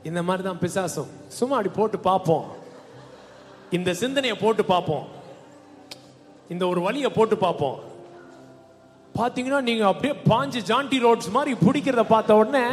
[0.05, 2.47] இந்த மாதிரி தான் பிசாசும் சும்மா அப்படி போட்டு பார்ப்போம்
[3.73, 5.05] இந்த சிந்தனையை போட்டு பார்ப்போம்
[6.51, 7.79] இந்த ஒரு வழியை போட்டு பார்ப்போம்
[9.19, 12.65] பார்த்தீங்கன்னா நீங்க அப்படியே பாஞ்சு ஜாண்டி ரோட்ஸ் மாதிரி பிடிக்கிறத பார்த்த உடனே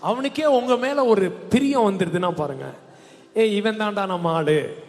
[0.00, 2.64] அவனுக்கே உங்க மேல ஒரு பிரியம் வந்துருதுன்னா பாருங்க.
[3.34, 4.84] ஏய் இவன் தான்டா நம்ம ஆளு.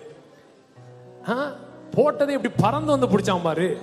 [1.30, 1.52] ஆ?
[1.96, 3.78] போட்டதை இப்படி பறந்து வந்து பிடிச்சான் பாரு.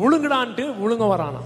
[0.00, 1.42] முழுங்குடான்ட்டு முழுங்க வரானா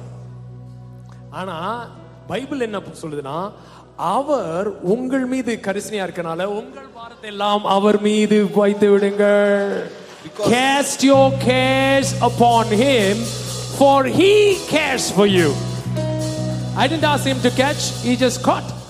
[1.31, 1.87] ஆனா
[2.27, 3.51] பைபிள் என்ன சொல்லுதுன்னா
[3.97, 9.91] அவர் உங்கள் மீது கரிசனையா இருக்கனால உங்கள் பாரத்தை எல்லாம் அவர் மீது வைத்து விடுங்கள்.
[10.39, 13.16] Cast your cares upon him
[13.79, 14.33] for he
[14.70, 15.49] cares for you.
[16.77, 18.82] I didn't ask him to catch he just caught.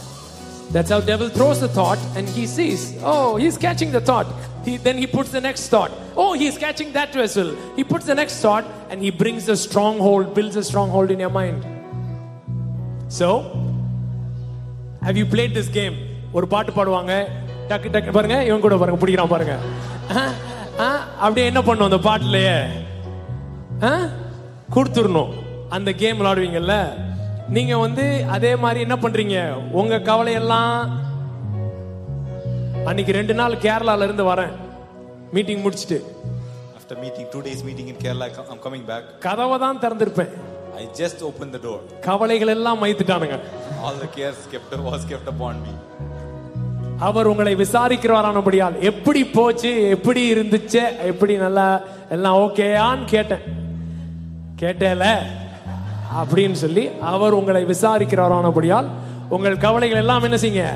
[0.72, 4.28] that's how devil throws the thought and he sees oh he's catching the thought
[4.66, 8.16] he, then he puts the next thought oh he's catching that vessel he puts the
[8.16, 11.60] next thought and he brings a stronghold builds a stronghold in your mind
[13.12, 13.28] so
[15.02, 15.98] have you played this game
[16.34, 17.14] ஒரு பாட்டு பாடுவாங்க
[17.70, 19.54] டக்கு டக்கு பாருங்க இவன் கூட பாருங்க பிடிக்கிறான் பாருங்க
[20.12, 20.22] ஆ,
[20.80, 20.88] ஆ,
[21.22, 22.58] அப்படியே என்ன பண்ணும் அந்த பாட்டுலயே
[23.84, 23.92] ஆ?
[24.76, 25.32] கொடுத்துடணும்
[25.76, 26.76] அந்த கேம் விளையாடுவீங்கல்ல
[27.53, 29.53] நீங்க வந்து அதே மாதிரி என்ன பண்றீங்க?
[29.71, 31.01] உங்க கவலையெல்லாம்
[32.85, 34.53] அன்னைக்கு ரெண்டு நாள் கேரளால இருந்து வரேன்.
[35.33, 36.17] மீட்டிங் முடிச்சிட்டு.
[36.79, 39.03] After meeting, two days meeting in Kerala, I come- I'm coming back.
[39.19, 40.29] கதவை தான் திறந்திருப்பேன்.
[40.77, 41.79] I just opened the door.
[42.01, 43.41] கவலைகள் எல்லாம் மைத்துட்டானுங்க.
[43.83, 46.01] All the cares kept was kept upon me.
[46.99, 51.81] அவர் உங்களை விசாரிக்கிறவரானபடியால் எப்படி போச்சு எப்படி இருந்துச்சு எப்படி நல்லா
[52.11, 53.41] எல்லாம் ஓகேயான்னு கேட்டேன்.
[54.61, 55.19] கேட்டேல.
[56.17, 58.87] அப்படின்னு சொல்லி அவர் உங்களை விசாரிக்கிறாரானபடியால்
[59.29, 60.75] உங்கள் கவலைகள் எல்லாம் என்ன செய்யுங்க?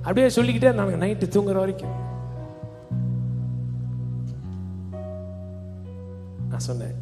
[0.00, 2.04] அப்படியே சொல்லிக்கிட்டே நாங்க நைட்டு தூங்குற வரைக்கும்.
[6.48, 6.94] நான் சொன்னேன்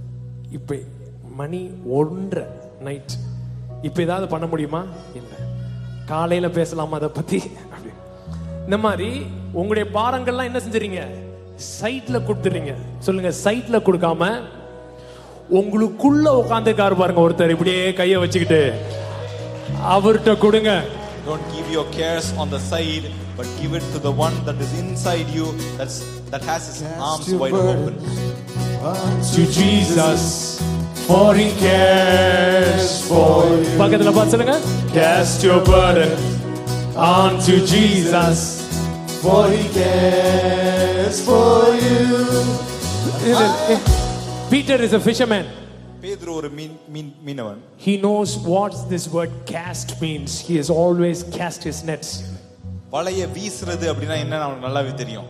[0.50, 0.76] இப்ப
[1.34, 2.46] மணி ஒன்றரை
[2.80, 3.12] நைட்
[3.82, 4.84] இப்ப ஏதாவது பண்ண முடியுமா?
[5.14, 5.52] இல்லை.
[6.06, 7.42] காலையில பேசலாமா அதை பத்தி?
[7.72, 7.92] அப்படி.
[8.64, 11.06] இந்த மாதிரி உங்களுடைய பாரங்கள்லாம் என்ன செஞ்சுறீங்க
[11.80, 14.42] சைட்ல கொடுத்துறீங்க சொல்லுங்க சைட்ல கொடுக்காம
[15.58, 18.62] உங்களுக்குள்ள உட்காந்துருக்காரு பாருங்க ஒருத்தர் இப்படியே கைய வச்சுக்கிட்டு
[19.94, 20.72] அவர்கிட்ட கொடுங்க
[21.26, 23.04] Don't give your cares on the side,
[23.36, 25.46] but give it to the one that is inside you,
[25.78, 25.96] that's
[26.32, 27.76] that has his arms your wide burden.
[27.76, 27.94] open.
[29.34, 30.24] to Jesus
[31.06, 33.30] for he cares for
[33.62, 34.56] you பக்கத்துல பார்த்து சொல்லுங்க
[34.98, 36.12] cast your burden
[37.12, 38.42] onto Jesus
[39.24, 42.00] For he cares for you.
[44.53, 45.47] Peter is a fisherman
[46.03, 51.17] பேதுரு ஒரு மீன் மீன் மீனவன் he knows what this word cast means he has always
[51.37, 52.09] cast his nets
[52.93, 55.27] வலைய வீசுறது அப்படின்னா என்னன்னு அவனுக்கு நல்லாவே தெரியும்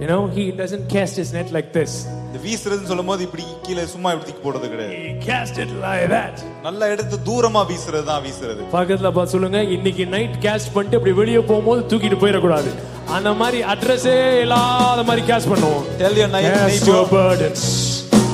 [0.00, 1.92] you know he doesn't cast his net like this
[2.26, 6.36] இந்த வீசுறதுன்னு சொல்லும்போது இப்படி கீழே சும்மா இப்படி தூக்கி போடுறது கிடையாது he cast it like that
[6.66, 11.42] நல்லா எடுத்து தூரமா வீசுறது தான் வீசுறது பக்கத்துல பார்த்து சொல்லுங்க இன்னைக்கு நைட் கேஸ்ட் பண்ணிட்டு அப்படி வெளியே
[11.50, 12.72] போகும்போது தூக்கிட்டு போயிடக்கூடாது
[13.18, 17.64] அந்த மாதிரி அட்ரஸே இல்லாத மாதிரி கேஸ்ட் பண்ணுவோம் Tell your night Cast your neighbor, burdens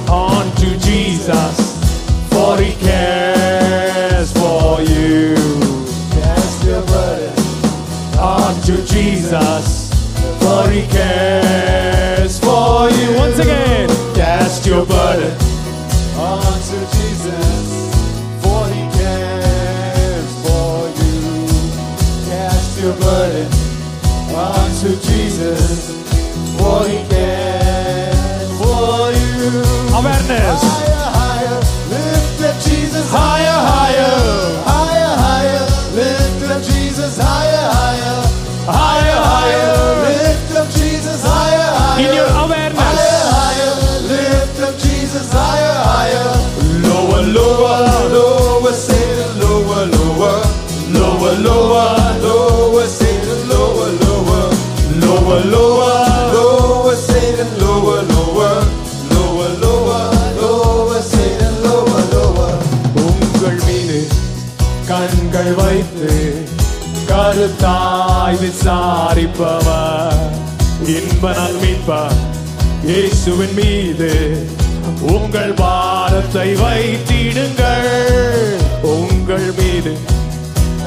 [0.10, 1.56] onto Jesus,
[2.30, 5.36] for He cares for you.
[6.12, 7.34] Cast your burden.
[8.20, 9.92] Onto Jesus,
[10.40, 13.16] for He cares for you.
[13.18, 15.38] Once again, cast your burden.
[16.18, 17.68] Onto Jesus.
[18.42, 21.48] For he cares for you.
[22.30, 23.48] Cast your burden.
[24.36, 25.92] Onto Jesus.
[26.58, 27.47] For he cares.
[29.98, 30.62] Awareness.
[30.62, 31.60] Higher, higher,
[31.90, 34.14] lift up Jesus Higher, higher,
[34.70, 35.66] higher, higher,
[35.96, 38.22] lift up Jesus higher, higher,
[38.72, 38.97] higher.
[67.38, 70.22] கருத்தாய் விசாரிப்பவர்.
[70.94, 72.22] இன்பனால் மீட்பார்.
[72.88, 74.10] இயேசுவின் மீது
[75.16, 77.92] உங்கள் பாரத்தை வைத்திடுங்கள்.
[78.94, 79.94] உங்கள் மீது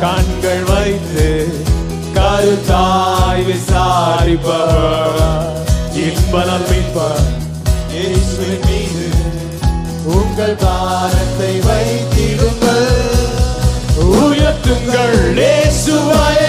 [0.03, 1.29] கண்கள் வைத்து
[2.19, 5.47] கருத்தாய் விசாரிப்பவர்.
[6.07, 7.31] இன்பனால் மீட்பார்.
[7.95, 9.07] இயேசுவின் மீது
[10.19, 12.89] உங்கள் பாரத்தை வைத்திடுங்கள்.
[14.19, 16.40] உயர்த்துங்கள் இயேசுவாய்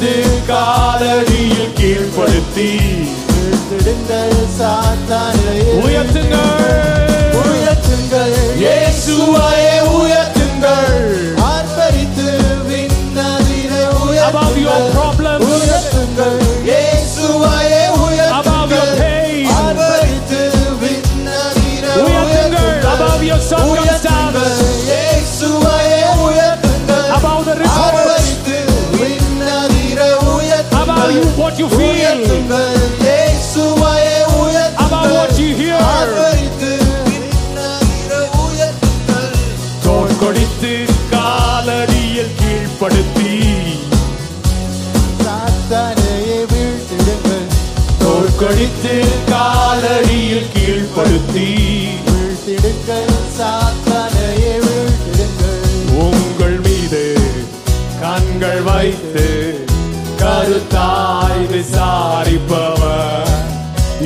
[0.00, 2.68] தோற்கடித்து காலடியில் கீழ்ப்படுத்தி
[3.30, 4.38] வீழ்த்திடுங்கள்
[5.82, 6.57] உயர்த்துங்கள்.
[31.58, 32.18] What you feel
[34.78, 35.78] about what you hear
[38.40, 39.32] உயர்த்துங்கள்
[39.84, 40.70] தோற்கடித்து
[41.12, 43.32] காலடியில் கீழ்ப்படுத்தி
[45.24, 47.48] சாத்தானையே வீழ்த்திடுங்கள்
[48.02, 48.94] தோற்கடித்து
[49.32, 51.48] காலடியில் கீழ்ப்படுத்தி
[52.08, 55.66] வீழ்த்திடுங்கள் சாத்தானையே வீழ்த்திடுங்கள்
[56.06, 57.04] உங்கள் மீது
[58.00, 59.26] கண்கள் வைத்து
[60.22, 63.30] கருத்தாய் விசாரிப்பவர்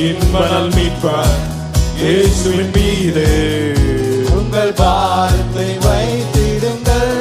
[0.04, 1.40] இன்பனல் மீட்பர்
[2.02, 3.24] இயேசுவின் மீது.
[4.36, 7.18] உங்கள் பாரத்தை வைத்திடுங்கள்.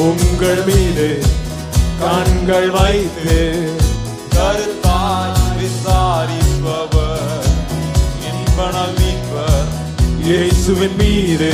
[0.00, 1.08] உங்கள் மீது
[2.02, 3.38] கண்கள் வைத்து
[4.36, 7.48] கருத்தாய் விசாரிப்பவர்
[8.32, 9.70] என்பனம் மீட்பர்
[10.28, 11.52] இயேசுவின் மீது.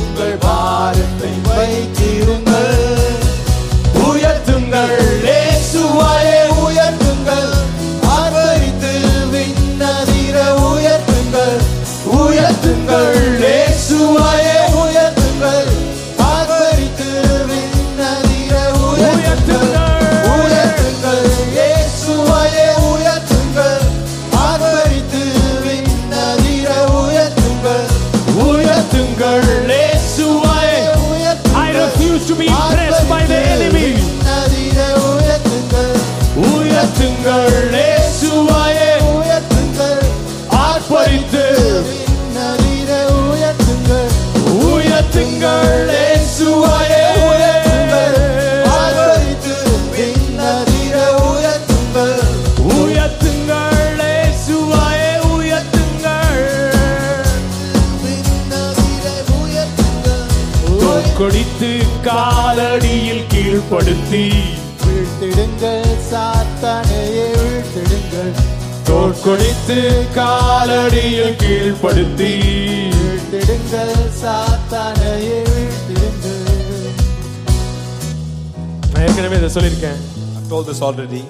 [0.00, 2.49] உங்கள் பாரத்தை வைத்திடுங்கள்.
[63.70, 64.22] கீழ்ப்படுத்தி
[64.84, 68.32] வீழ்த்திடுங்கள் சாத்தானையே வீழ்த்திடுங்கள்.
[68.88, 69.76] தோற்கொடித்து
[70.16, 72.30] காலடியில் கீழ்ப்படுத்தி.
[72.94, 76.96] வீழ்த்திடுங்கள் சாத்தானையே வீழ்த்திடுங்கள்.
[78.90, 80.02] நான் ஏற்கனவே இதை சொல்லியிருக்கேன்.
[80.40, 81.22] I told this already.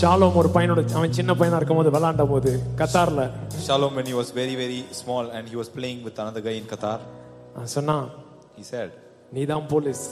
[0.00, 2.52] Shalom ஒரு பையனோட அவன் சின்ன பையனா இருக்கும் போது விளாண்ட போது
[2.82, 3.30] கத்தார்ல.
[3.68, 6.68] Shalom, when he was very, very small and he was playing with another guy in
[6.74, 6.98] Qatar,
[7.78, 8.06] சொன்னான்
[8.58, 8.90] he said,
[9.36, 10.04] நீ தான் police.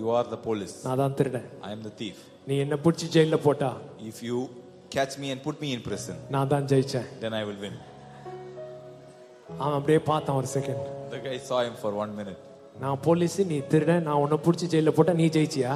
[0.00, 2.16] You are the police, நான் தான் திருடன் I am the thief.
[2.48, 3.70] நீ என்ன பிடிச்சி ஜெயில போட்டா
[4.10, 4.38] If you
[4.96, 7.76] catch me and put me in prison, நான் தான் ஜெயிச்சேன் then I will win.
[9.62, 10.84] அவன் அப்படியே பார்த்தான் ஒரு second
[11.14, 12.40] The guy saw him for one minute.
[12.82, 15.72] நான் போலீஸ் நீ திருடன் நான் உன்னை பிடிச்சி ஜெயில போட்டா நீ ஜெயிச்சியா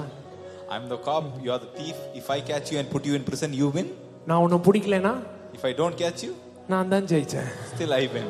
[0.74, 1.96] I'm the cop, you are the thief.
[2.20, 3.88] If I catch you and put you in prison, you win.
[4.28, 5.12] நான் உன்னை பிடிக்கலனா
[5.58, 6.32] If I don't catch you,
[6.72, 8.28] நான் தான் ஜெயிச்சேன் still I win.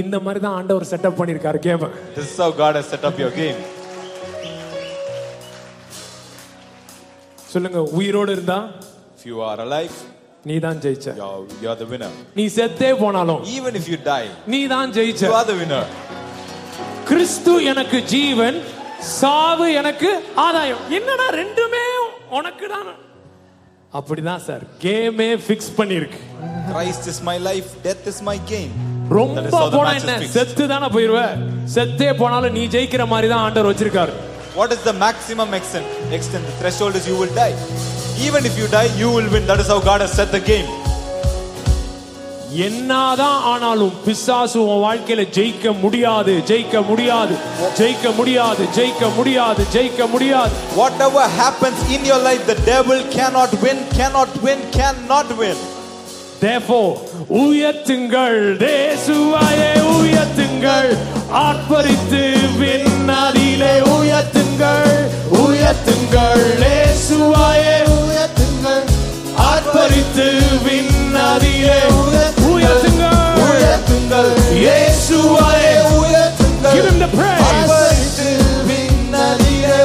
[0.00, 3.32] இந்த மாதிரி தான் ஆண்டவர் செட்டப் பண்ணிருக்காரு கேம This is how God has set up your
[3.42, 3.60] game.
[7.53, 8.59] சொல்லுங்க உயிரோடு இருந்தா?
[9.17, 9.95] If you are alive,
[10.49, 12.11] நீ தான் ஜெயிச்ச you're, you're the winner.
[12.37, 15.23] நீ செத்தே போனாலும் Even if you die, நீ தான் ஜெயிச்ச.
[15.29, 15.83] you are the winner.
[17.09, 18.57] கிறிஸ்து எனக்கு ஜீவன்
[19.17, 20.09] சாவு எனக்கு
[20.45, 20.81] ஆதாயம்.
[20.97, 21.83] என்னடா ரெண்டுமே
[22.37, 22.89] உனக்கு தான்
[23.93, 26.21] அப்படிதான் சார் கேமே ஃபிக்ஸ் பண்ணிருக்கு
[26.71, 28.69] Christ is my life, death is my gain.
[28.71, 30.13] That is ரொம்ப போனா என்ன.
[30.35, 31.19] செத்து தானே போயிருவ?
[31.75, 34.13] செத்தே போனாலும் நீ ஜெயிக்கிற மாதிரி தான் ஆண்டவர் வச்சிருக்காரு.
[34.56, 35.86] What is the maximum extent?
[36.12, 37.54] Extent, the threshold is you will die.
[38.26, 39.46] Even if you die, you will win.
[39.46, 40.70] That is how God has set the game.
[42.66, 47.34] என்னதான் ஆனாலும் பிசாசு உன் வாழ்க்கையில ஜெயிக்க முடியாது ஜெயிக்க முடியாது
[47.78, 53.78] ஜெயிக்க முடியாது ஜெயிக்க முடியாது ஜெயிக்க முடியாது Whatever happens in your life, the devil cannot win,
[53.98, 55.56] cannot win, cannot win.
[56.44, 56.90] Therefore,
[57.42, 60.90] உயர்த்துங்கள் தேசுவாயே உயர்த்துங்கள்
[61.42, 62.22] ஆர்ப்பரித்து
[62.60, 64.92] விண்ணதிலே உயர்த்துங்கள்
[65.42, 68.84] உயர்த்துங்கள் தேசுவாயே உயர்த்துங்கள்
[69.46, 70.26] ஆர்ப்பரித்து
[70.66, 76.40] விண்ணதிலே உயர்த்துங்கள் உயர்த்துங்கள் இயேசுவாயே உயர்த்துங்கள்
[76.74, 77.40] Give him the praise.
[77.48, 78.28] ஆர்ப்பரித்து
[78.68, 79.78] விண்ணதிலே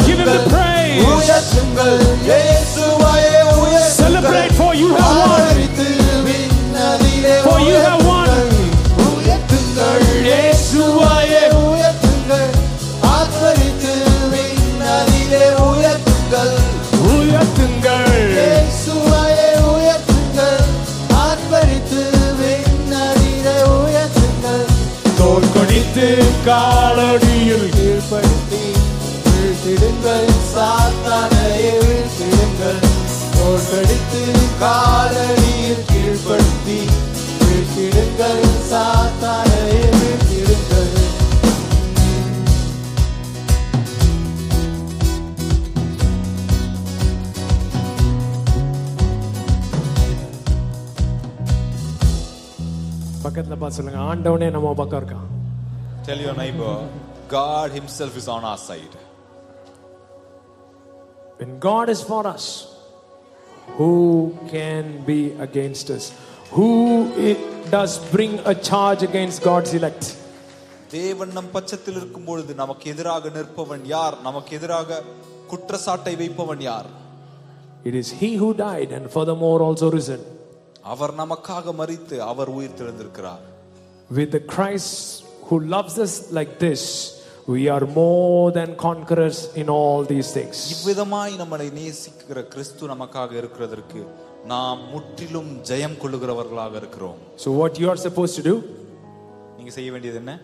[0.00, 1.06] Give him the உயர்த்துங்கள் praise.
[1.12, 1.96] உயர்த்துங்கள்
[2.28, 5.43] இயேசுவாயே உயர்த்துங்கள் Celebrate for you have won.
[26.45, 28.63] காலடியில் கீழ்ப்படுத்தி
[29.25, 30.27] வீழ்த்திடுங்கள்.
[30.51, 32.83] சாத்தானையே வீழ்த்திடுங்கள்.
[33.35, 34.23] தோற்கடித்து
[34.61, 37.04] காலடியில் வீழ்த்திடுங்கள்
[53.24, 55.28] பக்கத்துல பார்த்து சொல்லுங்க ஆண்டவனே நம்ம பக்கம் இருக்கான்
[56.04, 56.74] Tell your neighbor,
[57.30, 58.94] God Himself is on our side.
[61.38, 62.44] When God is for us,
[63.76, 63.90] who
[64.48, 66.06] can be against us?
[66.56, 66.70] Who
[67.30, 70.04] it does bring a charge against God's elect?
[70.90, 75.02] தேவன் நம் பட்சத்தில் இருக்கும் பொழுது நமக்கு எதிராக நிற்பவன் யார் நமக்கு எதிராக
[75.52, 76.88] குற்றச்சாட்டை வைப்பவன் யார்
[77.84, 80.20] It is He who died and furthermore also risen.
[80.92, 83.44] அவர் நமக்காக மரித்து அவர் உயிர் திறந்திருக்கிறார்
[84.10, 84.92] With the Christ
[85.48, 86.82] who loves us like this,
[87.48, 90.56] we are more than conquerors in all these things.
[90.74, 94.00] இவ்விதமாய் நம்மளை நேசிக்கிற கிறிஸ்து நமக்காக இருக்கிறதற்கு
[94.44, 98.54] நாம் முற்றிலும் ஜெயம் கொள்ளுகிறவர்களாக இருக்கிறோம் So, what you are supposed to do?
[99.56, 100.34] நீங்க செய்ய வேண்டியது என்ன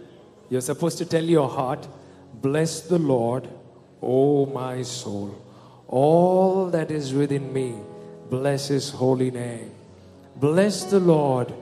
[0.50, 1.88] You're supposed to tell your heart,
[2.42, 3.48] Bless the Lord,
[4.02, 5.30] O my soul.
[5.88, 7.74] All that is within me,
[8.30, 9.70] bless his holy name.
[10.36, 11.52] Bless the Lord,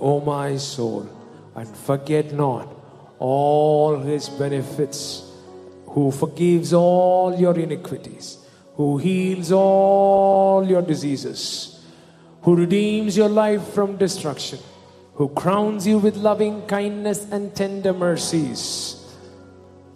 [0.00, 1.06] O my soul,
[1.54, 2.66] and forget not
[3.18, 5.00] all his benefits,
[5.86, 8.38] who forgives all your iniquities,
[8.74, 11.69] who heals all your diseases,
[12.42, 14.58] who redeems your life from destruction,
[15.14, 18.62] who crowns you with loving kindness and tender mercies,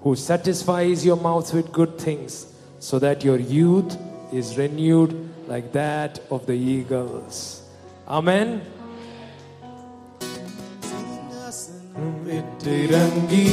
[0.01, 2.47] who satisfies your mouth with good things,
[2.78, 3.97] so that your youth
[4.32, 5.15] is renewed
[5.47, 7.62] like that of the eagles.
[8.09, 8.62] Amen.
[12.27, 13.47] விட்டிறங்கி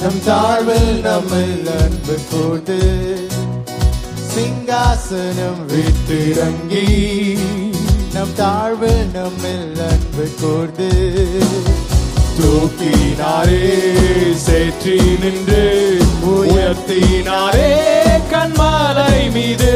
[0.00, 2.78] நம் தாழ்வில் நம்மில் அன்பு கூட்டு
[4.32, 6.86] சிங்காசனம் விட்டிறங்கி
[8.21, 10.89] நம் தாழ்வு நம்மில் அன்பு கூர்ந்து
[12.37, 13.61] தூக்கினாரே
[14.43, 15.63] சேற்றி நின்று
[16.33, 17.71] உயர்த்தினாரே
[18.33, 19.71] கண்மாலை மீது.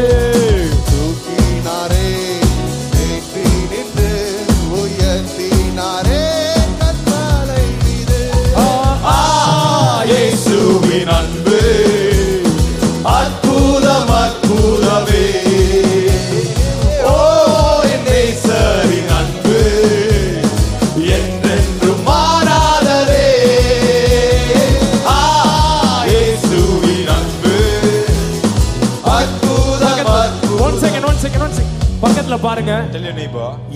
[32.05, 32.73] பக்கத்துல பாருங்க.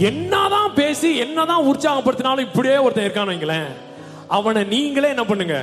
[0.10, 3.69] என்னதான் பேசி என்னதான் உற்சாகப்படுத்தினாலும் இப்படியே ஒருத்தன் இருக்கான்னு வைங்களேன்.
[4.38, 5.57] அவனை நீங்களே என்ன பண்ணுங்க?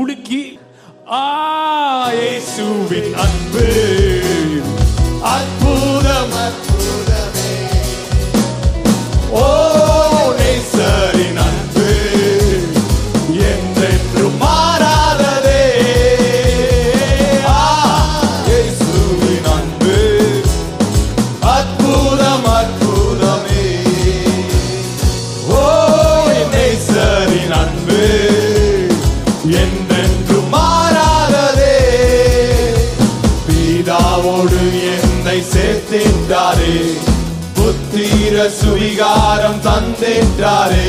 [0.00, 0.42] உலுக்கி
[1.20, 1.22] ஆ
[2.18, 3.66] இயேசுவின் அன்பு
[5.32, 7.50] அற்புதம் அற்புதமே.
[9.40, 9.44] ஓ
[10.38, 11.71] நேசரின் அன்பு.
[38.52, 40.86] சுவிகாரம் தந்தின்றாரே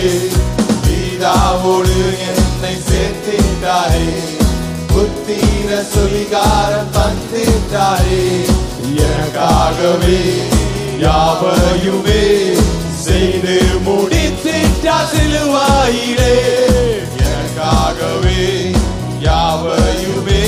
[0.85, 1.97] பிதாவோடு
[2.27, 4.07] என்னை சேர்த்தின்றாரே
[4.93, 8.21] புத்தீர சுவிகாரம் தந்தின்றாரே
[9.03, 10.19] எனக்காகவே
[11.03, 12.23] யாவையுமே
[13.05, 13.57] செய்து
[13.87, 16.35] முடித்திட்டார் சிலுவாயிலே
[17.25, 18.41] எனக்காகவே
[19.21, 20.43] யாவையுமே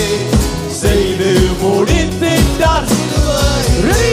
[0.82, 4.04] செய்து முடித்திட்டார் சிலுவாயிலே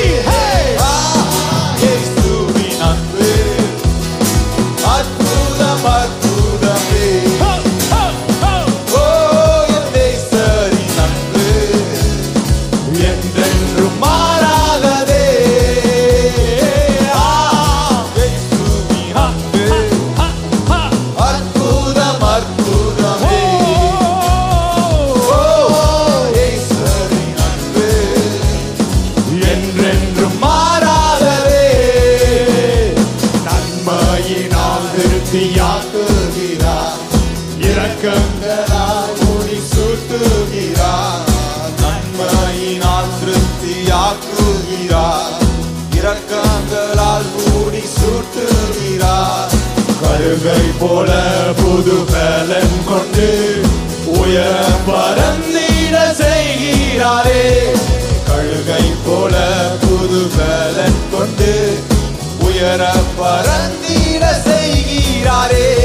[50.82, 51.10] போல
[51.58, 53.26] புது பலன் கொண்டு
[54.20, 57.44] உயர பரந்திட செய்கிறாரே.
[58.28, 59.34] கழுகை போல
[59.82, 61.52] புது பலன் கொண்டு
[62.46, 62.82] உயர
[63.18, 65.81] பரந்திட செய்கிறாரே.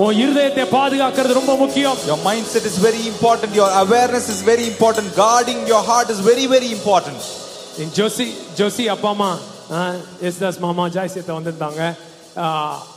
[0.00, 3.50] உன் இருதயத்தை பாதுகாக்கிறது ரொம்ப முக்கியம் Your mindset is very important.
[3.54, 5.06] Your awareness is very important.
[5.16, 7.18] Guarding your heart is very, very important.
[7.82, 8.26] என் ஜோசி
[8.58, 9.30] ஜோசி அப்பா அம்மா
[10.28, 11.82] எஸ் தாஸ் மாமா ஜாய் சேத்த வந்திருந்தாங்க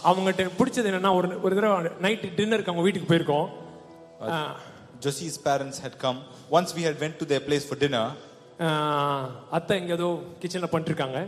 [0.03, 1.75] அவங்ககிட்ட பிடிச்சது என்னன்னா ஒரு ஒரு தடவை
[2.05, 3.47] நைட் டின்னருக்கு அவங்க வீட்டுக்கு போயிருக்கோம்
[5.01, 6.17] Josie's parents had come.
[6.49, 8.03] Once we had went to their place for dinner,
[8.65, 10.09] ஆஹ், அத்தை இங்க ஏதோ
[10.41, 11.19] கிச்சன்ல பண்ணிட்டு இருக்காங்க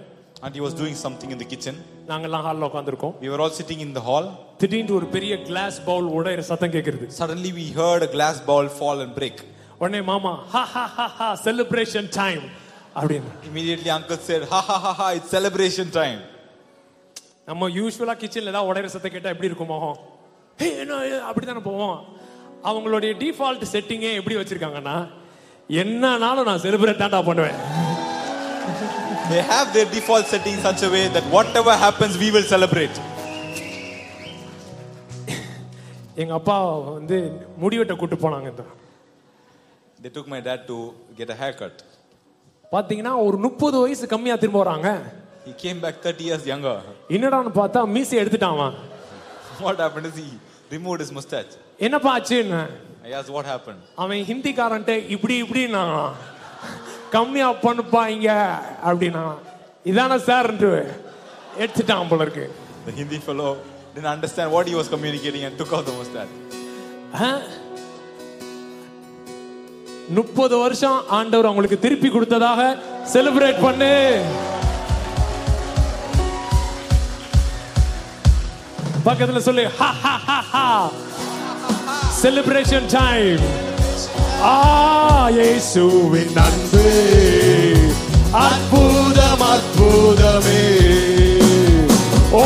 [0.44, 1.74] and he was doing something in the kitchen.
[2.10, 4.26] நாங்கெல்லாம் ஹாலில் உட்காந்துருக்கோம் We were all sitting in the hall.
[4.62, 8.98] திடீர்னு ஒரு பெரிய கிளாஸ் பவுல் உடையிற சத்தம் கேட்கறது Suddenly, we heard a glass bowl fall
[9.04, 9.38] and break.
[9.82, 12.42] உடனே மாமா ஹா ஹா ஹா ஹா செலிப்ரேஷன் டைம்
[13.00, 15.06] அப்படின்னு Immediately, uncle said, "Ha ha ha ha!
[15.18, 16.18] It's celebration time."
[17.48, 19.98] நம்ம யூஸ்வலா கிச்சன்ல ஏதாவது உடையிற சத்தம் கேட்டா எப்படி இருக்கும் மோகம்
[20.58, 21.96] ஹே என்ன இது?" அப்படித்தானே போவோம்
[22.64, 24.96] அவங்களுடைய டிஃபால்ட் செட்டிங்கே எப்படி வச்சிருக்காங்கன்னா
[25.82, 27.58] என்னனாலும் நான் செலிப்ரேட் தான்டா பண்ணுவேன்
[29.30, 32.96] They have their default setting in such a way that whatever happens, we will celebrate.
[36.22, 36.56] எங்க அப்பா
[36.98, 37.18] வந்து
[37.62, 38.64] முடிவெட்ட கூட்டு போனாங்க இந்த
[40.04, 40.76] They took my dad to
[41.18, 41.76] get a haircut.
[42.74, 44.88] பாத்தீங்கன்னா ஒரு முப்பது வயசு கம்மியா திரும்ப வராங்க
[45.48, 46.76] He came back 30 years younger.
[47.16, 48.76] என்னடான்னு பார்த்தா மீசி எடுத்துட்டான் அவன்.
[49.66, 50.28] What happened is he
[50.76, 51.52] removed his mustache.
[51.86, 52.60] என்னப்பா ஆச்சுன்னு
[53.08, 53.80] I asked, What happened?
[54.02, 55.84] அவன் ஹிந்திக்காரன்ட்ட இப்படி இப்படின்னா
[57.15, 58.29] கம்மியா பண்ணுப்பா இங்க
[58.89, 59.23] அப்படின்னா
[59.85, 60.49] இதானே சார்
[61.63, 62.45] எடுத்துட்டான் போல இருக்கு.
[62.85, 63.49] The Hindi fellow
[63.93, 66.33] didn't understand what he was communicating and took out the mustache.
[70.17, 72.61] முப்பது வருஷம் ஆண்டவர் அவங்களுக்கு திருப்பி கொடுத்ததாக
[73.13, 73.93] செலிப்ரேட் பண்ணு.
[79.07, 80.65] பக்கத்துல சொல்லு ஹா ஹா ஹா ஹா.
[82.21, 83.43] செலிப்ரேஷன் டைம்
[84.45, 84.55] ஆ
[86.45, 86.83] அன்பு
[88.43, 90.63] அற்புதம் அற்புதமே.
[92.31, 92.43] ஓ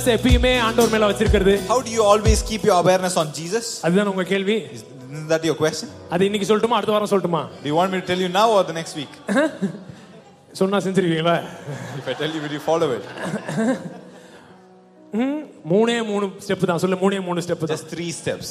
[0.00, 3.64] அவேர்னஸ் எப்பயுமே ஆண்டவர் மேல வச்சிருக்கிறது How do you always keep your awareness on Jesus?
[3.86, 5.88] அதுதான் உங்க கேள்வி Isn't that your question?
[6.14, 8.62] அது இன்னைக்கு சொல்லட்டுமா அடுத்த வாரம் சொல்லட்டுமா Do you want me to tell you now or
[8.70, 9.12] the next week?
[10.60, 11.36] சொன்னா செஞ்சிருவீங்களா
[12.00, 13.04] If I tell you, will you follow it?
[15.70, 18.48] மூணே மூணு ஸ்டெப் தான் சொல்ல மூணே மூணு ஸ்டெப் தான் Just three steps.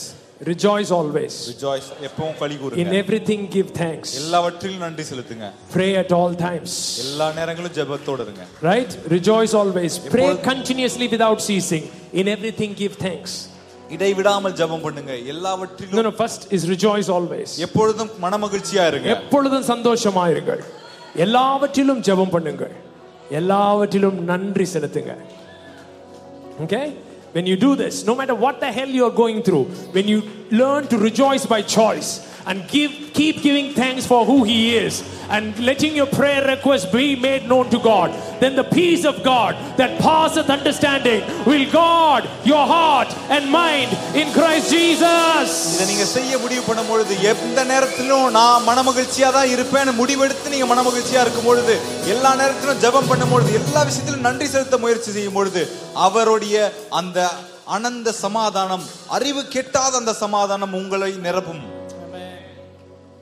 [0.49, 1.85] Rejoice always Rejoice.
[2.07, 7.27] எப்பவும் களி இன் கூறுங்க எவ்ரிதிங் கிவ் தேங்க்ஸ் எல்லாவற்றிலும் நன்றி செலுத்துங்க ப்ரே அட் ஆல் டைம்ஸ் எல்லா
[7.39, 11.87] நேரங்களும் ஜெபத்தோட இருங்க right rejoice always pray continuously without ceasing
[12.21, 13.35] in everything give thanks
[13.95, 20.63] இடைவிடாமல் ஜெபம் பண்ணுங்க எல்லாவற்றிலும் no first is rejoice always எப்பொழுதும் மனமகிழ்ச்சியா இருங்க எப்பொழுதும் சந்தோஷமாயிருங்கள்
[21.25, 22.75] எல்லாவற்றிலும் ஜெபம் பண்ணுங்கள்
[23.39, 25.13] எல்லாவற்றிலும் நன்றி செலுத்துங்க
[26.60, 26.96] Okay?
[27.32, 30.22] When you do this, no matter what the hell you are going through, when you
[30.50, 34.93] learn to rejoice by choice and give, keep giving thanks for who He is
[35.29, 39.55] and letting your prayer request be made known to God, then the peace of God
[39.77, 45.47] that passeth understanding will guard your heart and mind in Christ Jesus.
[45.73, 51.23] இதை நீங்க செய்ய முடிவு பண்ணும் பொழுது எந்த நேரத்திலும் நான் மனமகிழ்ச்சியா தான் இருப்பேன்னு முடிவெடுத்து நீங்க மனமகிழ்ச்சியா
[51.25, 51.75] இருக்கும் பொழுது
[52.13, 55.63] எல்லா நேரத்திலும் ஜெபம் பண்ணும் பொழுது எல்லா விஷயத்திலும் நன்றி செலுத்த முயற்சி செய்யும் பொழுது
[56.07, 56.57] அவருடைய
[57.01, 57.19] அந்த
[57.75, 58.83] அனந்த சமாதானம்
[59.17, 61.63] அறிவு கெட்டாத அந்த சமாதானம் உங்களை நிரப்பும்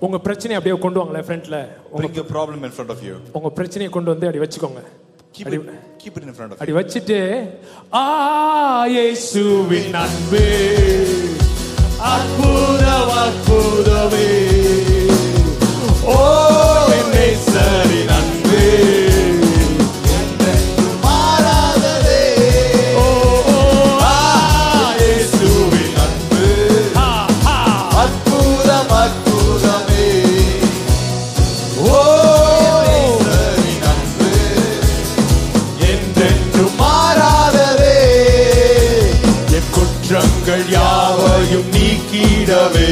[0.07, 1.57] உங்க பிரச்சனையை அப்படியே கொண்டு வாங்களேன் ஃப்ரண்ட்ல
[1.93, 3.15] உங்க bring your problem in front of you.
[3.39, 4.83] உங்க பிரச்சனையை கொண்டு வந்து அப்படி வச்சுக்கோங்க.
[5.37, 5.65] Keep it
[6.03, 7.19] keep it in front of அப்படி வச்சுட்டு
[8.01, 8.05] ஆ
[8.95, 10.45] இயேசுவின் அன்பு
[12.15, 14.29] அற்புதம் அற்புதமே.
[16.13, 16.17] ஓ
[16.99, 18.13] என் நேசரின்
[42.69, 42.89] நீக்கிடவே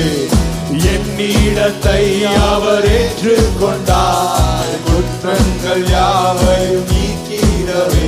[0.92, 2.02] என்னிடத்தை
[2.50, 4.72] அவர் ஏற்றுக்கொண்டார்.
[4.86, 8.06] குற்றங்கள் யாவையும் நீக்கிடவே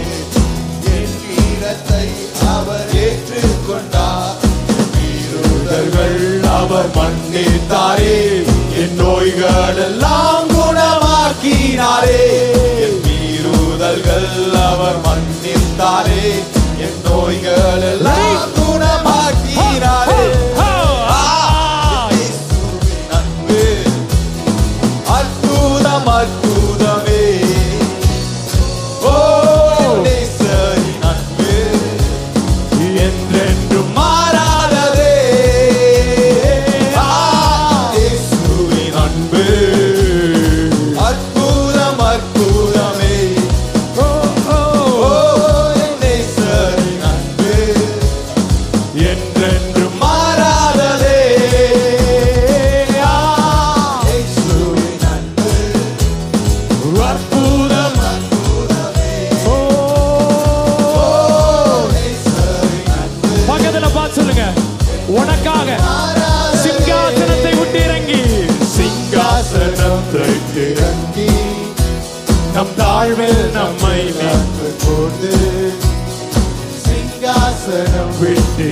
[0.94, 2.06] என்னிடத்தை
[2.54, 4.38] அவர் ஏற்றுக்கொண்டார்.
[4.94, 8.16] மீறுதல்கள் அவர் மன்னித்தாரே
[8.82, 12.22] என் நோய்கள் எல்லாம் குணமாக்கினாரே.
[12.86, 14.30] என் மீறுதல்கள்
[14.68, 16.24] அவர் மன்னித்தாரே
[16.86, 17.86] என் நோய்கள்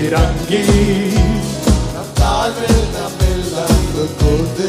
[0.06, 0.16] விட்டு
[0.48, 0.60] இறங்கி
[1.94, 4.68] நம் தாழ்வில் நம்மில் அன்பு கொண்டு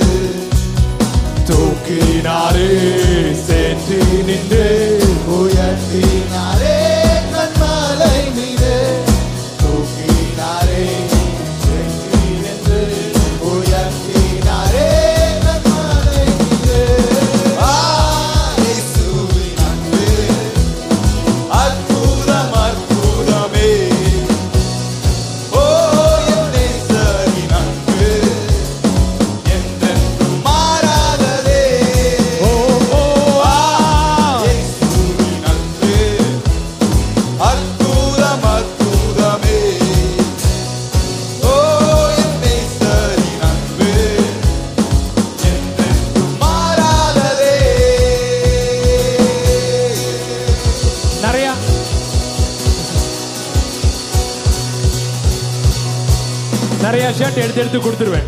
[57.38, 58.28] ஷர்ட் எடுத்து எடுத்து கொடுத்துருவேன்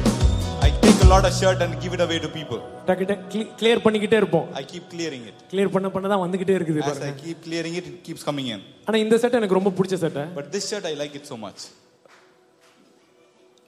[0.65, 2.59] I take a lot of shirt and give it away to people.
[2.89, 3.13] டக்கிட்ட
[3.59, 5.37] கிளியர் பண்ணிக்கிட்டே இருப்போம் I keep clearing it.
[5.51, 8.59] Clear பண்ண பண்ண தான் வந்துகிட்டே இருக்குது As I keep clearing it, it keeps coming in.
[8.87, 11.59] ஆனா இந்த சட்டை எனக்கு ரொம்ப பிடிச்ச சட்டை But this shirt, I like it so much.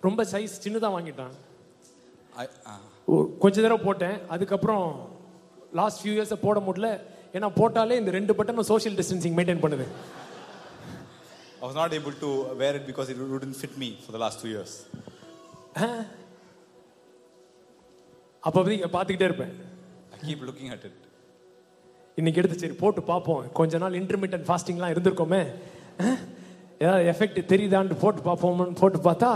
[0.08, 1.34] ரொம்ப சைஸ் சின்னதா வாங்கிட்டான்
[2.42, 2.80] uh,
[3.44, 4.86] கொஞ்ச தடவை போட்டேன் அதுக்கப்புறம்
[5.82, 6.90] லாஸ்ட் ஃபியூ இயர்ஸை போட முடியல
[7.38, 9.88] ஏன்னா போட்டாலே இந்த ரெண்டு பட்டனும் சோஷியல் டிஸ்டன்சிங் மெயின்டைன் பண்ணுது
[11.62, 12.30] I was not able to
[12.60, 14.72] wear it because it wouldn't fit me for the last two years.
[18.48, 18.60] அப்போ
[18.96, 19.54] பார்த்துக்கிட்டே இருப்பேன்.
[20.28, 20.98] Keep looking at it.
[22.20, 23.42] இன்னைக்கு எடுத்து சரி போட்டு பார்ப்போம்.
[23.60, 25.42] கொஞ்ச நாள் இன்டர்மீடியன்ட் ஃபாஸ்டிங்லாம் இருந்திருக்கோமே.
[26.84, 29.32] ஏதாவது எஃபெக்ட் தெரியுதான்னு போட்டு பார்ப்போம்னு போட்டு பார்த்தா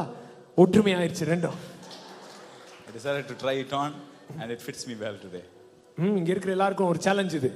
[0.63, 1.57] ஒற்றுமை ஆயிடுச்சு ரெண்டும்
[2.97, 3.89] decided to try it on
[4.41, 5.41] and it fits me well today.
[6.01, 7.49] ம் இங்க இருக்கிற எல்லாருக்கும் ஒரு சேலஞ்ச் இது.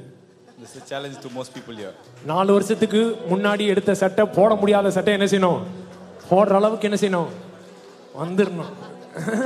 [0.61, 1.93] This is a challenge to most people here.
[2.31, 3.01] நாலு வருஷத்துக்கு
[3.31, 5.61] முன்னாடி எடுத்த சட்டை போட முடியாத சட்டை என்ன செய்யணும்?
[6.29, 7.29] போடுற அளவுக்கு என்ன செய்யணும்?
[8.17, 8.73] வந்துடணும்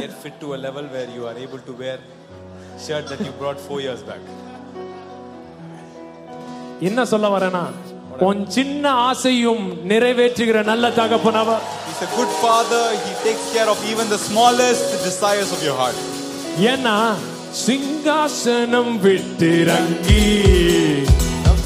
[0.01, 1.97] Get fit to a level where you are able to wear
[2.85, 4.23] shirt that you brought four years back.
[6.87, 7.63] என்ன சொல்ல வரேன்னா
[8.27, 12.83] உன் சின்ன ஆசையும் நிறைவேற்றுகிற நல்ல தகப்பன் அவர் He's a good father.
[13.05, 15.99] He takes care of even the smallest desires of your heart.
[16.71, 16.97] ஏன்னா
[17.63, 20.23] சிங்காசனம் விட்டிறங்கி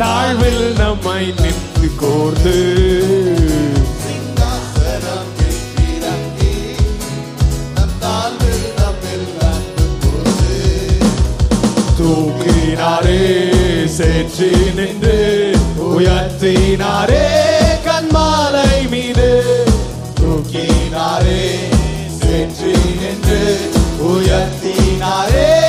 [0.01, 2.58] தாழ்வில் நம்மை நின்று கோர்ந்து
[12.77, 13.22] உயர்த்தினாரே
[13.89, 15.15] சேற்றி நின்று
[15.88, 17.23] உயர்த்தினாரே
[17.85, 19.30] கண்மாலை மீது
[20.19, 21.41] தூக்கினாரே
[22.19, 23.41] சேற்றி நின்று
[24.11, 25.66] உயர்த்தினாரே.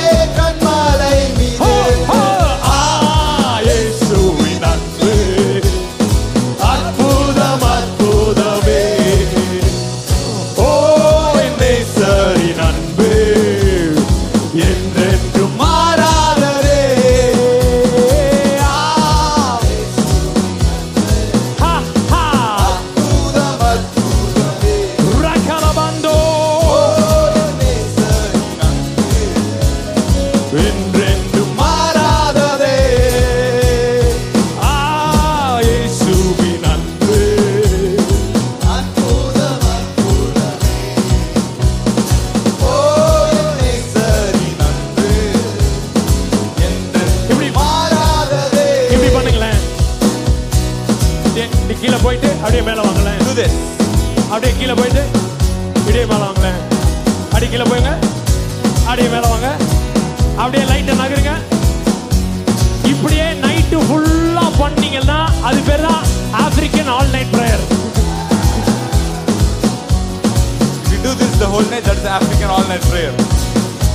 [71.49, 73.13] The whole night, that is African all night prayer.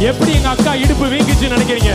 [0.08, 1.92] எப்படி எங்க அக்கா இடுப்பு வீங்கிச்சு நினைக்கிறீங்க?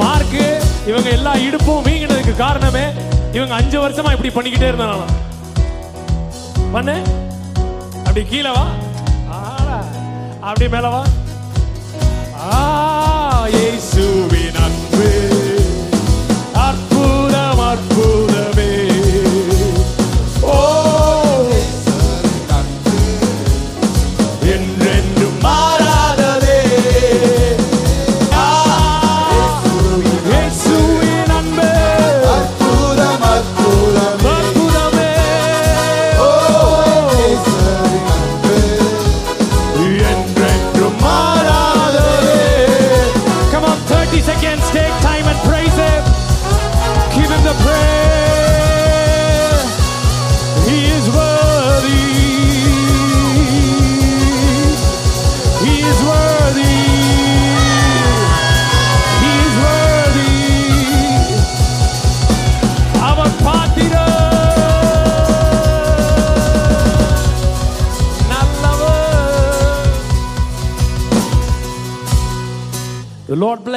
[0.00, 0.42] மார்க்கு
[0.86, 2.84] இவங்க எல்லா இடுப்பும் வீங்கினதுக்கு காரணமே
[3.32, 5.06] இவங்க அஞ்சு வருஷமா இப்படி பண்ணிக்கிட்டே இருந்தாங்க
[6.72, 6.96] பண்ணு.
[8.06, 8.64] அப்படி கீழே வா.
[10.40, 11.02] அப்படி மேலவா
[12.46, 14.04] ஆ, ஏசு.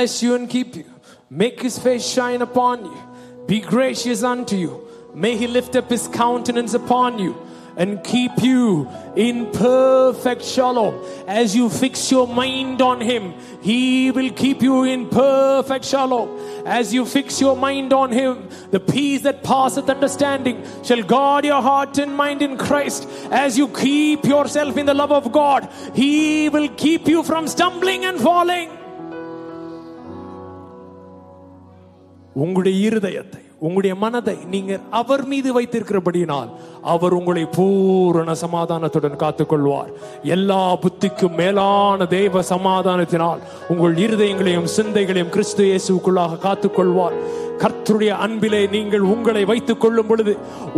[0.08, 0.86] Bless you and keep you.
[1.30, 2.98] Make his face shine upon you.
[3.45, 4.88] Be gracious unto you.
[5.14, 7.36] May he lift up his countenance upon you
[7.76, 8.88] and keep you
[9.18, 10.95] in perfect shalom.
[11.27, 16.30] As you fix your mind on him, he will keep you in perfect shalom.
[16.66, 21.61] As you fix your mind on him, the peace that passeth understanding shall guard your
[21.61, 23.06] heart and mind in Christ.
[23.30, 28.06] As you keep yourself in the love of God, he will keep you from stumbling
[28.06, 28.76] and falling.
[32.43, 36.49] உங்களுடைய இருதயத்தை உங்களுடைய மனதை நீங்கள் அவர் மீது வைத்திருக்கிறபடியினால்
[36.93, 39.90] அவர் உங்களை பூரண சமாதானத்துடன் காத்துக்கொள்வார்.
[40.35, 43.41] எல்லா புத்திக்கும் மேலான தெய்வ சமாதானத்தினால்
[43.74, 47.17] உங்கள் இருதயங்களையும் சிந்தைகளையும் கிறிஸ்து இயேசுக்குள்ளாக காத்துக்கொள்வார்.
[47.64, 50.33] கர்த்தருடைய அன்பிலே நீங்கள் உங்களை வைத்துக் கொள்ளும் பொழுது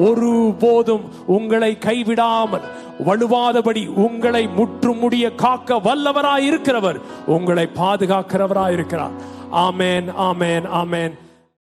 [0.07, 0.31] ஒரு
[0.63, 1.05] போதும்
[1.37, 2.67] உங்களை கைவிடாமல்
[3.07, 6.99] வலுவாதபடி உங்களை முற்றுமுடிய காக்க வல்லவராய் இருக்கிறவர்
[7.37, 9.17] உங்களை பாதுகாக்கிறவராய் இருக்கிறார்
[9.67, 11.15] ஆமேன் ஆமேன் ஆமேன்.